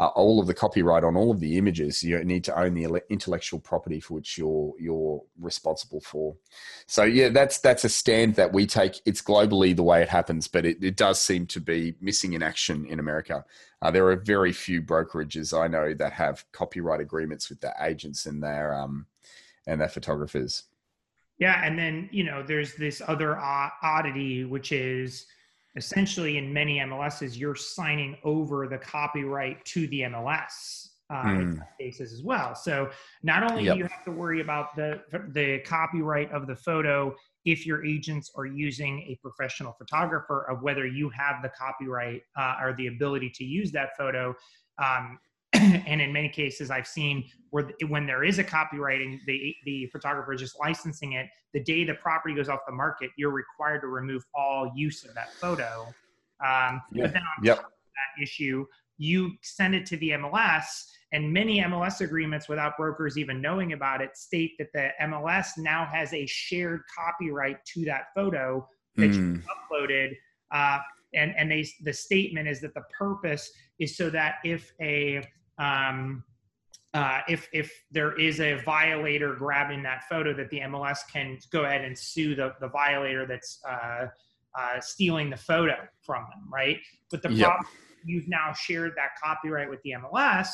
uh, 0.00 0.06
all 0.14 0.40
of 0.40 0.46
the 0.46 0.54
copyright 0.54 1.04
on 1.04 1.14
all 1.14 1.30
of 1.30 1.40
the 1.40 1.58
images. 1.58 2.02
You 2.02 2.24
need 2.24 2.42
to 2.44 2.58
own 2.58 2.72
the 2.72 3.02
intellectual 3.10 3.60
property 3.60 4.00
for 4.00 4.14
which 4.14 4.38
you're 4.38 4.72
you're 4.78 5.22
responsible 5.38 6.00
for. 6.00 6.36
So 6.86 7.02
yeah, 7.02 7.28
that's 7.28 7.58
that's 7.58 7.84
a 7.84 7.88
stand 7.90 8.36
that 8.36 8.52
we 8.52 8.66
take. 8.66 9.00
It's 9.04 9.20
globally 9.20 9.76
the 9.76 9.82
way 9.82 10.00
it 10.00 10.08
happens, 10.08 10.48
but 10.48 10.64
it, 10.64 10.82
it 10.82 10.96
does 10.96 11.20
seem 11.20 11.46
to 11.48 11.60
be 11.60 11.96
missing 12.00 12.32
in 12.32 12.42
action 12.42 12.86
in 12.86 12.98
America. 12.98 13.44
Uh, 13.82 13.90
there 13.90 14.06
are 14.08 14.16
very 14.16 14.52
few 14.52 14.80
brokerages 14.80 15.58
I 15.58 15.68
know 15.68 15.92
that 15.92 16.12
have 16.14 16.44
copyright 16.52 17.00
agreements 17.00 17.50
with 17.50 17.60
their 17.60 17.74
agents 17.80 18.24
and 18.24 18.42
their 18.42 18.74
um 18.74 19.06
and 19.66 19.80
their 19.80 19.88
photographers. 19.88 20.64
Yeah, 21.38 21.62
and 21.64 21.78
then 21.78 22.08
you 22.12 22.24
know 22.24 22.42
there's 22.42 22.74
this 22.74 23.00
other 23.06 23.38
oddity, 23.38 24.44
which 24.44 24.72
is 24.72 25.26
essentially 25.76 26.36
in 26.36 26.52
many 26.52 26.78
MLSs, 26.78 27.38
you're 27.38 27.54
signing 27.54 28.16
over 28.24 28.66
the 28.66 28.78
copyright 28.78 29.64
to 29.64 29.86
the 29.86 30.00
MLS 30.02 30.88
uh, 31.10 31.24
mm. 31.24 31.66
cases 31.78 32.12
as 32.12 32.22
well. 32.22 32.54
So 32.54 32.90
not 33.22 33.50
only 33.50 33.64
yep. 33.64 33.74
do 33.74 33.78
you 33.78 33.84
have 33.86 34.04
to 34.04 34.12
worry 34.12 34.40
about 34.40 34.76
the 34.76 35.00
the 35.32 35.60
copyright 35.60 36.30
of 36.32 36.46
the 36.46 36.56
photo 36.56 37.14
if 37.44 37.66
your 37.66 37.84
agents 37.84 38.30
are 38.36 38.46
using 38.46 39.00
a 39.02 39.18
professional 39.22 39.72
photographer 39.72 40.42
of 40.50 40.62
whether 40.62 40.86
you 40.86 41.08
have 41.10 41.42
the 41.42 41.50
copyright 41.50 42.22
uh, 42.36 42.56
or 42.60 42.74
the 42.76 42.88
ability 42.88 43.30
to 43.34 43.44
use 43.44 43.72
that 43.72 43.96
photo 43.96 44.34
um, 44.78 45.18
and 45.52 46.00
in 46.00 46.12
many 46.12 46.28
cases 46.28 46.70
i've 46.70 46.86
seen 46.86 47.24
where 47.50 47.70
when 47.88 48.06
there 48.06 48.22
is 48.22 48.38
a 48.38 48.44
copyright 48.44 49.00
and 49.00 49.20
the, 49.26 49.54
the 49.64 49.86
photographer 49.86 50.32
is 50.32 50.40
just 50.40 50.58
licensing 50.60 51.14
it 51.14 51.26
the 51.52 51.62
day 51.62 51.84
the 51.84 51.94
property 51.94 52.34
goes 52.34 52.48
off 52.48 52.60
the 52.66 52.72
market 52.72 53.10
you're 53.16 53.32
required 53.32 53.80
to 53.80 53.88
remove 53.88 54.24
all 54.34 54.70
use 54.76 55.04
of 55.04 55.12
that 55.14 55.32
photo 55.34 55.86
um, 56.44 56.80
yeah. 56.92 57.04
but 57.04 57.12
then 57.12 57.22
on 57.38 57.44
yep. 57.44 57.56
top 57.56 57.66
of 57.66 57.72
that 57.72 58.22
issue 58.22 58.64
you 58.98 59.32
send 59.42 59.74
it 59.74 59.84
to 59.84 59.96
the 59.96 60.10
mls 60.10 60.64
and 61.12 61.32
many 61.32 61.60
mls 61.60 62.00
agreements 62.00 62.48
without 62.48 62.76
brokers 62.76 63.18
even 63.18 63.40
knowing 63.40 63.72
about 63.72 64.00
it 64.00 64.16
state 64.16 64.52
that 64.58 64.68
the 64.72 64.88
mls 65.02 65.48
now 65.58 65.84
has 65.84 66.12
a 66.12 66.24
shared 66.26 66.82
copyright 66.96 67.56
to 67.64 67.84
that 67.84 68.04
photo 68.14 68.64
that 68.96 69.10
mm. 69.10 69.36
you 69.36 69.42
uploaded 69.72 70.12
uh, 70.52 70.78
and 71.14 71.34
and 71.36 71.50
they 71.50 71.66
the 71.82 71.92
statement 71.92 72.46
is 72.48 72.60
that 72.60 72.74
the 72.74 72.82
purpose 72.96 73.50
is 73.78 73.96
so 73.96 74.10
that 74.10 74.36
if 74.44 74.72
a 74.80 75.22
um, 75.60 76.24
uh, 76.92 77.20
if 77.28 77.48
if 77.52 77.72
there 77.92 78.18
is 78.18 78.40
a 78.40 78.54
violator 78.64 79.34
grabbing 79.34 79.82
that 79.84 80.02
photo, 80.08 80.34
that 80.34 80.50
the 80.50 80.60
MLS 80.60 80.98
can 81.12 81.38
go 81.52 81.64
ahead 81.64 81.84
and 81.84 81.96
sue 81.96 82.34
the 82.34 82.54
the 82.60 82.68
violator 82.68 83.26
that's 83.26 83.60
uh, 83.68 84.06
uh, 84.58 84.80
stealing 84.80 85.30
the 85.30 85.36
photo 85.36 85.76
from 86.02 86.24
them, 86.30 86.48
right? 86.52 86.78
But 87.10 87.22
the 87.22 87.32
yep. 87.32 87.46
problem 87.46 87.66
you've 88.04 88.28
now 88.28 88.52
shared 88.52 88.94
that 88.96 89.10
copyright 89.22 89.70
with 89.70 89.80
the 89.82 89.94
MLS, 90.02 90.48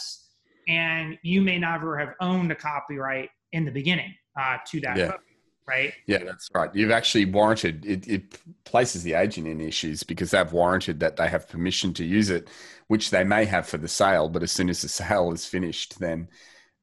and 0.68 1.16
you 1.22 1.40
may 1.40 1.58
never 1.58 1.96
have 1.98 2.14
owned 2.20 2.52
a 2.52 2.56
copyright 2.56 3.30
in 3.52 3.64
the 3.64 3.70
beginning 3.70 4.12
uh, 4.38 4.58
to 4.66 4.80
that 4.80 4.96
yeah. 4.96 5.06
photo 5.06 5.22
right? 5.66 5.92
Yeah, 6.06 6.24
that's 6.24 6.48
right. 6.54 6.74
You've 6.74 6.90
actually 6.90 7.24
warranted 7.24 7.84
it, 7.84 8.06
it, 8.06 8.38
places 8.64 9.02
the 9.02 9.14
agent 9.14 9.46
in 9.46 9.60
issues 9.60 10.02
because 10.02 10.30
they've 10.30 10.52
warranted 10.52 11.00
that 11.00 11.16
they 11.16 11.28
have 11.28 11.48
permission 11.48 11.92
to 11.94 12.04
use 12.04 12.30
it, 12.30 12.48
which 12.88 13.10
they 13.10 13.24
may 13.24 13.44
have 13.44 13.66
for 13.66 13.78
the 13.78 13.88
sale. 13.88 14.28
But 14.28 14.42
as 14.42 14.52
soon 14.52 14.68
as 14.68 14.82
the 14.82 14.88
sale 14.88 15.32
is 15.32 15.46
finished, 15.46 15.98
then 15.98 16.28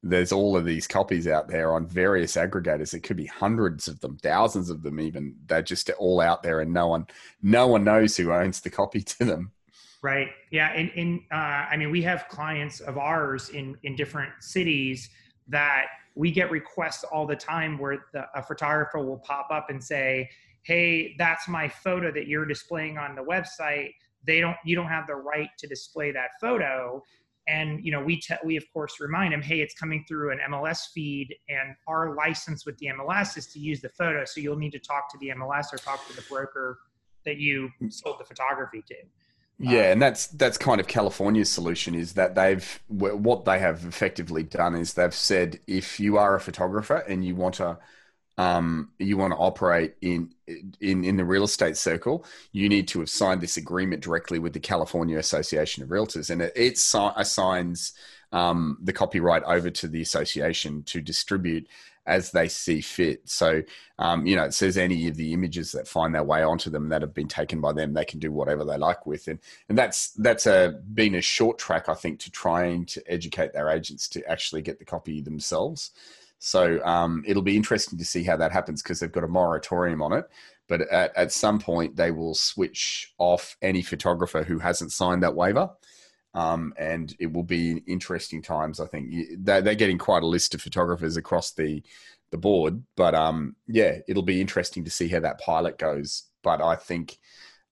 there's 0.02 0.34
all 0.34 0.58
of 0.58 0.66
these 0.66 0.86
copies 0.86 1.28
out 1.28 1.48
there 1.48 1.74
on 1.74 1.88
various 1.88 2.36
aggregators. 2.36 2.94
It 2.94 3.04
could 3.04 3.16
be 3.16 3.26
hundreds 3.26 3.88
of 3.88 4.02
them, 4.02 4.18
thousands 4.18 4.70
of 4.70 4.84
them, 4.84 5.00
even. 5.00 5.36
They're 5.46 5.62
just 5.62 5.90
all 5.92 6.20
out 6.20 6.44
there, 6.44 6.60
and 6.60 6.74
no 6.74 6.88
one, 6.88 7.08
no 7.42 7.68
one 7.68 7.86
knows 7.86 8.18
who 8.18 8.34
owns 8.34 8.60
the 8.60 8.70
copy 8.70 9.02
to 9.02 9.26
them. 9.26 9.52
Right. 10.02 10.28
Yeah. 10.52 10.74
And 10.74 10.92
in, 10.96 11.24
uh, 11.32 11.36
I 11.72 11.78
mean, 11.78 11.90
we 11.90 12.02
have 12.02 12.28
clients 12.28 12.82
of 12.82 12.98
ours 12.98 13.50
in 13.50 13.78
in 13.84 13.96
different 13.96 14.34
cities 14.42 15.10
that 15.48 15.86
we 16.16 16.32
get 16.32 16.52
requests 16.52 17.04
all 17.04 17.26
the 17.26 17.36
time 17.36 17.78
where 17.78 18.06
the, 18.14 18.26
a 18.36 18.44
photographer 18.44 19.00
will 19.00 19.20
pop 19.20 19.48
up 19.52 19.70
and 19.70 19.84
say, 19.84 20.30
"Hey, 20.64 21.16
that's 21.18 21.48
my 21.48 21.68
photo 21.68 22.12
that 22.12 22.28
you're 22.28 22.46
displaying 22.46 22.98
on 22.98 23.16
the 23.16 23.24
website. 23.24 23.92
They 24.26 24.40
don't, 24.40 24.58
you 24.64 24.76
don't 24.76 24.88
have 24.88 25.08
the 25.08 25.16
right 25.16 25.50
to 25.60 25.68
display 25.68 26.12
that 26.12 26.32
photo." 26.40 27.02
And 27.48 27.84
you 27.84 27.92
know, 27.92 28.02
we 28.02 28.22
te- 28.22 28.36
we 28.46 28.56
of 28.56 28.64
course 28.72 29.00
remind 29.00 29.34
them, 29.34 29.42
"Hey, 29.42 29.62
it's 29.62 29.74
coming 29.74 30.06
through 30.08 30.32
an 30.32 30.40
MLS 30.52 30.92
feed, 30.94 31.36
and 31.50 31.76
our 31.88 32.16
license 32.16 32.66
with 32.66 32.78
the 32.78 32.88
MLS 32.88 33.38
is 33.38 33.48
to 33.48 33.60
use 33.60 33.82
the 33.82 33.90
photo. 33.90 34.24
So 34.26 34.40
you'll 34.40 34.58
need 34.58 34.72
to 34.72 34.80
talk 34.80 35.12
to 35.12 35.18
the 35.20 35.30
MLS 35.30 35.74
or 35.74 35.78
talk 35.78 36.08
to 36.08 36.16
the 36.16 36.24
broker 36.30 36.80
that 37.26 37.38
you 37.38 37.70
hmm. 37.80 37.90
sold 37.90 38.20
the 38.20 38.26
photography 38.26 38.84
to." 38.88 38.96
Yeah, 39.60 39.92
and 39.92 40.02
that's 40.02 40.28
that's 40.28 40.58
kind 40.58 40.82
of 40.82 40.88
California's 40.88 41.50
solution 41.50 41.96
is 41.96 42.14
that 42.14 42.36
they've 42.36 42.82
what 42.88 43.46
they 43.46 43.60
have 43.60 43.86
effectively 43.86 44.44
done 44.44 44.76
is 44.76 44.94
they've 44.94 45.14
said 45.14 45.60
if 45.68 46.00
you 46.00 46.18
are 46.18 46.36
a 46.36 46.40
photographer 46.40 46.98
and 46.98 47.24
you 47.24 47.36
want 47.36 47.56
to 47.56 47.78
um, 48.38 48.90
you 49.00 49.16
want 49.18 49.32
to 49.32 49.38
operate 49.38 49.96
in 50.02 50.34
in 50.82 51.04
in 51.06 51.18
the 51.18 51.26
real 51.26 51.44
estate 51.44 51.78
circle, 51.78 52.26
you 52.52 52.68
need 52.68 52.88
to 52.90 53.00
have 53.00 53.10
signed 53.10 53.42
this 53.42 53.58
agreement 53.58 54.04
directly 54.04 54.40
with 54.40 54.54
the 54.54 54.60
California 54.60 55.18
Association 55.20 55.84
of 55.84 55.90
Realtors, 55.90 56.30
and 56.30 56.42
it, 56.42 56.54
it 56.56 56.74
assigns 57.16 57.94
um, 58.32 58.78
the 58.82 58.94
copyright 58.94 59.44
over 59.44 59.70
to 59.70 59.88
the 59.88 60.02
association 60.02 60.84
to 60.84 61.00
distribute 61.00 61.68
as 62.06 62.32
they 62.32 62.48
see 62.48 62.82
fit. 62.82 63.22
So, 63.30 63.62
um, 64.00 64.26
you 64.26 64.36
know, 64.36 64.44
it 64.44 64.54
says 64.54 64.78
any 64.78 65.08
of 65.08 65.16
the 65.16 65.34
images 65.34 65.72
that 65.72 65.88
find 65.88 66.14
their 66.14 66.24
way 66.24 66.44
onto 66.44 66.70
them 66.70 66.90
that 66.90 67.02
have 67.02 67.14
been 67.14 67.28
taken 67.28 67.62
by 67.62 67.74
them, 67.74 67.94
they 67.94 68.06
can 68.06 68.20
do 68.20 68.32
whatever 68.32 68.66
they 68.66 68.78
like 68.78 69.06
with, 69.06 69.28
and 69.28 69.40
and 69.70 69.78
that's 69.78 70.12
that's 70.12 70.46
a 70.46 70.80
been 70.94 71.16
a 71.16 71.22
short 71.22 71.58
track, 71.58 71.90
I 71.90 71.94
think, 71.94 72.20
to 72.20 72.32
trying 72.32 72.86
to 72.88 73.04
educate 73.12 73.54
their 73.54 73.70
agents 73.70 74.08
to 74.10 74.30
actually 74.30 74.62
get 74.62 74.80
the 74.80 74.86
copy 74.86 75.22
themselves. 75.22 75.92
So 76.40 76.84
um, 76.84 77.24
it'll 77.26 77.42
be 77.42 77.56
interesting 77.56 77.98
to 78.00 78.04
see 78.04 78.24
how 78.24 78.36
that 78.36 78.52
happens 78.52 78.84
because 78.84 79.00
they've 79.00 79.10
got 79.10 79.24
a 79.24 79.30
moratorium 79.30 80.02
on 80.02 80.12
it. 80.12 80.30
But 80.68 80.82
at, 80.92 81.16
at 81.16 81.32
some 81.32 81.58
point, 81.58 81.96
they 81.96 82.12
will 82.12 82.36
switch 82.36 83.14
off 83.18 83.56
any 83.62 83.82
photographer 83.82 84.44
who 84.44 84.60
hasn't 84.60 84.92
signed 84.92 85.24
that 85.24 85.36
waiver. 85.36 85.70
Um, 86.34 86.74
and 86.78 87.16
it 87.20 87.32
will 87.32 87.44
be 87.44 87.84
interesting 87.86 88.42
times. 88.42 88.80
I 88.80 88.88
think 88.88 89.14
they're, 89.38 89.62
they're, 89.62 89.76
getting 89.76 90.00
quite 90.00 90.24
a 90.24 90.28
list 90.28 90.56
of 90.56 90.62
photographers 90.62 91.16
across 91.16 91.52
the 91.52 91.84
the 92.32 92.38
board, 92.38 92.82
but 92.98 93.14
um, 93.14 93.56
yeah, 93.68 94.00
it'll 94.08 94.24
be 94.24 94.42
interesting 94.42 94.84
to 94.86 94.90
see 94.90 95.08
how 95.08 95.20
that 95.20 95.40
pilot 95.40 95.78
goes. 95.78 96.24
But 96.42 96.62
I 96.62 96.76
think 96.76 97.20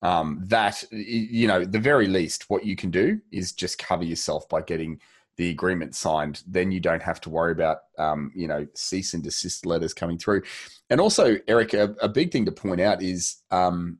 um, 0.02 0.40
that 0.46 0.84
you 0.92 1.48
know, 1.48 1.64
the 1.64 1.80
very 1.80 2.06
least, 2.06 2.48
what 2.48 2.64
you 2.64 2.76
can 2.76 2.92
do 2.92 3.20
is 3.32 3.52
just 3.52 3.78
cover 3.78 4.04
yourself 4.04 4.48
by 4.48 4.62
getting 4.62 5.00
the 5.36 5.50
agreement 5.50 5.96
signed. 5.96 6.42
Then 6.46 6.70
you 6.70 6.78
don't 6.78 7.02
have 7.02 7.20
to 7.22 7.30
worry 7.30 7.50
about 7.50 7.78
um, 7.98 8.30
you 8.34 8.46
know 8.46 8.66
cease 8.74 9.14
and 9.14 9.24
desist 9.24 9.66
letters 9.66 9.92
coming 9.92 10.18
through. 10.18 10.42
And 10.88 11.00
also, 11.00 11.38
Eric, 11.48 11.74
a, 11.74 11.96
a 12.00 12.08
big 12.08 12.30
thing 12.30 12.44
to 12.44 12.52
point 12.52 12.80
out 12.80 13.02
is 13.02 13.38
um, 13.50 13.98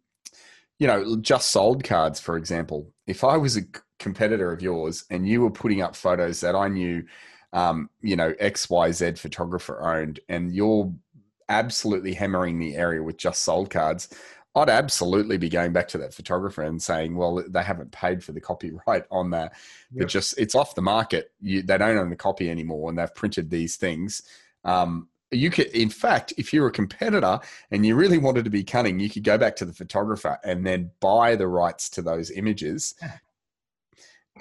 you 0.83 0.89
know, 0.89 1.17
just 1.17 1.51
sold 1.51 1.85
cards, 1.85 2.19
for 2.19 2.37
example. 2.37 2.91
If 3.07 3.23
I 3.23 3.37
was 3.37 3.57
a 3.57 3.63
competitor 4.03 4.53
of 4.53 4.63
yours 4.63 5.05
and 5.11 5.27
you 5.27 5.41
were 5.41 5.51
putting 5.51 5.81
up 5.81 5.97
photos 5.97 6.41
that 6.41 6.55
I 6.55 6.69
knew, 6.69 7.05
um, 7.53 7.89
you 8.01 8.17
know, 8.17 8.33
XYZ 8.35 9.19
photographer 9.19 9.83
owned, 9.83 10.21
and 10.29 10.55
you're 10.55 10.93
absolutely 11.49 12.15
hammering 12.15 12.59
the 12.59 12.77
area 12.77 13.03
with 13.03 13.17
just 13.17 13.43
sold 13.43 13.71
cards, 13.71 14.09
I'd 14.55 14.69
absolutely 14.69 15.39
be 15.39 15.49
going 15.49 15.73
back 15.73 15.89
to 15.89 15.99
that 15.99 16.13
photographer 16.13 16.63
and 16.63 16.83
saying, 16.83 17.17
well, 17.17 17.43
they 17.49 17.63
haven't 17.63 17.91
paid 17.91 18.23
for 18.23 18.33
the 18.33 18.41
copyright 18.41 19.05
on 19.11 19.31
that. 19.31 19.55
Yep. 19.95 20.09
just 20.09 20.39
it's 20.39 20.55
off 20.55 20.75
the 20.75 20.83
market. 20.83 21.33
You, 21.41 21.63
they 21.63 21.79
don't 21.79 21.97
own 21.97 22.11
the 22.11 22.17
copy 22.17 22.51
anymore, 22.51 22.91
and 22.91 22.99
they've 22.99 23.15
printed 23.15 23.49
these 23.49 23.77
things. 23.77 24.23
Um, 24.65 25.09
you 25.33 25.51
could 25.51 25.69
in 25.69 25.89
fact 25.89 26.33
if 26.37 26.53
you're 26.53 26.67
a 26.67 26.73
competitor 26.73 27.41
and 27.71 27.87
you 27.87 27.95
really 27.95 28.19
wanted 28.19 28.45
to 28.45 28.51
be 28.51 28.63
cunning 28.63 29.01
you 29.01 29.09
could 29.09 29.25
go 29.25 29.39
back 29.39 29.57
to 29.57 29.65
the 29.65 29.73
photographer 29.73 30.39
and 30.45 30.67
then 30.67 30.91
buy 31.01 31.35
the 31.35 31.49
rights 31.49 31.89
to 31.89 32.03
those 32.03 32.31
images 32.31 32.95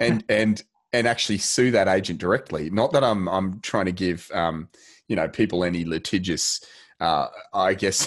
and 0.00 0.24
and 0.28 0.62
and 0.92 1.06
actually 1.06 1.38
sue 1.38 1.70
that 1.70 1.88
agent 1.88 2.18
directly 2.18 2.70
not 2.70 2.92
that 2.92 3.04
i'm 3.04 3.28
i'm 3.28 3.60
trying 3.60 3.86
to 3.86 3.92
give 3.92 4.30
um, 4.32 4.68
you 5.08 5.16
know 5.16 5.28
people 5.28 5.64
any 5.64 5.84
litigious 5.84 6.60
uh, 7.02 7.26
I 7.52 7.74
guess, 7.74 8.06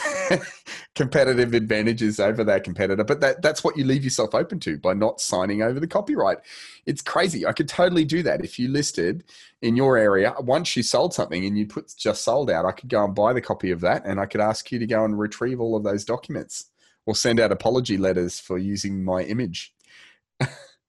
competitive 0.96 1.54
advantages 1.54 2.18
over 2.18 2.46
their 2.46 2.62
competitor. 2.62 3.04
But 3.04 3.20
that, 3.20 3.42
that's 3.42 3.62
what 3.62 3.76
you 3.76 3.84
leave 3.84 4.06
yourself 4.06 4.34
open 4.34 4.58
to 4.62 4.78
by 4.78 4.94
not 4.94 5.20
signing 5.20 5.62
over 5.62 5.82
the 5.82 5.88
copyright. 5.88 6.38
It's 6.86 7.02
crazy. 7.02 7.46
I 7.46 7.52
could 7.52 7.68
totally 7.68 8.06
do 8.06 8.24
that. 8.24 8.46
If 8.46 8.58
you 8.58 8.70
listed 8.70 9.26
in 9.62 9.76
your 9.76 9.98
area, 9.98 10.34
once 10.40 10.78
you 10.78 10.82
sold 10.82 11.14
something 11.14 11.44
and 11.46 11.58
you 11.58 11.68
put 11.68 11.94
just 11.98 12.24
sold 12.24 12.50
out, 12.50 12.64
I 12.64 12.72
could 12.72 12.88
go 12.88 13.04
and 13.04 13.14
buy 13.14 13.34
the 13.34 13.42
copy 13.42 13.72
of 13.72 13.82
that 13.82 14.06
and 14.06 14.18
I 14.18 14.28
could 14.28 14.40
ask 14.40 14.72
you 14.72 14.80
to 14.80 14.88
go 14.88 15.04
and 15.04 15.20
retrieve 15.20 15.60
all 15.60 15.76
of 15.76 15.84
those 15.84 16.06
documents 16.06 16.72
or 17.06 17.16
send 17.16 17.42
out 17.42 17.52
apology 17.52 17.98
letters 17.98 18.40
for 18.40 18.58
using 18.58 19.04
my 19.04 19.24
image. 19.24 19.75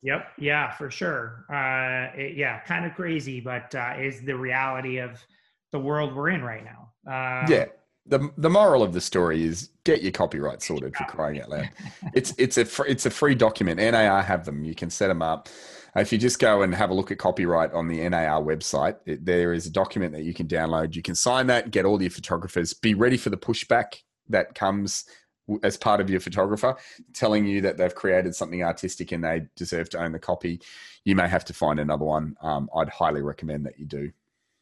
Yep. 0.06 0.28
Yeah, 0.38 0.72
for 0.72 0.90
sure. 0.90 1.44
Uh, 1.50 2.16
it, 2.16 2.36
yeah, 2.36 2.60
kind 2.60 2.86
of 2.86 2.94
crazy, 2.94 3.40
but 3.40 3.74
uh, 3.74 3.94
is 3.98 4.22
the 4.22 4.36
reality 4.36 4.98
of 4.98 5.24
the 5.72 5.78
world 5.78 6.14
we're 6.14 6.30
in 6.30 6.42
right 6.42 6.64
now. 6.64 6.90
Uh, 7.06 7.46
yeah 7.48 7.66
the 8.08 8.30
the 8.36 8.50
moral 8.50 8.82
of 8.82 8.92
the 8.92 9.00
story 9.00 9.44
is 9.44 9.70
get 9.84 10.02
your 10.02 10.12
copyright 10.12 10.62
sorted 10.62 10.96
for 10.96 11.04
crying 11.04 11.40
out 11.40 11.50
loud. 11.50 11.68
It's 12.14 12.34
it's 12.38 12.56
a 12.56 12.64
fr- 12.64 12.86
it's 12.86 13.06
a 13.06 13.10
free 13.10 13.34
document. 13.34 13.80
NAR 13.80 14.22
have 14.22 14.44
them. 14.44 14.64
You 14.64 14.74
can 14.74 14.90
set 14.90 15.08
them 15.08 15.22
up. 15.22 15.48
If 15.96 16.12
you 16.12 16.18
just 16.18 16.38
go 16.38 16.62
and 16.62 16.74
have 16.74 16.90
a 16.90 16.94
look 16.94 17.10
at 17.10 17.18
copyright 17.18 17.72
on 17.72 17.88
the 17.88 18.06
NAR 18.08 18.42
website, 18.42 18.96
it, 19.06 19.24
there 19.24 19.52
is 19.52 19.66
a 19.66 19.70
document 19.70 20.12
that 20.12 20.24
you 20.24 20.34
can 20.34 20.46
download. 20.46 20.94
You 20.94 21.02
can 21.02 21.14
sign 21.14 21.46
that, 21.46 21.70
get 21.70 21.86
all 21.86 22.00
your 22.00 22.10
photographers. 22.10 22.74
Be 22.74 22.94
ready 22.94 23.16
for 23.16 23.30
the 23.30 23.36
pushback 23.38 24.02
that 24.28 24.54
comes 24.54 25.06
as 25.62 25.76
part 25.76 26.00
of 26.00 26.10
your 26.10 26.20
photographer 26.20 26.76
telling 27.12 27.46
you 27.46 27.60
that 27.60 27.76
they've 27.76 27.94
created 27.94 28.34
something 28.34 28.62
artistic 28.62 29.12
and 29.12 29.22
they 29.22 29.46
deserve 29.54 29.88
to 29.90 29.98
own 30.02 30.12
the 30.12 30.18
copy. 30.18 30.60
You 31.04 31.14
may 31.14 31.28
have 31.28 31.44
to 31.46 31.52
find 31.52 31.78
another 31.78 32.04
one. 32.04 32.36
Um, 32.40 32.68
I'd 32.74 32.88
highly 32.88 33.22
recommend 33.22 33.64
that 33.66 33.78
you 33.78 33.86
do. 33.86 34.10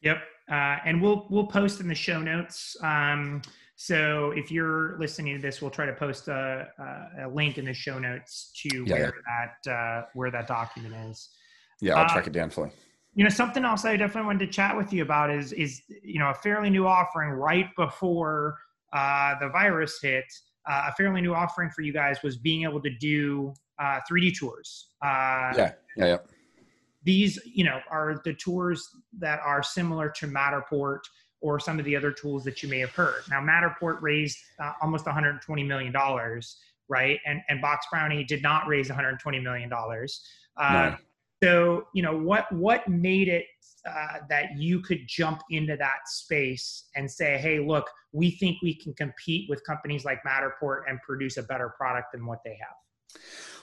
Yep, 0.03 0.19
uh, 0.51 0.77
and 0.85 1.01
we'll 1.01 1.27
we'll 1.31 1.47
post 1.47 1.81
in 1.81 1.89
the 1.89 1.95
show 1.95 2.21
notes. 2.21 2.77
Um, 2.83 3.41
so 3.77 4.33
if 4.37 4.51
you're 4.51 4.97
listening 4.99 5.35
to 5.37 5.43
this, 5.43 5.61
we'll 5.61 5.71
try 5.71 5.87
to 5.87 5.93
post 5.93 6.29
a, 6.29 6.69
a, 6.79 7.27
a 7.27 7.29
link 7.29 7.59
in 7.59 7.65
the 7.65 7.75
show 7.75 7.99
notes 7.99 8.53
to 8.63 8.85
yeah, 8.87 8.95
where 8.95 9.01
yeah. 9.01 9.47
that 9.65 9.73
uh, 9.73 10.07
where 10.15 10.31
that 10.31 10.47
document 10.47 10.95
is. 11.11 11.31
Yeah, 11.81 11.95
I'll 11.95 12.05
uh, 12.05 12.13
track 12.13 12.27
it 12.27 12.33
down 12.33 12.51
for 12.51 12.67
you. 12.67 12.73
You 13.15 13.25
know, 13.25 13.31
something 13.31 13.65
else 13.65 13.85
I 13.85 13.97
definitely 13.97 14.27
wanted 14.27 14.47
to 14.47 14.53
chat 14.53 14.77
with 14.77 14.93
you 14.93 15.03
about 15.03 15.31
is 15.31 15.53
is 15.53 15.83
you 16.03 16.19
know 16.19 16.31
a 16.31 16.35
fairly 16.35 16.71
new 16.71 16.87
offering 16.87 17.31
right 17.31 17.69
before 17.77 18.59
uh, 18.93 19.39
the 19.41 19.49
virus 19.49 19.99
hit. 20.03 20.25
Uh, 20.67 20.87
a 20.89 20.93
fairly 20.93 21.21
new 21.21 21.35
offering 21.35 21.71
for 21.71 21.83
you 21.83 21.93
guys 21.93 22.23
was 22.23 22.37
being 22.37 22.63
able 22.63 22.81
to 22.81 22.91
do 22.91 23.53
3D 23.81 24.31
uh, 24.31 24.35
tours. 24.39 24.89
yeah, 25.03 25.73
yeah, 25.97 26.07
yeah 26.07 26.17
these 27.05 27.39
you 27.45 27.65
know 27.65 27.81
are 27.91 28.21
the 28.25 28.35
tours 28.35 28.89
that 29.19 29.39
are 29.41 29.63
similar 29.63 30.09
to 30.09 30.27
matterport 30.27 31.01
or 31.41 31.61
some 31.61 31.79
of 31.79 31.85
the 31.85 31.95
other 31.95 32.11
tools 32.11 32.43
that 32.43 32.63
you 32.63 32.69
may 32.69 32.79
have 32.79 32.91
heard 32.91 33.23
now 33.31 33.41
matterport 33.41 34.01
raised 34.01 34.39
uh, 34.59 34.73
almost 34.83 35.07
120 35.07 35.63
million 35.63 35.93
dollars 35.93 36.57
right 36.89 37.21
and 37.27 37.41
and 37.49 37.61
box 37.61 37.87
brownie 37.91 38.25
did 38.25 38.43
not 38.43 38.67
raise 38.67 38.89
120 38.89 39.39
million 39.41 39.69
dollars 39.69 40.27
uh, 40.57 40.91
no. 40.91 40.97
So 41.45 41.87
you 41.95 42.03
know 42.03 42.17
what 42.17 42.51
what 42.53 42.87
made 42.89 43.29
it 43.29 43.47
uh, 43.87 44.19
that 44.29 44.57
you 44.57 44.81
could 44.81 45.01
jump 45.07 45.43
into 45.51 45.77
that 45.77 46.07
space 46.07 46.87
and 46.97 47.11
say 47.11 47.39
hey 47.39 47.59
look 47.59 47.89
we 48.13 48.31
think 48.31 48.57
we 48.63 48.75
can 48.75 48.95
compete 48.95 49.49
with 49.49 49.65
companies 49.65 50.05
like 50.05 50.21
matterport 50.27 50.83
and 50.89 50.99
produce 51.03 51.37
a 51.37 51.43
better 51.43 51.75
product 51.77 52.13
than 52.13 52.25
what 52.27 52.39
they 52.45 52.57
have 52.61 52.77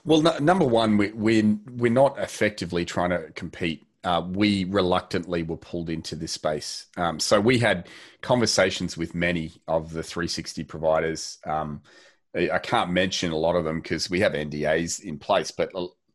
well, 0.03 0.21
no, 0.21 0.37
number 0.39 0.65
one, 0.65 0.97
we, 0.97 1.11
we're 1.11 1.57
we're 1.75 1.91
not 1.91 2.17
effectively 2.17 2.85
trying 2.85 3.11
to 3.11 3.31
compete. 3.33 3.85
Uh, 4.03 4.25
we 4.27 4.63
reluctantly 4.63 5.43
were 5.43 5.57
pulled 5.57 5.89
into 5.89 6.15
this 6.15 6.31
space. 6.31 6.87
Um, 6.97 7.19
so 7.19 7.39
we 7.39 7.59
had 7.59 7.87
conversations 8.21 8.97
with 8.97 9.13
many 9.13 9.51
of 9.67 9.93
the 9.93 10.01
360 10.01 10.63
providers. 10.63 11.37
Um, 11.45 11.83
I 12.35 12.57
can't 12.57 12.91
mention 12.91 13.31
a 13.31 13.37
lot 13.37 13.55
of 13.55 13.63
them 13.63 13.79
because 13.79 14.09
we 14.09 14.21
have 14.21 14.31
NDAs 14.31 15.01
in 15.01 15.19
place, 15.19 15.51
but 15.51 15.69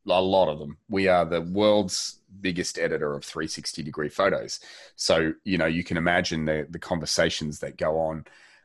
a, 0.07 0.20
lot 0.20 0.48
of 0.48 0.59
them. 0.59 0.76
We 0.88 1.09
are 1.09 1.24
the 1.24 1.42
world's 1.42 2.20
biggest 2.40 2.78
editor 2.78 3.14
of 3.14 3.24
360 3.24 3.82
degree 3.82 4.09
photos. 4.09 4.61
So, 4.96 5.32
you 5.44 5.59
know, 5.59 5.66
you 5.66 5.84
can 5.84 5.96
imagine 5.96 6.44
the, 6.44 6.66
the 6.70 6.78
conversations 6.78 7.61
that 7.61 7.76
go 7.76 7.98
on. 7.98 8.24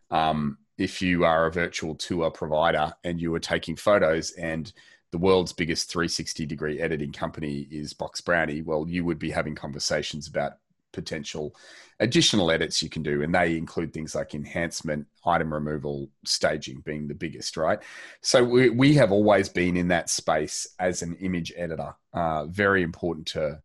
Um, 0.09 0.57
if 0.77 1.01
you 1.01 1.25
are 1.25 1.45
a 1.45 1.51
virtual 1.51 1.95
tour 1.95 2.31
provider 2.31 2.93
and 3.03 3.21
you 3.21 3.33
are 3.35 3.39
taking 3.39 3.75
photos 3.75 4.31
and 4.31 4.71
the 5.11 5.17
world's 5.17 5.53
biggest 5.53 5.91
360 5.91 6.45
degree 6.45 6.79
editing 6.79 7.11
company 7.11 7.67
is 7.69 7.93
Box 7.93 8.21
Brownie, 8.21 8.61
well, 8.61 8.85
you 8.87 9.03
would 9.05 9.19
be 9.19 9.31
having 9.31 9.55
conversations 9.55 10.27
about 10.27 10.53
potential 10.91 11.55
additional 11.99 12.51
edits 12.51 12.81
you 12.81 12.89
can 12.89 13.03
do. 13.03 13.21
And 13.21 13.33
they 13.33 13.57
include 13.57 13.93
things 13.93 14.15
like 14.15 14.33
enhancement, 14.33 15.07
item 15.25 15.53
removal, 15.53 16.09
staging 16.25 16.81
being 16.81 17.07
the 17.07 17.13
biggest, 17.13 17.57
right? 17.57 17.79
So 18.21 18.43
we, 18.43 18.69
we 18.69 18.93
have 18.95 19.11
always 19.11 19.49
been 19.49 19.77
in 19.77 19.87
that 19.89 20.09
space 20.09 20.67
as 20.79 21.01
an 21.01 21.15
image 21.21 21.53
editor. 21.55 21.93
Uh, 22.13 22.45
very 22.45 22.81
important 22.81 23.27
to, 23.27 23.61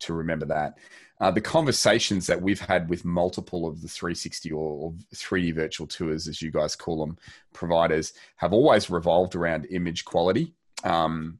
to 0.00 0.14
remember 0.14 0.46
that. 0.46 0.78
Uh, 1.18 1.30
the 1.30 1.40
conversations 1.40 2.26
that 2.26 2.42
we've 2.42 2.60
had 2.60 2.90
with 2.90 3.04
multiple 3.04 3.66
of 3.66 3.80
the 3.80 3.88
360 3.88 4.52
or, 4.52 4.58
or 4.58 4.94
3D 5.14 5.54
virtual 5.54 5.86
tours, 5.86 6.28
as 6.28 6.42
you 6.42 6.50
guys 6.50 6.76
call 6.76 6.98
them, 6.98 7.16
providers, 7.54 8.12
have 8.36 8.52
always 8.52 8.90
revolved 8.90 9.34
around 9.34 9.66
image 9.70 10.04
quality 10.04 10.52
um, 10.84 11.38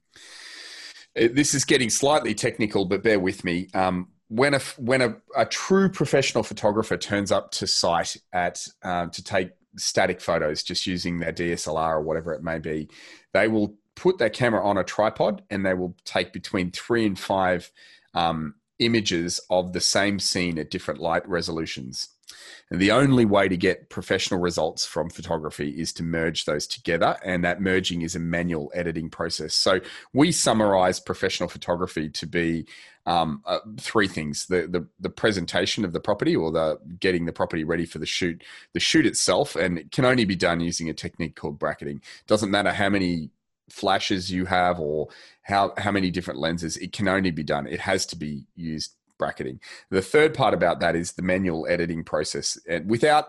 this 1.14 1.54
is 1.54 1.64
getting 1.64 1.88
slightly 1.88 2.34
technical, 2.34 2.84
but 2.84 3.02
bear 3.02 3.18
with 3.18 3.44
me. 3.44 3.68
Um, 3.72 4.08
when 4.28 4.54
a 4.54 4.60
when 4.78 5.02
a, 5.02 5.16
a, 5.36 5.46
true 5.46 5.88
professional 5.88 6.42
photographer 6.42 6.96
turns 6.96 7.30
up 7.30 7.52
to 7.52 7.66
site 7.66 8.16
at 8.32 8.66
um, 8.82 9.10
to 9.10 9.22
take 9.22 9.50
static 9.76 10.20
photos, 10.20 10.62
just 10.62 10.86
using 10.86 11.18
their 11.18 11.32
DSLR 11.32 11.92
or 11.92 12.00
whatever 12.02 12.32
it 12.32 12.42
may 12.42 12.58
be, 12.58 12.88
they 13.32 13.46
will 13.48 13.76
put 13.94 14.18
their 14.18 14.30
camera 14.30 14.64
on 14.64 14.76
a 14.76 14.84
tripod 14.84 15.42
and 15.50 15.64
they 15.64 15.74
will 15.74 15.96
take 16.04 16.32
between 16.32 16.70
three 16.70 17.06
and 17.06 17.18
five 17.18 17.70
um, 18.14 18.54
images 18.78 19.40
of 19.50 19.72
the 19.72 19.80
same 19.80 20.18
scene 20.18 20.58
at 20.58 20.70
different 20.70 21.00
light 21.00 21.26
resolutions. 21.28 22.08
And 22.70 22.80
the 22.80 22.90
only 22.90 23.24
way 23.24 23.48
to 23.48 23.56
get 23.56 23.90
professional 23.90 24.40
results 24.40 24.84
from 24.84 25.10
photography 25.10 25.70
is 25.80 25.92
to 25.94 26.02
merge 26.02 26.44
those 26.44 26.66
together. 26.66 27.16
And 27.24 27.44
that 27.44 27.60
merging 27.60 28.02
is 28.02 28.16
a 28.16 28.20
manual 28.20 28.70
editing 28.74 29.10
process. 29.10 29.54
So 29.54 29.80
we 30.12 30.32
summarize 30.32 30.98
professional 30.98 31.48
photography 31.48 32.08
to 32.10 32.26
be 32.26 32.66
um, 33.06 33.42
uh, 33.46 33.60
three 33.78 34.08
things 34.08 34.46
the, 34.46 34.66
the, 34.66 34.86
the 34.98 35.08
presentation 35.08 35.84
of 35.84 35.92
the 35.92 36.00
property 36.00 36.34
or 36.34 36.50
the 36.50 36.80
getting 36.98 37.24
the 37.24 37.32
property 37.32 37.62
ready 37.62 37.86
for 37.86 37.98
the 37.98 38.06
shoot 38.06 38.42
the 38.72 38.80
shoot 38.80 39.06
itself 39.06 39.54
and 39.54 39.78
it 39.78 39.92
can 39.92 40.04
only 40.04 40.24
be 40.24 40.34
done 40.34 40.58
using 40.58 40.90
a 40.90 40.92
technique 40.92 41.36
called 41.36 41.56
bracketing 41.56 42.02
doesn't 42.26 42.50
matter 42.50 42.72
how 42.72 42.88
many 42.88 43.30
flashes 43.70 44.32
you 44.32 44.44
have 44.44 44.80
or 44.80 45.08
how 45.42 45.72
how 45.78 45.92
many 45.92 46.10
different 46.10 46.40
lenses 46.40 46.76
it 46.78 46.92
can 46.92 47.06
only 47.06 47.30
be 47.30 47.44
done 47.44 47.66
it 47.68 47.80
has 47.80 48.06
to 48.06 48.16
be 48.16 48.44
used 48.56 48.96
bracketing. 49.18 49.60
The 49.90 50.02
third 50.02 50.34
part 50.34 50.54
about 50.54 50.80
that 50.80 50.96
is 50.96 51.12
the 51.12 51.22
manual 51.22 51.66
editing 51.68 52.04
process. 52.04 52.58
And 52.68 52.88
without 52.88 53.28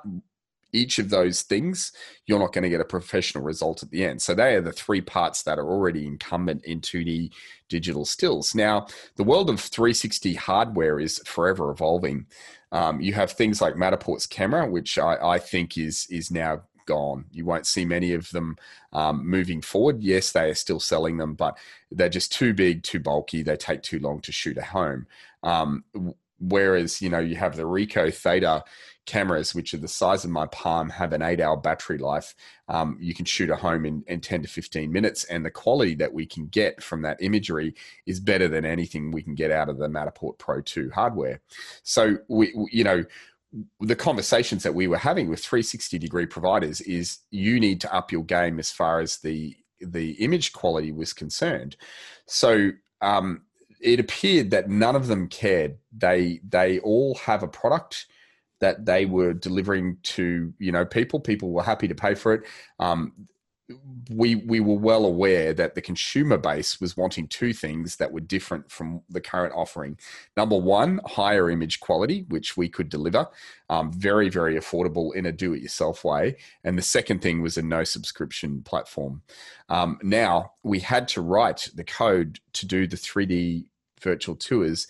each 0.73 0.99
of 0.99 1.09
those 1.09 1.41
things, 1.41 1.91
you're 2.25 2.39
not 2.39 2.53
going 2.53 2.63
to 2.63 2.69
get 2.69 2.81
a 2.81 2.85
professional 2.85 3.43
result 3.43 3.83
at 3.83 3.89
the 3.89 4.03
end. 4.03 4.21
So 4.21 4.33
they 4.33 4.55
are 4.55 4.61
the 4.61 4.71
three 4.71 5.01
parts 5.01 5.43
that 5.43 5.59
are 5.59 5.69
already 5.69 6.05
incumbent 6.05 6.65
in 6.65 6.81
2D 6.81 7.31
digital 7.69 8.05
stills. 8.05 8.53
Now, 8.53 8.87
the 9.15 9.23
world 9.23 9.49
of 9.49 9.59
360 9.59 10.33
hardware 10.35 10.99
is 10.99 11.21
forever 11.25 11.71
evolving. 11.71 12.27
Um, 12.71 12.99
you 12.99 13.13
have 13.13 13.31
things 13.31 13.61
like 13.61 13.75
Matterport's 13.75 14.25
camera, 14.25 14.69
which 14.69 14.97
I, 14.97 15.15
I 15.15 15.39
think 15.39 15.77
is 15.77 16.05
is 16.09 16.31
now 16.31 16.63
gone. 16.85 17.25
You 17.31 17.45
won't 17.45 17.67
see 17.67 17.85
many 17.85 18.13
of 18.13 18.31
them 18.31 18.57
um, 18.93 19.27
moving 19.27 19.61
forward. 19.61 20.01
Yes, 20.01 20.31
they 20.31 20.49
are 20.49 20.55
still 20.55 20.79
selling 20.79 21.17
them, 21.17 21.35
but 21.35 21.57
they're 21.91 22.09
just 22.09 22.31
too 22.31 22.53
big, 22.53 22.81
too 22.81 22.99
bulky. 22.99 23.43
They 23.43 23.55
take 23.55 23.83
too 23.83 23.99
long 23.99 24.21
to 24.21 24.31
shoot 24.31 24.57
at 24.57 24.65
home. 24.65 25.05
Um, 25.47 25.83
whereas 26.39 27.01
you 27.01 27.09
know 27.09 27.19
you 27.19 27.35
have 27.35 27.55
the 27.55 27.63
Ricoh 27.63 28.13
Theta 28.13 28.63
cameras, 29.05 29.55
which 29.55 29.73
are 29.73 29.77
the 29.77 29.87
size 29.87 30.25
of 30.25 30.31
my 30.31 30.45
palm, 30.47 30.89
have 30.89 31.13
an 31.13 31.21
eight-hour 31.21 31.57
battery 31.57 31.97
life. 31.97 32.35
Um, 32.67 32.97
you 32.99 33.15
can 33.15 33.23
shoot 33.23 33.49
at 33.49 33.59
home 33.59 33.85
in, 33.85 34.03
in 34.07 34.19
10 34.19 34.41
to 34.41 34.47
15 34.49 34.91
minutes, 34.91 35.23
and 35.23 35.45
the 35.45 35.49
quality 35.49 35.95
that 35.95 36.13
we 36.13 36.25
can 36.25 36.47
get 36.47 36.83
from 36.83 37.01
that 37.03 37.17
imagery 37.21 37.73
is 38.05 38.19
better 38.19 38.49
than 38.49 38.65
anything 38.65 39.11
we 39.11 39.23
can 39.23 39.33
get 39.33 39.49
out 39.49 39.69
of 39.69 39.77
the 39.77 39.87
Matterport 39.87 40.37
Pro 40.37 40.61
2 40.61 40.91
hardware. 40.93 41.39
So 41.83 42.17
we, 42.27 42.53
you 42.71 42.83
know 42.83 43.05
the 43.79 43.95
conversations 43.95 44.63
that 44.63 44.75
we 44.75 44.87
were 44.87 44.97
having 44.97 45.29
with 45.29 45.39
360 45.39 45.97
degree 45.97 46.25
providers 46.25 46.81
is 46.81 47.19
you 47.31 47.61
need 47.61 47.79
to 47.81 47.95
up 47.95 48.11
your 48.11 48.23
game 48.23 48.59
as 48.59 48.71
far 48.71 48.99
as 48.99 49.17
the 49.19 49.55
the 49.79 50.11
image 50.13 50.53
quality 50.53 50.91
was 50.91 51.13
concerned. 51.13 51.77
So 52.25 52.71
um, 53.01 53.43
it 53.81 53.99
appeared 53.99 54.51
that 54.51 54.69
none 54.69 54.95
of 54.95 55.07
them 55.07 55.27
cared. 55.27 55.77
They 55.95 56.41
they 56.47 56.79
all 56.79 57.15
have 57.15 57.43
a 57.43 57.47
product 57.47 58.07
that 58.59 58.85
they 58.85 59.05
were 59.05 59.33
delivering 59.33 59.97
to 60.03 60.53
you 60.59 60.71
know 60.71 60.85
people. 60.85 61.19
People 61.19 61.51
were 61.51 61.63
happy 61.63 61.87
to 61.87 61.95
pay 61.95 62.15
for 62.15 62.33
it. 62.33 62.43
Um, 62.79 63.13
we 64.09 64.35
we 64.35 64.59
were 64.59 64.77
well 64.77 65.05
aware 65.05 65.53
that 65.53 65.75
the 65.75 65.81
consumer 65.81 66.37
base 66.37 66.79
was 66.79 66.95
wanting 66.95 67.27
two 67.27 67.51
things 67.51 67.97
that 67.97 68.11
were 68.11 68.21
different 68.21 68.71
from 68.71 69.01
the 69.09 69.19
current 69.19 69.53
offering. 69.55 69.97
Number 70.37 70.57
one, 70.57 71.01
higher 71.05 71.49
image 71.49 71.79
quality, 71.79 72.25
which 72.29 72.55
we 72.55 72.69
could 72.69 72.89
deliver, 72.89 73.27
um, 73.69 73.91
very 73.91 74.29
very 74.29 74.55
affordable 74.55 75.13
in 75.15 75.25
a 75.25 75.31
do-it-yourself 75.31 76.03
way. 76.03 76.37
And 76.63 76.77
the 76.77 76.81
second 76.81 77.21
thing 77.21 77.41
was 77.41 77.57
a 77.57 77.61
no 77.61 77.83
subscription 77.83 78.61
platform. 78.61 79.21
Um, 79.69 79.99
now 80.01 80.53
we 80.63 80.79
had 80.79 81.07
to 81.09 81.21
write 81.21 81.69
the 81.75 81.83
code 81.83 82.39
to 82.53 82.65
do 82.65 82.87
the 82.87 82.97
3D 82.97 83.65
virtual 83.99 84.35
tours 84.35 84.87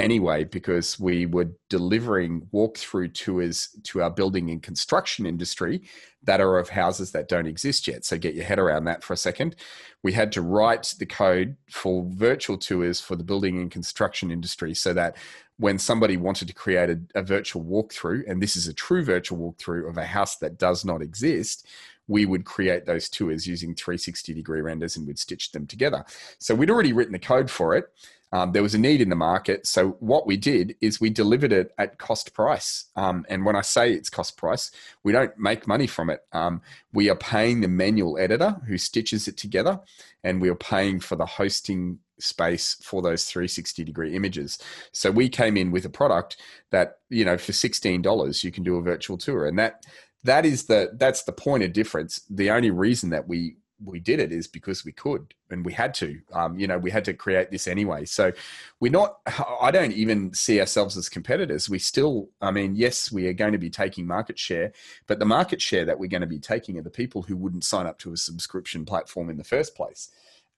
anyway 0.00 0.44
because 0.44 0.98
we 0.98 1.26
were 1.26 1.50
delivering 1.68 2.48
walkthrough 2.52 3.14
tours 3.14 3.68
to 3.84 4.02
our 4.02 4.10
building 4.10 4.50
and 4.50 4.62
construction 4.62 5.26
industry 5.26 5.82
that 6.22 6.40
are 6.40 6.58
of 6.58 6.68
houses 6.68 7.12
that 7.12 7.28
don't 7.28 7.46
exist 7.46 7.88
yet. 7.88 8.04
So 8.04 8.18
get 8.18 8.34
your 8.34 8.44
head 8.44 8.58
around 8.58 8.84
that 8.84 9.02
for 9.02 9.14
a 9.14 9.16
second. 9.16 9.56
We 10.02 10.12
had 10.12 10.32
to 10.32 10.42
write 10.42 10.94
the 10.98 11.06
code 11.06 11.56
for 11.70 12.06
virtual 12.08 12.58
tours 12.58 13.00
for 13.00 13.16
the 13.16 13.24
building 13.24 13.58
and 13.58 13.70
construction 13.70 14.30
industry 14.30 14.74
so 14.74 14.92
that 14.94 15.16
when 15.56 15.78
somebody 15.78 16.16
wanted 16.16 16.48
to 16.48 16.54
create 16.54 16.90
a, 16.90 17.00
a 17.14 17.22
virtual 17.22 17.64
walkthrough, 17.64 18.22
and 18.26 18.42
this 18.42 18.56
is 18.56 18.66
a 18.66 18.74
true 18.74 19.04
virtual 19.04 19.38
walkthrough 19.38 19.88
of 19.88 19.96
a 19.96 20.04
house 20.04 20.36
that 20.38 20.58
does 20.58 20.84
not 20.84 21.02
exist, 21.02 21.66
we 22.08 22.26
would 22.26 22.44
create 22.44 22.86
those 22.86 23.08
tours 23.08 23.46
using 23.46 23.74
360 23.74 24.34
degree 24.34 24.60
renders 24.60 24.96
and 24.96 25.06
we'd 25.06 25.18
stitch 25.18 25.52
them 25.52 25.66
together. 25.66 26.04
So 26.38 26.54
we'd 26.54 26.70
already 26.70 26.92
written 26.92 27.12
the 27.12 27.18
code 27.18 27.50
for 27.50 27.76
it. 27.76 27.84
Um, 28.32 28.52
there 28.52 28.62
was 28.62 28.74
a 28.74 28.78
need 28.78 29.00
in 29.00 29.08
the 29.08 29.16
market. 29.16 29.66
So 29.66 29.96
what 30.00 30.26
we 30.26 30.36
did 30.36 30.76
is 30.80 31.00
we 31.00 31.10
delivered 31.10 31.52
it 31.52 31.72
at 31.78 31.98
cost 31.98 32.32
price. 32.32 32.86
Um, 32.96 33.26
and 33.28 33.44
when 33.44 33.56
I 33.56 33.62
say 33.62 33.92
it's 33.92 34.10
cost 34.10 34.36
price, 34.36 34.70
we 35.02 35.12
don't 35.12 35.36
make 35.36 35.66
money 35.66 35.86
from 35.86 36.10
it. 36.10 36.24
Um, 36.32 36.62
we 36.92 37.10
are 37.10 37.16
paying 37.16 37.60
the 37.60 37.68
manual 37.68 38.18
editor 38.18 38.56
who 38.66 38.78
stitches 38.78 39.26
it 39.26 39.36
together, 39.36 39.80
and 40.22 40.40
we 40.40 40.48
are 40.48 40.54
paying 40.54 41.00
for 41.00 41.16
the 41.16 41.26
hosting 41.26 41.98
space 42.18 42.76
for 42.82 43.02
those 43.02 43.24
360 43.24 43.82
degree 43.84 44.14
images. 44.14 44.58
So 44.92 45.10
we 45.10 45.28
came 45.28 45.56
in 45.56 45.70
with 45.70 45.84
a 45.84 45.90
product 45.90 46.36
that, 46.70 46.98
you 47.08 47.24
know, 47.24 47.38
for 47.38 47.52
$16 47.52 48.44
you 48.44 48.52
can 48.52 48.62
do 48.62 48.76
a 48.76 48.82
virtual 48.82 49.18
tour. 49.18 49.46
And 49.46 49.58
that 49.58 49.84
that 50.22 50.44
is 50.44 50.66
the 50.66 50.90
that's 50.98 51.22
the 51.22 51.32
point 51.32 51.62
of 51.62 51.72
difference. 51.72 52.20
The 52.28 52.50
only 52.50 52.70
reason 52.70 53.10
that 53.10 53.26
we 53.26 53.56
we 53.84 54.00
did 54.00 54.20
it 54.20 54.32
is 54.32 54.46
because 54.46 54.84
we 54.84 54.92
could 54.92 55.34
and 55.50 55.64
we 55.64 55.72
had 55.72 55.94
to 55.94 56.20
um, 56.32 56.58
you 56.58 56.66
know 56.66 56.78
we 56.78 56.90
had 56.90 57.04
to 57.04 57.14
create 57.14 57.50
this 57.50 57.66
anyway. 57.66 58.04
So 58.04 58.32
we're 58.80 58.92
not 58.92 59.18
i 59.60 59.70
don't 59.70 59.92
even 59.92 60.32
see 60.34 60.60
ourselves 60.60 60.96
as 60.96 61.08
competitors. 61.08 61.68
We 61.68 61.78
still 61.78 62.28
i 62.40 62.50
mean 62.50 62.76
yes 62.76 63.10
we 63.12 63.26
are 63.26 63.32
going 63.32 63.52
to 63.52 63.58
be 63.58 63.70
taking 63.70 64.06
market 64.06 64.38
share 64.38 64.72
but 65.06 65.18
the 65.18 65.24
market 65.24 65.60
share 65.60 65.84
that 65.84 65.98
we're 65.98 66.08
going 66.08 66.20
to 66.20 66.26
be 66.26 66.38
taking 66.38 66.78
are 66.78 66.82
the 66.82 66.90
people 66.90 67.22
who 67.22 67.36
wouldn't 67.36 67.64
sign 67.64 67.86
up 67.86 67.98
to 68.00 68.12
a 68.12 68.16
subscription 68.16 68.84
platform 68.84 69.30
in 69.30 69.36
the 69.36 69.44
first 69.44 69.74
place 69.74 70.10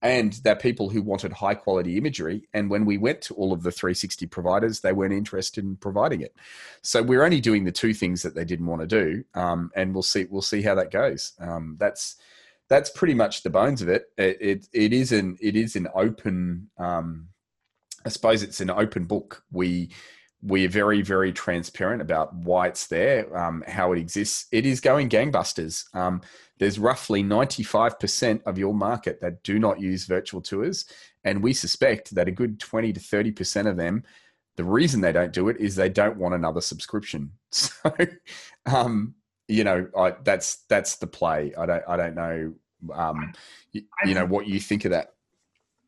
and 0.02 0.32
they're 0.42 0.56
people 0.56 0.90
who 0.90 1.00
wanted 1.00 1.32
high 1.32 1.54
quality 1.54 1.96
imagery 1.96 2.48
and 2.52 2.68
when 2.68 2.84
we 2.84 2.98
went 2.98 3.22
to 3.22 3.34
all 3.34 3.52
of 3.52 3.62
the 3.62 3.70
360 3.70 4.26
providers 4.26 4.80
they 4.80 4.92
weren't 4.92 5.14
interested 5.14 5.64
in 5.64 5.76
providing 5.76 6.20
it. 6.20 6.34
So 6.82 7.02
we're 7.02 7.22
only 7.22 7.40
doing 7.40 7.64
the 7.64 7.72
two 7.72 7.94
things 7.94 8.22
that 8.22 8.34
they 8.34 8.44
didn't 8.44 8.66
want 8.66 8.82
to 8.82 8.86
do 8.86 9.24
um, 9.34 9.70
and 9.74 9.94
we'll 9.94 10.02
see 10.02 10.26
we'll 10.28 10.42
see 10.42 10.62
how 10.62 10.74
that 10.74 10.90
goes. 10.90 11.32
Um, 11.38 11.76
that's 11.78 12.16
that's 12.72 12.90
pretty 12.90 13.14
much 13.14 13.42
the 13.42 13.50
bones 13.50 13.82
of 13.82 13.88
it. 13.88 14.06
It 14.16 14.38
it, 14.40 14.68
it 14.72 14.92
is 14.92 15.12
an 15.12 15.36
it 15.40 15.56
is 15.56 15.76
an 15.76 15.88
open. 15.94 16.70
Um, 16.78 17.28
I 18.04 18.08
suppose 18.08 18.42
it's 18.42 18.60
an 18.60 18.70
open 18.70 19.04
book. 19.04 19.44
We 19.52 19.90
we 20.42 20.64
are 20.64 20.70
very 20.70 21.02
very 21.02 21.32
transparent 21.32 22.02
about 22.02 22.34
why 22.34 22.68
it's 22.68 22.86
there, 22.86 23.36
um, 23.36 23.62
how 23.68 23.92
it 23.92 23.98
exists. 23.98 24.46
It 24.50 24.64
is 24.66 24.80
going 24.80 25.08
gangbusters. 25.10 25.84
Um, 25.94 26.22
there's 26.58 26.78
roughly 26.78 27.24
95% 27.24 28.42
of 28.46 28.56
your 28.56 28.72
market 28.72 29.20
that 29.20 29.42
do 29.42 29.58
not 29.58 29.80
use 29.80 30.04
virtual 30.06 30.40
tours, 30.40 30.86
and 31.24 31.42
we 31.42 31.52
suspect 31.52 32.14
that 32.14 32.28
a 32.28 32.32
good 32.32 32.58
20 32.58 32.92
to 32.92 33.00
30% 33.00 33.68
of 33.68 33.76
them. 33.76 34.04
The 34.56 34.64
reason 34.64 35.00
they 35.00 35.12
don't 35.12 35.32
do 35.32 35.48
it 35.48 35.58
is 35.58 35.74
they 35.74 35.88
don't 35.88 36.18
want 36.18 36.34
another 36.34 36.60
subscription. 36.60 37.32
So, 37.50 37.92
um, 38.64 39.14
you 39.48 39.64
know, 39.64 39.88
I, 39.96 40.14
that's 40.24 40.64
that's 40.68 40.96
the 40.96 41.06
play. 41.06 41.52
I 41.58 41.66
don't 41.66 41.82
I 41.86 41.96
don't 41.96 42.14
know 42.14 42.54
um, 42.94 43.32
you, 43.72 43.82
you 44.04 44.14
know 44.14 44.26
what 44.26 44.46
you 44.46 44.60
think 44.60 44.84
of 44.84 44.90
that. 44.90 45.14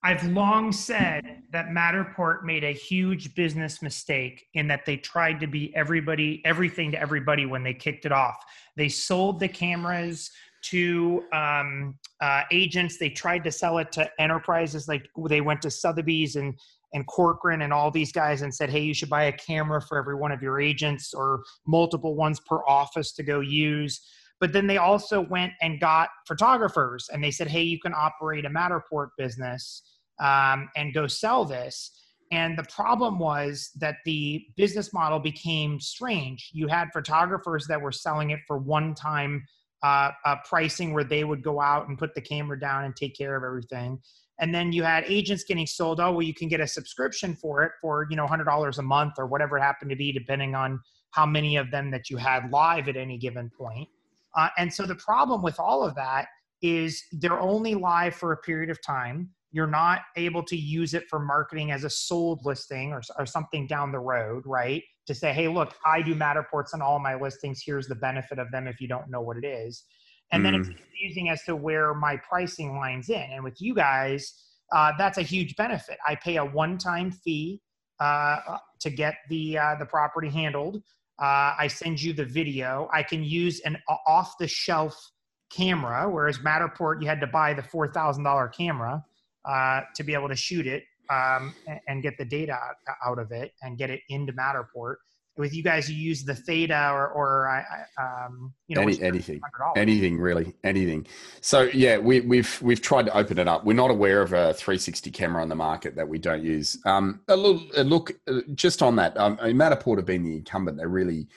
I've 0.05 0.23
long 0.25 0.71
said 0.71 1.43
that 1.51 1.69
Matterport 1.69 2.45
made 2.45 2.63
a 2.63 2.73
huge 2.73 3.35
business 3.35 3.81
mistake 3.81 4.47
in 4.53 4.69
that 4.69 4.85
they 4.85 4.99
tried 4.99 5.41
to 5.41 5.47
be 5.47 5.75
everybody, 5.75 6.43
everything 6.45 6.91
to 6.91 7.01
everybody 7.01 7.47
when 7.47 7.63
they 7.63 7.73
kicked 7.73 8.05
it 8.05 8.13
off. 8.13 8.37
They 8.77 8.91
sold 8.91 9.41
the 9.41 9.49
cameras 9.49 10.31
to 10.65 11.25
um, 11.33 11.99
uh, 12.21 12.43
agents. 12.51 12.99
They 12.99 13.09
tried 13.09 13.45
to 13.45 13.51
sell 13.51 13.79
it 13.79 13.93
to 13.93 14.11
enterprises. 14.19 14.89
Like 14.89 15.09
they 15.29 15.41
went 15.41 15.63
to 15.63 15.71
Sotheby's 15.71 16.37
and 16.37 16.59
and 16.93 17.07
Corcoran 17.09 17.63
and 17.63 17.73
all 17.73 17.91
these 17.91 18.13
guys 18.13 18.43
and 18.43 18.55
said, 18.55 18.71
"Hey, 18.71 18.83
you 18.83 18.95
should 18.95 19.11
buy 19.11 19.25
a 19.25 19.33
camera 19.33 19.81
for 19.81 19.99
every 19.99 20.15
one 20.15 20.33
of 20.33 20.43
your 20.43 20.61
agents 20.61 21.13
or 21.13 21.43
multiple 21.67 22.15
ones 22.15 22.41
per 22.41 22.59
office 22.69 23.13
to 23.13 23.23
go 23.23 23.41
use." 23.41 24.07
But 24.45 24.53
then 24.53 24.67
they 24.67 24.77
also 24.77 25.23
went 25.23 25.55
and 25.63 25.81
got 25.81 26.11
photographers 26.29 27.09
and 27.11 27.25
they 27.25 27.31
said, 27.31 27.49
hey, 27.49 27.63
you 27.63 27.81
can 27.81 27.95
operate 27.95 28.45
a 28.45 28.51
Matterport 28.51 29.09
business 29.17 29.81
um, 30.21 30.69
and 30.77 30.93
go 30.93 31.07
sell 31.07 31.47
this. 31.47 31.91
And 32.31 32.59
the 32.59 32.65
problem 32.65 33.19
was 33.19 33.71
that 33.77 33.97
the 34.05 34.45
business 34.55 34.93
model 34.93 35.19
became 35.19 35.81
strange. 35.81 36.51
You 36.53 36.69
had 36.69 36.91
photographers 36.93 37.67
that 37.69 37.81
were 37.81 37.91
selling 37.91 38.33
it 38.33 38.41
for 38.47 38.59
one 38.59 38.95
time 38.95 39.47
uh, 39.83 40.11
uh, 40.27 40.37
pricing 40.47 40.93
where 40.93 41.05
they 41.05 41.25
would 41.25 41.43
go 41.43 41.59
out 41.59 41.89
and 41.89 41.97
put 41.97 42.15
the 42.15 42.21
camera 42.21 42.61
down 42.61 42.85
and 42.85 42.95
take 42.95 43.17
care 43.17 43.37
of 43.37 43.45
everything. 43.45 43.99
And 44.41 44.55
then 44.55 44.73
you 44.75 44.83
had 44.83 45.05
agents 45.07 45.45
getting 45.45 45.67
sold, 45.67 46.01
oh, 46.01 46.13
well, 46.13 46.21
you 46.23 46.35
can 46.35 46.49
get 46.49 46.61
a 46.61 46.67
subscription 46.67 47.35
for 47.35 47.63
it 47.63 47.73
for, 47.81 48.07
you 48.11 48.17
know, 48.17 48.27
$100 48.27 48.79
a 48.79 48.83
month 48.83 49.15
or 49.17 49.27
whatever 49.27 49.57
it 49.57 49.63
happened 49.63 49.89
to 49.89 49.97
be, 49.97 50.13
depending 50.13 50.55
on 50.55 50.81
how 51.13 51.25
many 51.25 51.57
of 51.57 51.71
them 51.71 51.91
that 51.93 52.11
you 52.11 52.19
had 52.19 52.53
live 52.53 52.91
at 52.91 52.99
any 52.99 53.17
given 53.17 53.51
point. 53.57 53.89
Uh, 54.37 54.49
and 54.59 54.73
so 54.73 54.85
the 54.85 54.95
problem 54.95 55.43
with 55.43 55.59
all 55.59 55.83
of 55.83 55.95
that 55.95 56.27
is 56.63 57.03
they're 57.13 57.41
only 57.41 57.75
live 57.75 58.15
for 58.15 58.33
a 58.33 58.37
period 58.39 58.71
of 58.71 58.83
time. 58.83 59.29
You're 59.53 59.67
not 59.67 60.01
able 60.17 60.43
to 60.45 60.57
use 60.57 60.95
it 60.95 61.05
for 61.09 61.21
marketing 61.21 61.71
as 61.71 61.85
a 61.85 61.91
sold 61.91 62.41
listing 62.45 62.93
or, 62.93 63.03
or 63.19 63.27
something 63.27 63.67
down 63.67 63.93
the 63.93 64.01
road, 64.01 64.43
right? 64.47 64.83
To 65.07 65.15
say, 65.15 65.33
hey, 65.33 65.49
look, 65.49 65.75
I 65.87 66.03
do 66.03 66.15
Matterports 66.15 66.75
on 66.75 66.83
all 66.83 66.99
my 66.99 67.15
listings. 67.15 67.63
Here's 67.65 67.87
the 67.87 67.95
benefit 67.95 68.39
of 68.39 68.51
them 68.51 68.67
if 68.67 68.81
you 68.81 68.89
don't 68.89 69.11
know 69.11 69.21
what 69.21 69.37
it 69.37 69.47
is. 69.47 69.85
And 70.33 70.41
mm. 70.41 70.45
then 70.45 70.55
it's 70.55 70.69
mm. 70.69 70.77
confusing 70.77 71.29
as 71.29 71.43
to 71.45 71.55
where 71.55 71.95
my 71.95 72.17
pricing 72.17 72.77
lines 72.77 73.11
in. 73.11 73.23
And 73.31 73.45
with 73.45 73.61
you 73.61 73.75
guys, 73.75 74.33
uh, 74.73 74.93
that's 74.99 75.19
a 75.19 75.23
huge 75.23 75.55
benefit. 75.57 75.99
I 76.09 76.17
pay 76.17 76.37
a 76.37 76.45
one-time 76.45 77.13
fee 77.13 77.61
uh, 78.01 78.39
to 78.81 78.91
get 78.91 79.15
the 79.29 79.59
uh, 79.59 79.77
the 79.79 79.87
property 79.87 80.29
handled. 80.29 80.83
Uh, 81.21 81.55
I 81.59 81.69
send 81.69 82.03
you 82.03 82.13
the 82.13 82.25
video. 82.25 82.89
I 82.93 83.03
can 83.03 83.23
use 83.23 83.61
an 83.61 83.77
off 84.07 84.35
the 84.39 84.49
shelf 84.49 85.11
camera, 85.51 86.11
whereas 86.11 86.39
Matterport, 86.39 87.01
you 87.01 87.07
had 87.07 87.21
to 87.21 87.27
buy 87.27 87.55
the 87.55 87.63
$4,000 87.63 88.53
camera 88.57 89.05
uh, 89.45 89.81
to 89.95 90.03
be 90.03 90.15
able 90.15 90.29
to 90.29 90.37
shoot 90.37 90.67
it 90.67 90.85
um, 91.11 91.55
and, 91.87 92.03
get 92.03 92.17
the 92.19 92.25
data 92.25 92.59
out 93.05 93.19
of 93.19 93.31
it 93.31 93.53
and 93.63 93.79
get 93.79 93.91
it 93.91 94.01
into 94.09 94.33
Matterport 94.33 94.97
with 95.37 95.55
you 95.55 95.63
guys 95.63 95.91
you 95.91 95.97
use 95.97 96.25
the 96.25 96.35
theta 96.35 96.91
or 96.91 97.09
or 97.09 97.65
um, 98.01 98.53
you 98.69 98.77
know 98.77 98.83
Any, 98.83 99.01
anything. 99.03 99.41
anything 99.77 100.19
really. 100.19 100.55
Anything. 100.63 101.07
So 101.41 101.63
yeah 101.75 101.99
we, 101.99 102.21
we've 102.21 102.61
we've 102.63 102.81
tried 102.81 103.07
to 103.07 103.17
open 103.17 103.39
it 103.39 103.49
up. 103.49 103.65
We're 103.65 103.75
not 103.75 103.91
aware 103.91 104.23
of 104.23 104.33
a 104.33 104.55
360 104.55 105.11
camera 105.11 105.43
on 105.43 105.49
the 105.49 105.55
market 105.55 105.97
that 105.97 106.09
we 106.09 106.19
don't 106.19 106.43
use. 106.43 106.79
Um, 106.87 107.21
a 107.29 107.37
little 107.37 107.63
a 107.77 107.85
look 107.85 108.13
uh, 108.29 108.41
just 108.55 108.83
on 108.83 108.97
that 108.97 109.17
um, 109.17 109.39
I 109.41 109.49
mean, 109.49 109.57
matterport 109.57 109.97
have 109.97 110.07
been 110.07 110.23
the 110.23 110.37
incumbent. 110.37 110.79
They 110.79 110.87
really 110.87 111.29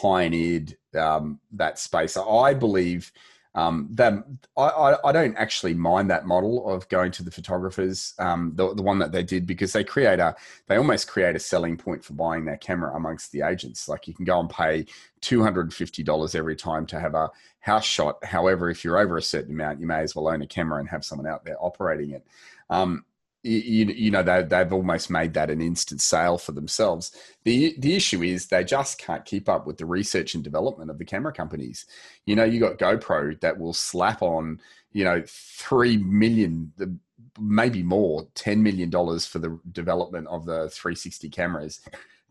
pioneered 0.00 0.76
um, 0.98 1.40
that 1.52 1.78
space. 1.78 2.16
I 2.16 2.54
believe 2.54 3.12
um, 3.54 3.88
that 3.92 4.14
I, 4.56 4.96
I, 5.04 5.12
don't 5.12 5.36
actually 5.36 5.74
mind 5.74 6.10
that 6.10 6.26
model 6.26 6.68
of 6.68 6.88
going 6.88 7.12
to 7.12 7.22
the 7.22 7.30
photographers, 7.30 8.14
um, 8.18 8.52
the, 8.56 8.74
the 8.74 8.82
one 8.82 8.98
that 8.98 9.12
they 9.12 9.22
did, 9.22 9.46
because 9.46 9.72
they 9.72 9.84
create 9.84 10.18
a, 10.18 10.34
they 10.66 10.76
almost 10.76 11.06
create 11.06 11.36
a 11.36 11.38
selling 11.38 11.76
point 11.76 12.04
for 12.04 12.14
buying 12.14 12.44
their 12.44 12.56
camera 12.56 12.96
amongst 12.96 13.30
the 13.30 13.42
agents. 13.42 13.88
Like 13.88 14.08
you 14.08 14.14
can 14.14 14.24
go 14.24 14.40
and 14.40 14.50
pay 14.50 14.86
$250 15.22 16.34
every 16.34 16.56
time 16.56 16.84
to 16.86 16.98
have 16.98 17.14
a 17.14 17.30
house 17.60 17.84
shot. 17.84 18.24
However, 18.24 18.70
if 18.70 18.82
you're 18.82 18.98
over 18.98 19.18
a 19.18 19.22
certain 19.22 19.54
amount, 19.54 19.78
you 19.78 19.86
may 19.86 20.00
as 20.00 20.16
well 20.16 20.28
own 20.28 20.42
a 20.42 20.46
camera 20.48 20.80
and 20.80 20.88
have 20.88 21.04
someone 21.04 21.28
out 21.28 21.44
there 21.44 21.56
operating 21.60 22.10
it. 22.10 22.26
Um, 22.70 23.04
you, 23.44 23.86
you 23.86 24.10
know 24.10 24.22
they, 24.22 24.42
they've 24.42 24.72
almost 24.72 25.10
made 25.10 25.34
that 25.34 25.50
an 25.50 25.60
instant 25.60 26.00
sale 26.00 26.38
for 26.38 26.52
themselves. 26.52 27.12
The 27.44 27.74
the 27.78 27.94
issue 27.94 28.22
is 28.22 28.46
they 28.46 28.64
just 28.64 28.98
can't 28.98 29.24
keep 29.24 29.48
up 29.48 29.66
with 29.66 29.76
the 29.76 29.86
research 29.86 30.34
and 30.34 30.42
development 30.42 30.90
of 30.90 30.98
the 30.98 31.04
camera 31.04 31.32
companies. 31.32 31.86
You 32.24 32.36
know 32.36 32.44
you 32.44 32.58
got 32.58 32.78
gopro 32.78 33.38
that 33.40 33.58
will 33.58 33.74
slap 33.74 34.22
on 34.22 34.60
you 34.92 35.04
know 35.04 35.22
3 35.26 35.98
million 35.98 36.72
maybe 37.38 37.82
more 37.82 38.26
10 38.34 38.62
million 38.62 38.90
dollars 38.90 39.26
for 39.26 39.38
the 39.40 39.58
development 39.72 40.26
of 40.28 40.46
the 40.46 40.70
360 40.70 41.28
cameras. 41.28 41.80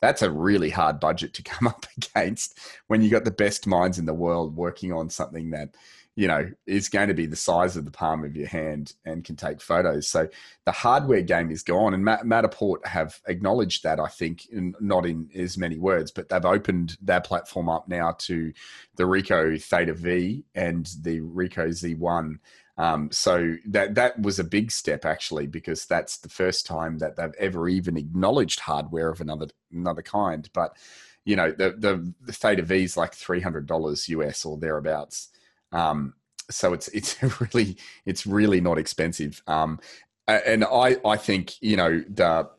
That's 0.02 0.22
a 0.22 0.32
really 0.32 0.70
hard 0.70 1.00
budget 1.00 1.34
to 1.36 1.44
come 1.44 1.68
up 1.70 1.86
against 1.98 2.60
when 2.88 3.02
you 3.02 3.10
got 3.10 3.24
the 3.24 3.32
best 3.32 3.68
minds 3.68 4.00
in 4.00 4.06
the 4.06 4.14
world 4.14 4.56
working 4.56 4.92
on 4.92 5.10
something 5.10 5.52
that 5.52 5.76
you 6.16 6.28
know 6.28 6.50
is 6.68 6.90
going 6.90 7.08
to 7.08 7.14
be 7.14 7.26
the 7.26 7.36
size 7.36 7.76
of 7.76 7.86
the 7.86 7.92
palm 7.92 8.24
of 8.24 8.36
your 8.36 8.48
hand 8.48 8.94
and 9.06 9.24
can 9.24 9.36
take 9.36 9.62
photos 9.62 10.08
so 10.08 10.28
the 10.66 10.72
hardware 10.72 11.22
game 11.22 11.50
is 11.50 11.64
gone 11.64 11.94
and 11.94 12.06
matterport 12.06 12.86
have 12.86 13.20
acknowledged 13.28 13.84
that 13.84 14.00
i 14.00 14.08
think 14.08 14.46
in, 14.48 14.74
not 14.80 15.06
in 15.06 15.30
as 15.36 15.58
many 15.58 15.78
words 15.78 16.12
but 16.12 16.30
they've 16.30 16.46
opened 16.46 16.98
their 17.02 17.22
platform 17.22 17.70
up 17.70 17.88
now 17.88 18.12
to 18.18 18.54
the 18.96 19.04
ricoh 19.04 19.62
theta 19.62 19.94
v 19.94 20.44
and 20.56 20.92
the 21.02 21.20
ricoh 21.22 21.70
z1 21.70 22.38
um, 22.78 23.12
so 23.12 23.56
that 23.68 23.96
that 23.96 24.20
was 24.20 24.40
a 24.40 24.44
big 24.44 24.72
step 24.72 25.06
actually, 25.06 25.48
because 25.48 25.86
that's 25.86 26.18
the 26.18 26.30
first 26.30 26.66
time 26.66 26.98
that 26.98 27.16
they've 27.16 27.36
ever 27.38 27.70
even 27.70 27.98
acknowledged 27.98 28.62
hardware 28.62 29.10
of 29.10 29.22
another 29.22 29.48
another 29.72 30.02
kind. 30.02 30.50
But 30.54 30.76
you 31.24 31.36
know, 31.36 31.52
the 31.52 31.76
the, 31.78 32.14
the 32.22 32.34
Theta 32.34 32.64
V 32.64 32.84
is 32.84 32.98
like 32.98 33.14
three 33.14 33.42
hundred 33.42 33.68
dollars 33.68 34.10
US 34.10 34.44
or 34.44 34.58
thereabouts. 34.58 35.30
Um, 35.74 36.14
so 36.50 36.74
it's 36.74 36.88
it's 36.90 37.22
really 37.42 37.78
it's 38.06 38.26
really 38.26 38.62
not 38.62 38.78
expensive. 38.78 39.42
Um, 39.48 39.80
and 40.28 40.64
I 40.64 40.98
I 41.06 41.18
think 41.18 41.62
you 41.62 41.76
know 41.76 42.04
the 42.08 42.50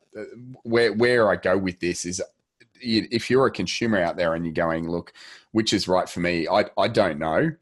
where 0.63 0.93
where 0.93 1.31
I 1.31 1.37
go 1.37 1.57
with 1.57 1.81
this 1.81 2.05
is 2.05 2.23
if 2.81 3.31
you're 3.31 3.47
a 3.47 3.51
consumer 3.51 3.99
out 3.99 4.17
there 4.17 4.35
and 4.35 4.45
you're 4.45 4.53
going, 4.53 4.91
look, 4.91 5.15
which 5.53 5.73
is 5.73 5.89
right 5.89 6.09
for 6.09 6.21
me, 6.21 6.47
I 6.49 6.67
I 6.77 6.89
don't 6.89 7.19
know. 7.19 7.53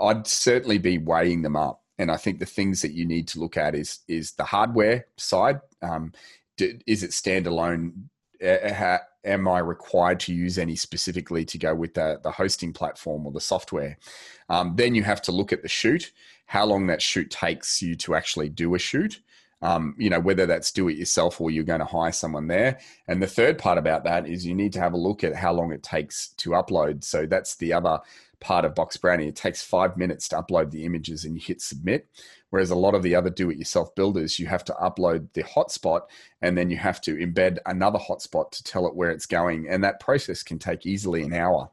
I'd 0.00 0.26
certainly 0.26 0.78
be 0.78 0.96
weighing 0.96 1.42
them 1.42 1.56
up 1.56 1.80
and 2.00 2.10
I 2.10 2.16
think 2.16 2.38
the 2.38 2.46
things 2.46 2.80
that 2.80 2.92
you 2.92 3.04
need 3.04 3.28
to 3.28 3.40
look 3.40 3.58
at 3.58 3.74
is 3.74 3.98
is 4.08 4.32
the 4.32 4.44
hardware 4.44 5.06
side. 5.18 5.60
Um, 5.82 6.12
is 6.58 7.02
it 7.02 7.10
standalone? 7.10 7.92
Am 9.24 9.46
I 9.46 9.58
required 9.58 10.20
to 10.20 10.34
use 10.34 10.58
any 10.58 10.76
specifically 10.76 11.44
to 11.44 11.58
go 11.58 11.74
with 11.74 11.94
the, 11.94 12.20
the 12.22 12.30
hosting 12.30 12.72
platform 12.72 13.26
or 13.26 13.32
the 13.32 13.40
software? 13.40 13.98
Um, 14.48 14.74
then 14.76 14.94
you 14.94 15.02
have 15.02 15.22
to 15.22 15.32
look 15.32 15.52
at 15.52 15.62
the 15.62 15.68
shoot, 15.68 16.12
how 16.46 16.64
long 16.64 16.86
that 16.86 17.02
shoot 17.02 17.30
takes 17.30 17.82
you 17.82 17.94
to 17.96 18.14
actually 18.14 18.48
do 18.48 18.74
a 18.74 18.78
shoot. 18.78 19.20
Um, 19.62 19.94
you 19.98 20.08
know, 20.08 20.20
whether 20.20 20.46
that's 20.46 20.72
do 20.72 20.88
it 20.88 20.96
yourself 20.96 21.38
or 21.38 21.50
you're 21.50 21.64
going 21.64 21.80
to 21.80 21.84
hire 21.84 22.12
someone 22.12 22.46
there. 22.46 22.78
And 23.08 23.22
the 23.22 23.26
third 23.26 23.58
part 23.58 23.76
about 23.76 24.04
that 24.04 24.26
is 24.26 24.46
you 24.46 24.54
need 24.54 24.72
to 24.72 24.80
have 24.80 24.94
a 24.94 24.98
look 24.98 25.22
at 25.22 25.36
how 25.36 25.52
long 25.52 25.70
it 25.70 25.82
takes 25.82 26.28
to 26.38 26.50
upload. 26.50 27.04
So 27.04 27.26
that's 27.26 27.56
the 27.56 27.74
other 27.74 28.00
part 28.40 28.64
of 28.64 28.74
Box 28.74 28.96
Brownie. 28.96 29.28
It 29.28 29.36
takes 29.36 29.62
five 29.62 29.98
minutes 29.98 30.28
to 30.28 30.36
upload 30.36 30.70
the 30.70 30.84
images 30.86 31.26
and 31.26 31.34
you 31.34 31.42
hit 31.42 31.60
submit. 31.60 32.08
Whereas 32.50 32.70
a 32.70 32.76
lot 32.76 32.94
of 32.94 33.02
the 33.02 33.14
other 33.14 33.30
do 33.30 33.50
it 33.50 33.58
yourself 33.58 33.94
builders, 33.94 34.38
you 34.38 34.46
have 34.46 34.64
to 34.64 34.72
upload 34.74 35.32
the 35.32 35.42
hotspot 35.44 36.02
and 36.42 36.58
then 36.58 36.70
you 36.70 36.76
have 36.76 37.00
to 37.02 37.16
embed 37.16 37.58
another 37.66 37.98
hotspot 37.98 38.50
to 38.50 38.64
tell 38.64 38.86
it 38.86 38.94
where 38.94 39.10
it's 39.10 39.26
going. 39.26 39.68
And 39.68 39.82
that 39.84 40.00
process 40.00 40.42
can 40.42 40.58
take 40.58 40.84
easily 40.84 41.22
an 41.22 41.32
hour. 41.32 41.70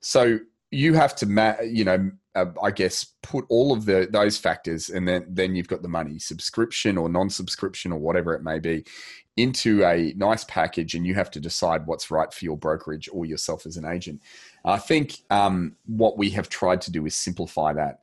So 0.00 0.38
you 0.70 0.94
have 0.94 1.14
to, 1.16 1.58
you 1.64 1.84
know, 1.84 2.10
uh, 2.34 2.46
I 2.62 2.70
guess 2.70 3.04
put 3.22 3.44
all 3.50 3.72
of 3.72 3.84
the 3.84 4.08
those 4.10 4.38
factors, 4.38 4.88
and 4.88 5.06
then 5.06 5.26
then 5.28 5.54
you've 5.54 5.68
got 5.68 5.82
the 5.82 5.88
money, 5.88 6.18
subscription 6.18 6.96
or 6.96 7.10
non-subscription 7.10 7.92
or 7.92 7.98
whatever 7.98 8.32
it 8.34 8.42
may 8.42 8.58
be, 8.58 8.84
into 9.36 9.84
a 9.84 10.14
nice 10.16 10.44
package, 10.44 10.94
and 10.94 11.06
you 11.06 11.14
have 11.14 11.30
to 11.32 11.40
decide 11.40 11.86
what's 11.86 12.10
right 12.10 12.32
for 12.32 12.44
your 12.44 12.56
brokerage 12.56 13.08
or 13.12 13.26
yourself 13.26 13.66
as 13.66 13.76
an 13.76 13.84
agent. 13.84 14.22
I 14.64 14.78
think 14.78 15.18
um, 15.28 15.76
what 15.86 16.16
we 16.16 16.30
have 16.30 16.48
tried 16.48 16.80
to 16.82 16.90
do 16.90 17.04
is 17.04 17.14
simplify 17.14 17.74
that. 17.74 18.00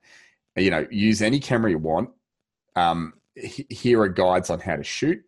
You 0.55 0.71
know, 0.71 0.87
use 0.89 1.21
any 1.21 1.39
camera 1.39 1.71
you 1.71 1.77
want. 1.77 2.09
Um, 2.75 3.13
here 3.35 4.01
are 4.01 4.09
guides 4.09 4.49
on 4.49 4.59
how 4.59 4.75
to 4.75 4.83
shoot. 4.83 5.21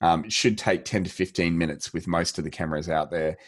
Um, 0.00 0.24
it 0.24 0.32
should 0.32 0.58
take 0.58 0.84
10 0.84 1.04
to 1.04 1.10
15 1.10 1.56
minutes 1.56 1.92
with 1.92 2.06
most 2.06 2.38
of 2.38 2.44
the 2.44 2.50
cameras 2.50 2.88
out 2.88 3.10
there. 3.10 3.38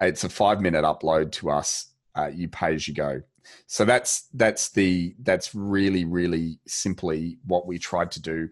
It's 0.00 0.24
a 0.24 0.28
five 0.28 0.60
minute 0.60 0.84
upload 0.84 1.30
to 1.32 1.50
us. 1.50 1.88
Uh, 2.14 2.30
you 2.32 2.48
pay 2.48 2.74
as 2.74 2.88
you 2.88 2.94
go. 2.94 3.22
So 3.66 3.84
that's 3.84 4.28
that's 4.34 4.70
the 4.70 5.14
that's 5.22 5.54
really 5.54 6.04
really 6.04 6.58
simply 6.66 7.38
what 7.46 7.66
we 7.66 7.78
tried 7.78 8.10
to 8.12 8.20
do. 8.20 8.48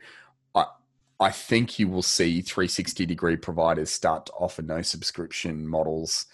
I 0.55 0.66
I 1.18 1.31
think 1.31 1.79
you 1.79 1.89
will 1.89 2.03
see 2.03 2.41
360 2.41 3.07
degree 3.07 3.37
providers 3.37 3.91
start 3.91 4.27
to 4.27 4.33
offer 4.33 4.62
no 4.62 4.83
subscription 4.83 5.66
models 5.66 6.27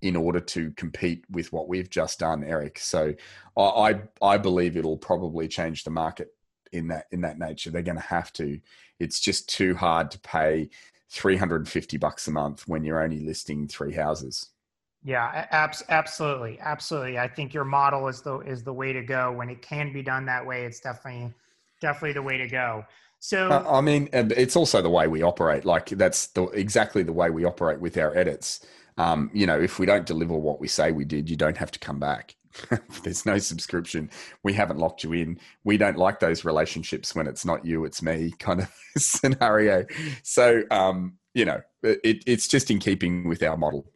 in 0.00 0.16
order 0.16 0.40
to 0.40 0.70
compete 0.72 1.24
with 1.30 1.52
what 1.52 1.68
we've 1.68 1.90
just 1.90 2.20
done, 2.20 2.44
Eric. 2.44 2.78
So 2.78 3.14
I 3.56 4.00
I 4.22 4.38
believe 4.38 4.76
it'll 4.76 4.96
probably 4.96 5.48
change 5.48 5.84
the 5.84 5.90
market 5.90 6.34
in 6.72 6.88
that 6.88 7.06
in 7.10 7.20
that 7.22 7.38
nature. 7.38 7.70
They're 7.70 7.82
going 7.82 7.96
to 7.96 8.02
have 8.02 8.32
to. 8.34 8.60
It's 8.98 9.20
just 9.20 9.48
too 9.48 9.74
hard 9.74 10.10
to 10.12 10.18
pay 10.20 10.70
350 11.10 11.96
bucks 11.96 12.28
a 12.28 12.30
month 12.30 12.68
when 12.68 12.84
you're 12.84 13.02
only 13.02 13.20
listing 13.20 13.66
three 13.66 13.94
houses. 13.94 14.50
Yeah, 15.04 15.46
abs- 15.50 15.84
absolutely, 15.88 16.58
absolutely. 16.60 17.18
I 17.18 17.28
think 17.28 17.54
your 17.54 17.64
model 17.64 18.08
is 18.08 18.20
the 18.20 18.38
is 18.40 18.62
the 18.62 18.72
way 18.72 18.92
to 18.92 19.02
go. 19.02 19.32
When 19.32 19.48
it 19.48 19.62
can 19.62 19.92
be 19.92 20.02
done 20.02 20.26
that 20.26 20.46
way, 20.46 20.64
it's 20.64 20.80
definitely 20.80 21.32
definitely 21.80 22.12
the 22.12 22.22
way 22.22 22.36
to 22.36 22.46
go. 22.48 22.84
So, 23.20 23.50
I 23.50 23.80
mean, 23.80 24.08
it's 24.12 24.54
also 24.54 24.80
the 24.80 24.90
way 24.90 25.08
we 25.08 25.22
operate. 25.22 25.64
Like 25.64 25.88
that's 25.88 26.28
the, 26.28 26.44
exactly 26.48 27.02
the 27.02 27.12
way 27.12 27.30
we 27.30 27.44
operate 27.44 27.80
with 27.80 27.98
our 27.98 28.16
edits 28.16 28.64
um, 28.98 29.30
you 29.32 29.46
know, 29.46 29.58
if 29.58 29.78
we 29.78 29.86
don't 29.86 30.04
deliver 30.04 30.36
what 30.36 30.60
we 30.60 30.68
say 30.68 30.92
we 30.92 31.04
did, 31.04 31.30
you 31.30 31.36
don't 31.36 31.56
have 31.56 31.70
to 31.70 31.78
come 31.78 31.98
back. 31.98 32.34
There's 33.02 33.24
no 33.24 33.38
subscription. 33.38 34.10
We 34.42 34.52
haven't 34.52 34.78
locked 34.78 35.04
you 35.04 35.12
in. 35.12 35.38
We 35.64 35.76
don't 35.76 35.96
like 35.96 36.18
those 36.18 36.44
relationships 36.44 37.14
when 37.14 37.28
it's 37.28 37.44
not 37.44 37.64
you, 37.64 37.84
it's 37.84 38.02
me 38.02 38.32
kind 38.38 38.60
of 38.60 38.72
scenario. 38.96 39.86
So, 40.24 40.62
um, 40.70 41.14
you 41.34 41.44
know, 41.44 41.60
it, 41.82 42.24
it's 42.26 42.48
just 42.48 42.70
in 42.70 42.80
keeping 42.80 43.28
with 43.28 43.42
our 43.42 43.56
model. 43.56 43.86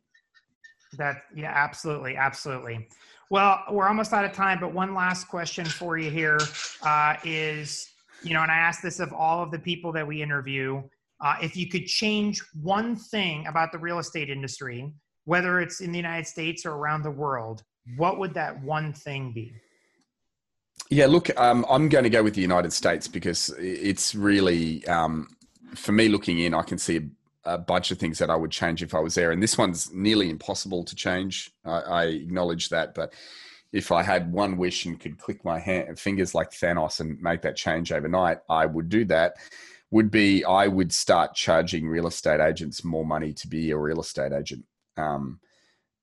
That, 0.96 1.22
yeah, 1.34 1.52
absolutely. 1.52 2.16
Absolutely. 2.16 2.88
Well, 3.30 3.64
we're 3.70 3.88
almost 3.88 4.12
out 4.12 4.24
of 4.24 4.32
time, 4.32 4.60
but 4.60 4.72
one 4.72 4.94
last 4.94 5.26
question 5.26 5.64
for 5.64 5.96
you 5.96 6.10
here 6.10 6.38
uh, 6.82 7.16
is, 7.24 7.88
you 8.22 8.34
know, 8.34 8.42
and 8.42 8.52
I 8.52 8.56
ask 8.56 8.82
this 8.82 9.00
of 9.00 9.12
all 9.12 9.42
of 9.42 9.50
the 9.50 9.58
people 9.58 9.90
that 9.92 10.06
we 10.06 10.22
interview 10.22 10.82
uh, 11.22 11.36
if 11.40 11.56
you 11.56 11.68
could 11.68 11.86
change 11.86 12.42
one 12.60 12.96
thing 12.96 13.46
about 13.46 13.70
the 13.72 13.78
real 13.78 13.98
estate 14.00 14.28
industry, 14.28 14.92
whether 15.24 15.60
it's 15.60 15.80
in 15.80 15.92
the 15.92 15.98
United 15.98 16.26
States 16.26 16.66
or 16.66 16.72
around 16.72 17.02
the 17.02 17.10
world, 17.10 17.62
what 17.96 18.18
would 18.18 18.34
that 18.34 18.60
one 18.62 18.92
thing 18.92 19.32
be? 19.32 19.54
Yeah, 20.90 21.06
look, 21.06 21.30
um, 21.40 21.64
I'm 21.70 21.88
going 21.88 22.04
to 22.04 22.10
go 22.10 22.22
with 22.22 22.34
the 22.34 22.40
United 22.40 22.72
States 22.72 23.06
because 23.06 23.50
it's 23.58 24.14
really, 24.14 24.86
um, 24.88 25.28
for 25.74 25.92
me 25.92 26.08
looking 26.08 26.40
in, 26.40 26.54
I 26.54 26.62
can 26.62 26.76
see 26.76 27.08
a, 27.44 27.58
bunch 27.58 27.90
of 27.90 27.98
things 27.98 28.18
that 28.18 28.30
I 28.30 28.36
would 28.36 28.50
change 28.50 28.82
if 28.82 28.94
I 28.94 29.00
was 29.00 29.14
there. 29.14 29.30
And 29.30 29.42
this 29.42 29.56
one's 29.56 29.92
nearly 29.92 30.28
impossible 30.28 30.84
to 30.84 30.94
change. 30.94 31.50
I, 31.64 31.80
I 31.80 32.04
acknowledge 32.04 32.68
that. 32.68 32.94
But 32.94 33.14
if 33.72 33.90
I 33.90 34.02
had 34.02 34.32
one 34.32 34.56
wish 34.56 34.86
and 34.86 35.00
could 35.00 35.18
click 35.18 35.44
my 35.44 35.58
hand, 35.58 35.98
fingers 35.98 36.34
like 36.34 36.50
Thanos 36.50 37.00
and 37.00 37.20
make 37.20 37.42
that 37.42 37.56
change 37.56 37.90
overnight, 37.90 38.38
I 38.48 38.66
would 38.66 38.88
do 38.88 39.04
that 39.06 39.36
would 39.92 40.10
be 40.10 40.42
I 40.44 40.66
would 40.66 40.92
start 40.92 41.34
charging 41.34 41.86
real 41.86 42.08
estate 42.08 42.40
agents 42.40 42.82
more 42.82 43.04
money 43.04 43.32
to 43.34 43.46
be 43.46 43.70
a 43.70 43.76
real 43.78 44.00
estate 44.00 44.32
agent. 44.32 44.64
Um, 44.96 45.38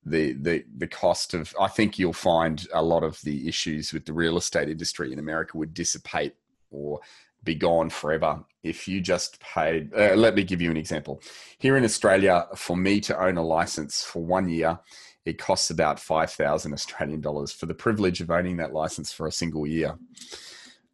the 0.06 0.34
the 0.34 0.64
the 0.78 0.88
cost 0.88 1.34
of 1.34 1.54
I 1.60 1.68
think 1.68 2.00
you'll 2.00 2.14
find 2.14 2.66
a 2.74 2.82
lot 2.82 3.04
of 3.04 3.20
the 3.22 3.50
issues 3.50 3.92
with 3.92 4.06
the 4.06 4.14
real 4.14 4.38
estate 4.38 4.70
industry 4.70 5.12
in 5.12 5.20
America 5.20 5.58
would 5.58 5.74
dissipate 5.74 6.36
or 6.70 7.02
be 7.44 7.56
gone 7.56 7.90
forever 7.90 8.44
if 8.64 8.88
you 8.88 9.02
just 9.02 9.40
paid. 9.40 9.92
Uh, 9.94 10.14
let 10.14 10.36
me 10.36 10.44
give 10.44 10.62
you 10.62 10.70
an 10.70 10.78
example. 10.78 11.22
Here 11.58 11.76
in 11.76 11.84
Australia, 11.84 12.46
for 12.56 12.78
me 12.78 13.00
to 13.02 13.20
own 13.20 13.38
a 13.38 13.44
license 13.44 14.04
for 14.04 14.24
one 14.24 14.50
year, 14.50 14.78
it 15.26 15.40
costs 15.40 15.72
about 15.72 16.00
five 16.00 16.32
thousand 16.32 16.74
Australian 16.74 17.22
dollars 17.22 17.52
for 17.52 17.66
the 17.66 17.74
privilege 17.74 18.22
of 18.22 18.30
owning 18.30 18.58
that 18.58 18.74
license 18.74 19.12
for 19.12 19.26
a 19.26 19.32
single 19.32 19.66
year. 19.66 19.98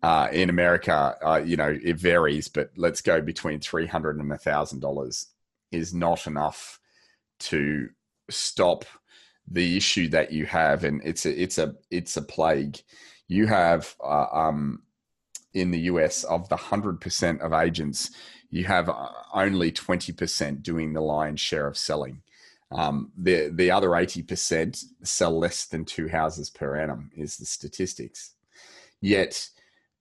Uh, 0.05 0.29
in 0.31 0.51
America, 0.51 1.17
uh, 1.25 1.41
you 1.43 1.57
know, 1.57 1.75
it 1.83 1.97
varies, 1.97 2.47
but 2.47 2.69
let's 2.77 3.01
go 3.01 3.19
between 3.21 3.59
three 3.59 3.87
hundred 3.87 4.19
and 4.19 4.31
a 4.31 4.37
thousand 4.37 4.79
dollars 4.79 5.29
is 5.71 5.95
not 5.95 6.27
enough 6.27 6.79
to 7.39 7.89
stop 8.29 8.85
the 9.49 9.75
issue 9.75 10.07
that 10.07 10.31
you 10.31 10.45
have, 10.45 10.83
and 10.83 11.01
it's 11.03 11.25
a 11.25 11.41
it's 11.41 11.57
a 11.57 11.73
it's 11.89 12.17
a 12.17 12.21
plague. 12.21 12.77
You 13.27 13.47
have 13.47 13.95
uh, 13.99 14.27
um, 14.31 14.83
in 15.55 15.71
the 15.71 15.79
US 15.91 16.23
of 16.23 16.49
the 16.49 16.55
hundred 16.55 17.01
percent 17.01 17.41
of 17.41 17.51
agents, 17.51 18.11
you 18.51 18.63
have 18.65 18.89
uh, 18.89 19.09
only 19.33 19.71
twenty 19.71 20.13
percent 20.13 20.61
doing 20.61 20.93
the 20.93 21.01
lion's 21.01 21.41
share 21.41 21.65
of 21.65 21.79
selling. 21.79 22.21
Um, 22.71 23.11
the 23.17 23.49
the 23.51 23.71
other 23.71 23.95
eighty 23.95 24.21
percent 24.21 24.83
sell 25.01 25.35
less 25.35 25.65
than 25.65 25.83
two 25.83 26.09
houses 26.09 26.51
per 26.51 26.75
annum 26.75 27.09
is 27.15 27.37
the 27.37 27.45
statistics. 27.47 28.33
Yet 29.01 29.49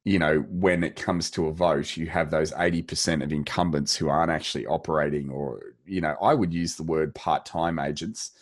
you 0.05 0.19
know, 0.19 0.41
when 0.51 0.85
it 0.85 0.97
comes 0.97 1.31
to 1.31 1.47
a 1.47 1.53
vote, 1.53 1.97
you 1.97 2.07
have 2.07 2.31
those 2.31 2.53
80% 2.53 3.23
of 3.25 3.33
incumbents 3.33 3.97
who 3.97 4.09
aren't 4.09 4.31
actually 4.31 4.67
operating, 4.67 5.31
or, 5.31 5.63
you 5.87 6.01
know, 6.01 6.15
I 6.21 6.35
would 6.35 6.53
use 6.53 6.77
the 6.77 6.83
word 6.83 7.15
part 7.15 7.47
time 7.47 7.79
agents. 7.79 8.33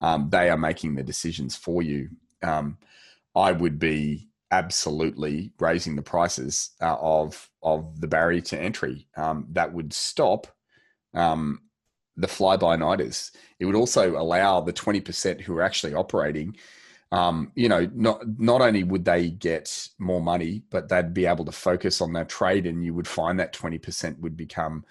Um, 0.00 0.28
they 0.30 0.50
are 0.50 0.58
making 0.58 0.96
the 0.96 1.04
decisions 1.04 1.54
for 1.54 1.82
you. 1.82 2.10
Um, 2.42 2.78
I 3.34 3.52
would 3.52 3.78
be 3.78 4.28
absolutely 4.50 5.52
raising 5.58 5.96
the 5.96 6.02
prices 6.02 6.70
uh, 6.80 6.96
of 7.00 7.50
of 7.62 8.00
the 8.00 8.06
barrier 8.06 8.40
to 8.40 8.60
entry. 8.60 9.08
Um, 9.16 9.46
that 9.52 9.72
would 9.72 9.92
stop 9.92 10.46
um, 11.14 11.60
the 12.16 12.28
fly 12.28 12.56
by 12.56 12.76
nighters. 12.76 13.32
It 13.58 13.66
would 13.66 13.74
also 13.74 14.16
allow 14.16 14.60
the 14.60 14.72
20% 14.72 15.40
who 15.40 15.56
are 15.56 15.62
actually 15.62 15.94
operating, 15.94 16.56
um, 17.14 17.52
you 17.54 17.68
know, 17.68 17.88
not, 17.94 18.22
not 18.40 18.60
only 18.60 18.82
would 18.82 19.04
they 19.04 19.30
get 19.30 19.88
more 19.98 20.20
money, 20.20 20.64
but 20.70 20.88
they'd 20.88 21.14
be 21.14 21.26
able 21.26 21.44
to 21.44 21.52
focus 21.52 22.00
on 22.00 22.12
their 22.12 22.24
trade 22.24 22.66
and 22.66 22.84
you 22.84 22.92
would 22.92 23.06
find 23.06 23.38
that 23.38 23.52
20% 23.52 24.18
would 24.18 24.36
become, 24.36 24.84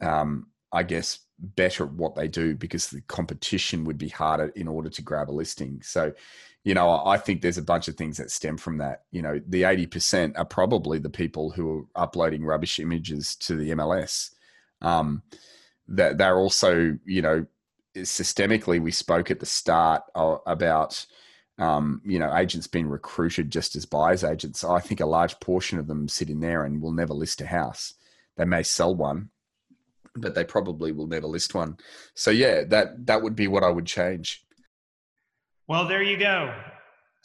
um, 0.00 0.48
I 0.72 0.82
guess, 0.82 1.20
better 1.38 1.84
at 1.84 1.92
what 1.92 2.16
they 2.16 2.26
do 2.26 2.56
because 2.56 2.88
the 2.88 3.00
competition 3.02 3.84
would 3.84 3.96
be 3.96 4.08
harder 4.08 4.48
in 4.56 4.66
order 4.66 4.90
to 4.90 5.02
grab 5.02 5.30
a 5.30 5.32
listing. 5.32 5.80
So, 5.84 6.12
you 6.64 6.74
know, 6.74 7.04
I 7.06 7.16
think 7.16 7.42
there's 7.42 7.58
a 7.58 7.62
bunch 7.62 7.86
of 7.86 7.94
things 7.94 8.16
that 8.16 8.32
stem 8.32 8.56
from 8.56 8.78
that. 8.78 9.04
You 9.12 9.22
know, 9.22 9.40
the 9.46 9.62
80% 9.62 10.36
are 10.36 10.44
probably 10.44 10.98
the 10.98 11.10
people 11.10 11.50
who 11.50 11.86
are 11.94 12.02
uploading 12.02 12.44
rubbish 12.44 12.80
images 12.80 13.36
to 13.36 13.54
the 13.54 13.70
MLS. 13.70 14.30
Um, 14.82 15.22
that 15.86 16.18
they're 16.18 16.38
also, 16.38 16.98
you 17.04 17.22
know, 17.22 17.46
systemically, 17.94 18.80
we 18.80 18.90
spoke 18.90 19.30
at 19.30 19.38
the 19.38 19.46
start 19.46 20.02
about, 20.16 21.06
um, 21.58 22.02
you 22.04 22.18
know, 22.18 22.34
agents 22.34 22.66
being 22.66 22.88
recruited 22.88 23.50
just 23.50 23.76
as 23.76 23.86
buyers 23.86 24.24
agents. 24.24 24.64
I 24.64 24.80
think 24.80 25.00
a 25.00 25.06
large 25.06 25.38
portion 25.40 25.78
of 25.78 25.86
them 25.86 26.08
sit 26.08 26.28
in 26.30 26.40
there 26.40 26.64
and 26.64 26.82
will 26.82 26.92
never 26.92 27.14
list 27.14 27.40
a 27.40 27.46
house. 27.46 27.94
They 28.36 28.44
may 28.44 28.62
sell 28.62 28.94
one, 28.94 29.30
but 30.14 30.34
they 30.34 30.44
probably 30.44 30.92
will 30.92 31.06
never 31.06 31.26
list 31.26 31.54
one. 31.54 31.78
So 32.14 32.30
yeah, 32.30 32.64
that 32.64 33.06
that 33.06 33.22
would 33.22 33.36
be 33.36 33.48
what 33.48 33.64
I 33.64 33.70
would 33.70 33.86
change. 33.86 34.44
Well, 35.66 35.88
there 35.88 36.02
you 36.02 36.18
go. 36.18 36.54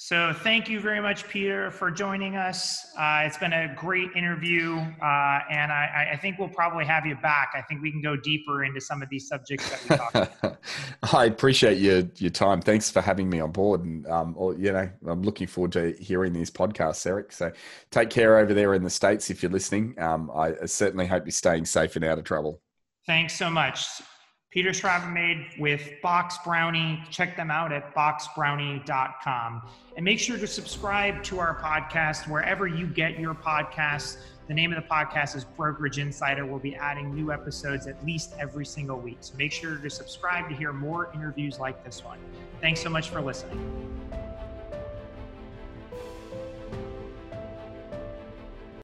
So 0.03 0.33
thank 0.33 0.67
you 0.67 0.79
very 0.79 0.99
much, 0.99 1.27
Peter, 1.27 1.69
for 1.69 1.91
joining 1.91 2.35
us. 2.35 2.87
Uh, 2.97 3.21
it's 3.23 3.37
been 3.37 3.53
a 3.53 3.71
great 3.77 4.09
interview, 4.15 4.77
uh, 4.77 5.39
and 5.47 5.71
I, 5.71 6.09
I, 6.13 6.17
think 6.17 6.39
we'll 6.39 6.49
probably 6.49 6.85
have 6.85 7.05
you 7.05 7.15
back. 7.17 7.51
I 7.53 7.61
think 7.61 7.83
we 7.83 7.91
can 7.91 8.01
go 8.01 8.15
deeper 8.15 8.63
into 8.63 8.81
some 8.81 9.03
of 9.03 9.09
these 9.09 9.27
subjects 9.27 9.69
that 9.69 9.83
we 9.83 9.97
talked 9.97 10.39
about. 10.39 10.57
I 11.13 11.25
appreciate 11.25 11.77
your 11.77 12.01
your 12.15 12.31
time. 12.31 12.63
Thanks 12.63 12.89
for 12.89 12.99
having 12.99 13.29
me 13.29 13.41
on 13.41 13.51
board, 13.51 13.83
and 13.83 14.07
um, 14.07 14.33
or, 14.35 14.55
you 14.55 14.71
know, 14.71 14.89
I'm 15.05 15.21
looking 15.21 15.45
forward 15.45 15.73
to 15.73 15.91
hearing 15.99 16.33
these 16.33 16.49
podcasts, 16.49 17.05
Eric. 17.05 17.31
So 17.31 17.51
take 17.91 18.09
care 18.09 18.39
over 18.39 18.55
there 18.55 18.73
in 18.73 18.81
the 18.81 18.89
states 18.89 19.29
if 19.29 19.43
you're 19.43 19.51
listening. 19.51 19.93
Um, 19.99 20.31
I 20.33 20.65
certainly 20.65 21.05
hope 21.05 21.25
you're 21.25 21.31
staying 21.31 21.65
safe 21.65 21.95
and 21.95 22.03
out 22.03 22.17
of 22.17 22.23
trouble. 22.23 22.59
Thanks 23.05 23.35
so 23.35 23.51
much. 23.51 23.85
Peter 24.51 24.71
Schravemade 24.71 25.57
with 25.57 25.93
Box 26.01 26.37
Brownie. 26.43 27.01
Check 27.09 27.37
them 27.37 27.49
out 27.49 27.71
at 27.71 27.95
boxbrownie.com. 27.95 29.61
And 29.95 30.05
make 30.05 30.19
sure 30.19 30.37
to 30.37 30.45
subscribe 30.45 31.23
to 31.23 31.39
our 31.39 31.55
podcast 31.61 32.27
wherever 32.29 32.67
you 32.67 32.85
get 32.85 33.17
your 33.17 33.33
podcasts. 33.33 34.17
The 34.49 34.53
name 34.53 34.73
of 34.73 34.83
the 34.83 34.89
podcast 34.89 35.37
is 35.37 35.45
Brokerage 35.45 35.99
Insider. 35.99 36.45
We'll 36.45 36.59
be 36.59 36.75
adding 36.75 37.15
new 37.15 37.31
episodes 37.31 37.87
at 37.87 38.05
least 38.05 38.33
every 38.37 38.65
single 38.65 38.99
week. 38.99 39.19
So 39.21 39.35
make 39.37 39.53
sure 39.53 39.77
to 39.77 39.89
subscribe 39.89 40.49
to 40.49 40.55
hear 40.55 40.73
more 40.73 41.09
interviews 41.13 41.57
like 41.57 41.85
this 41.85 42.03
one. 42.03 42.19
Thanks 42.59 42.81
so 42.81 42.89
much 42.89 43.09
for 43.09 43.21
listening. 43.21 43.57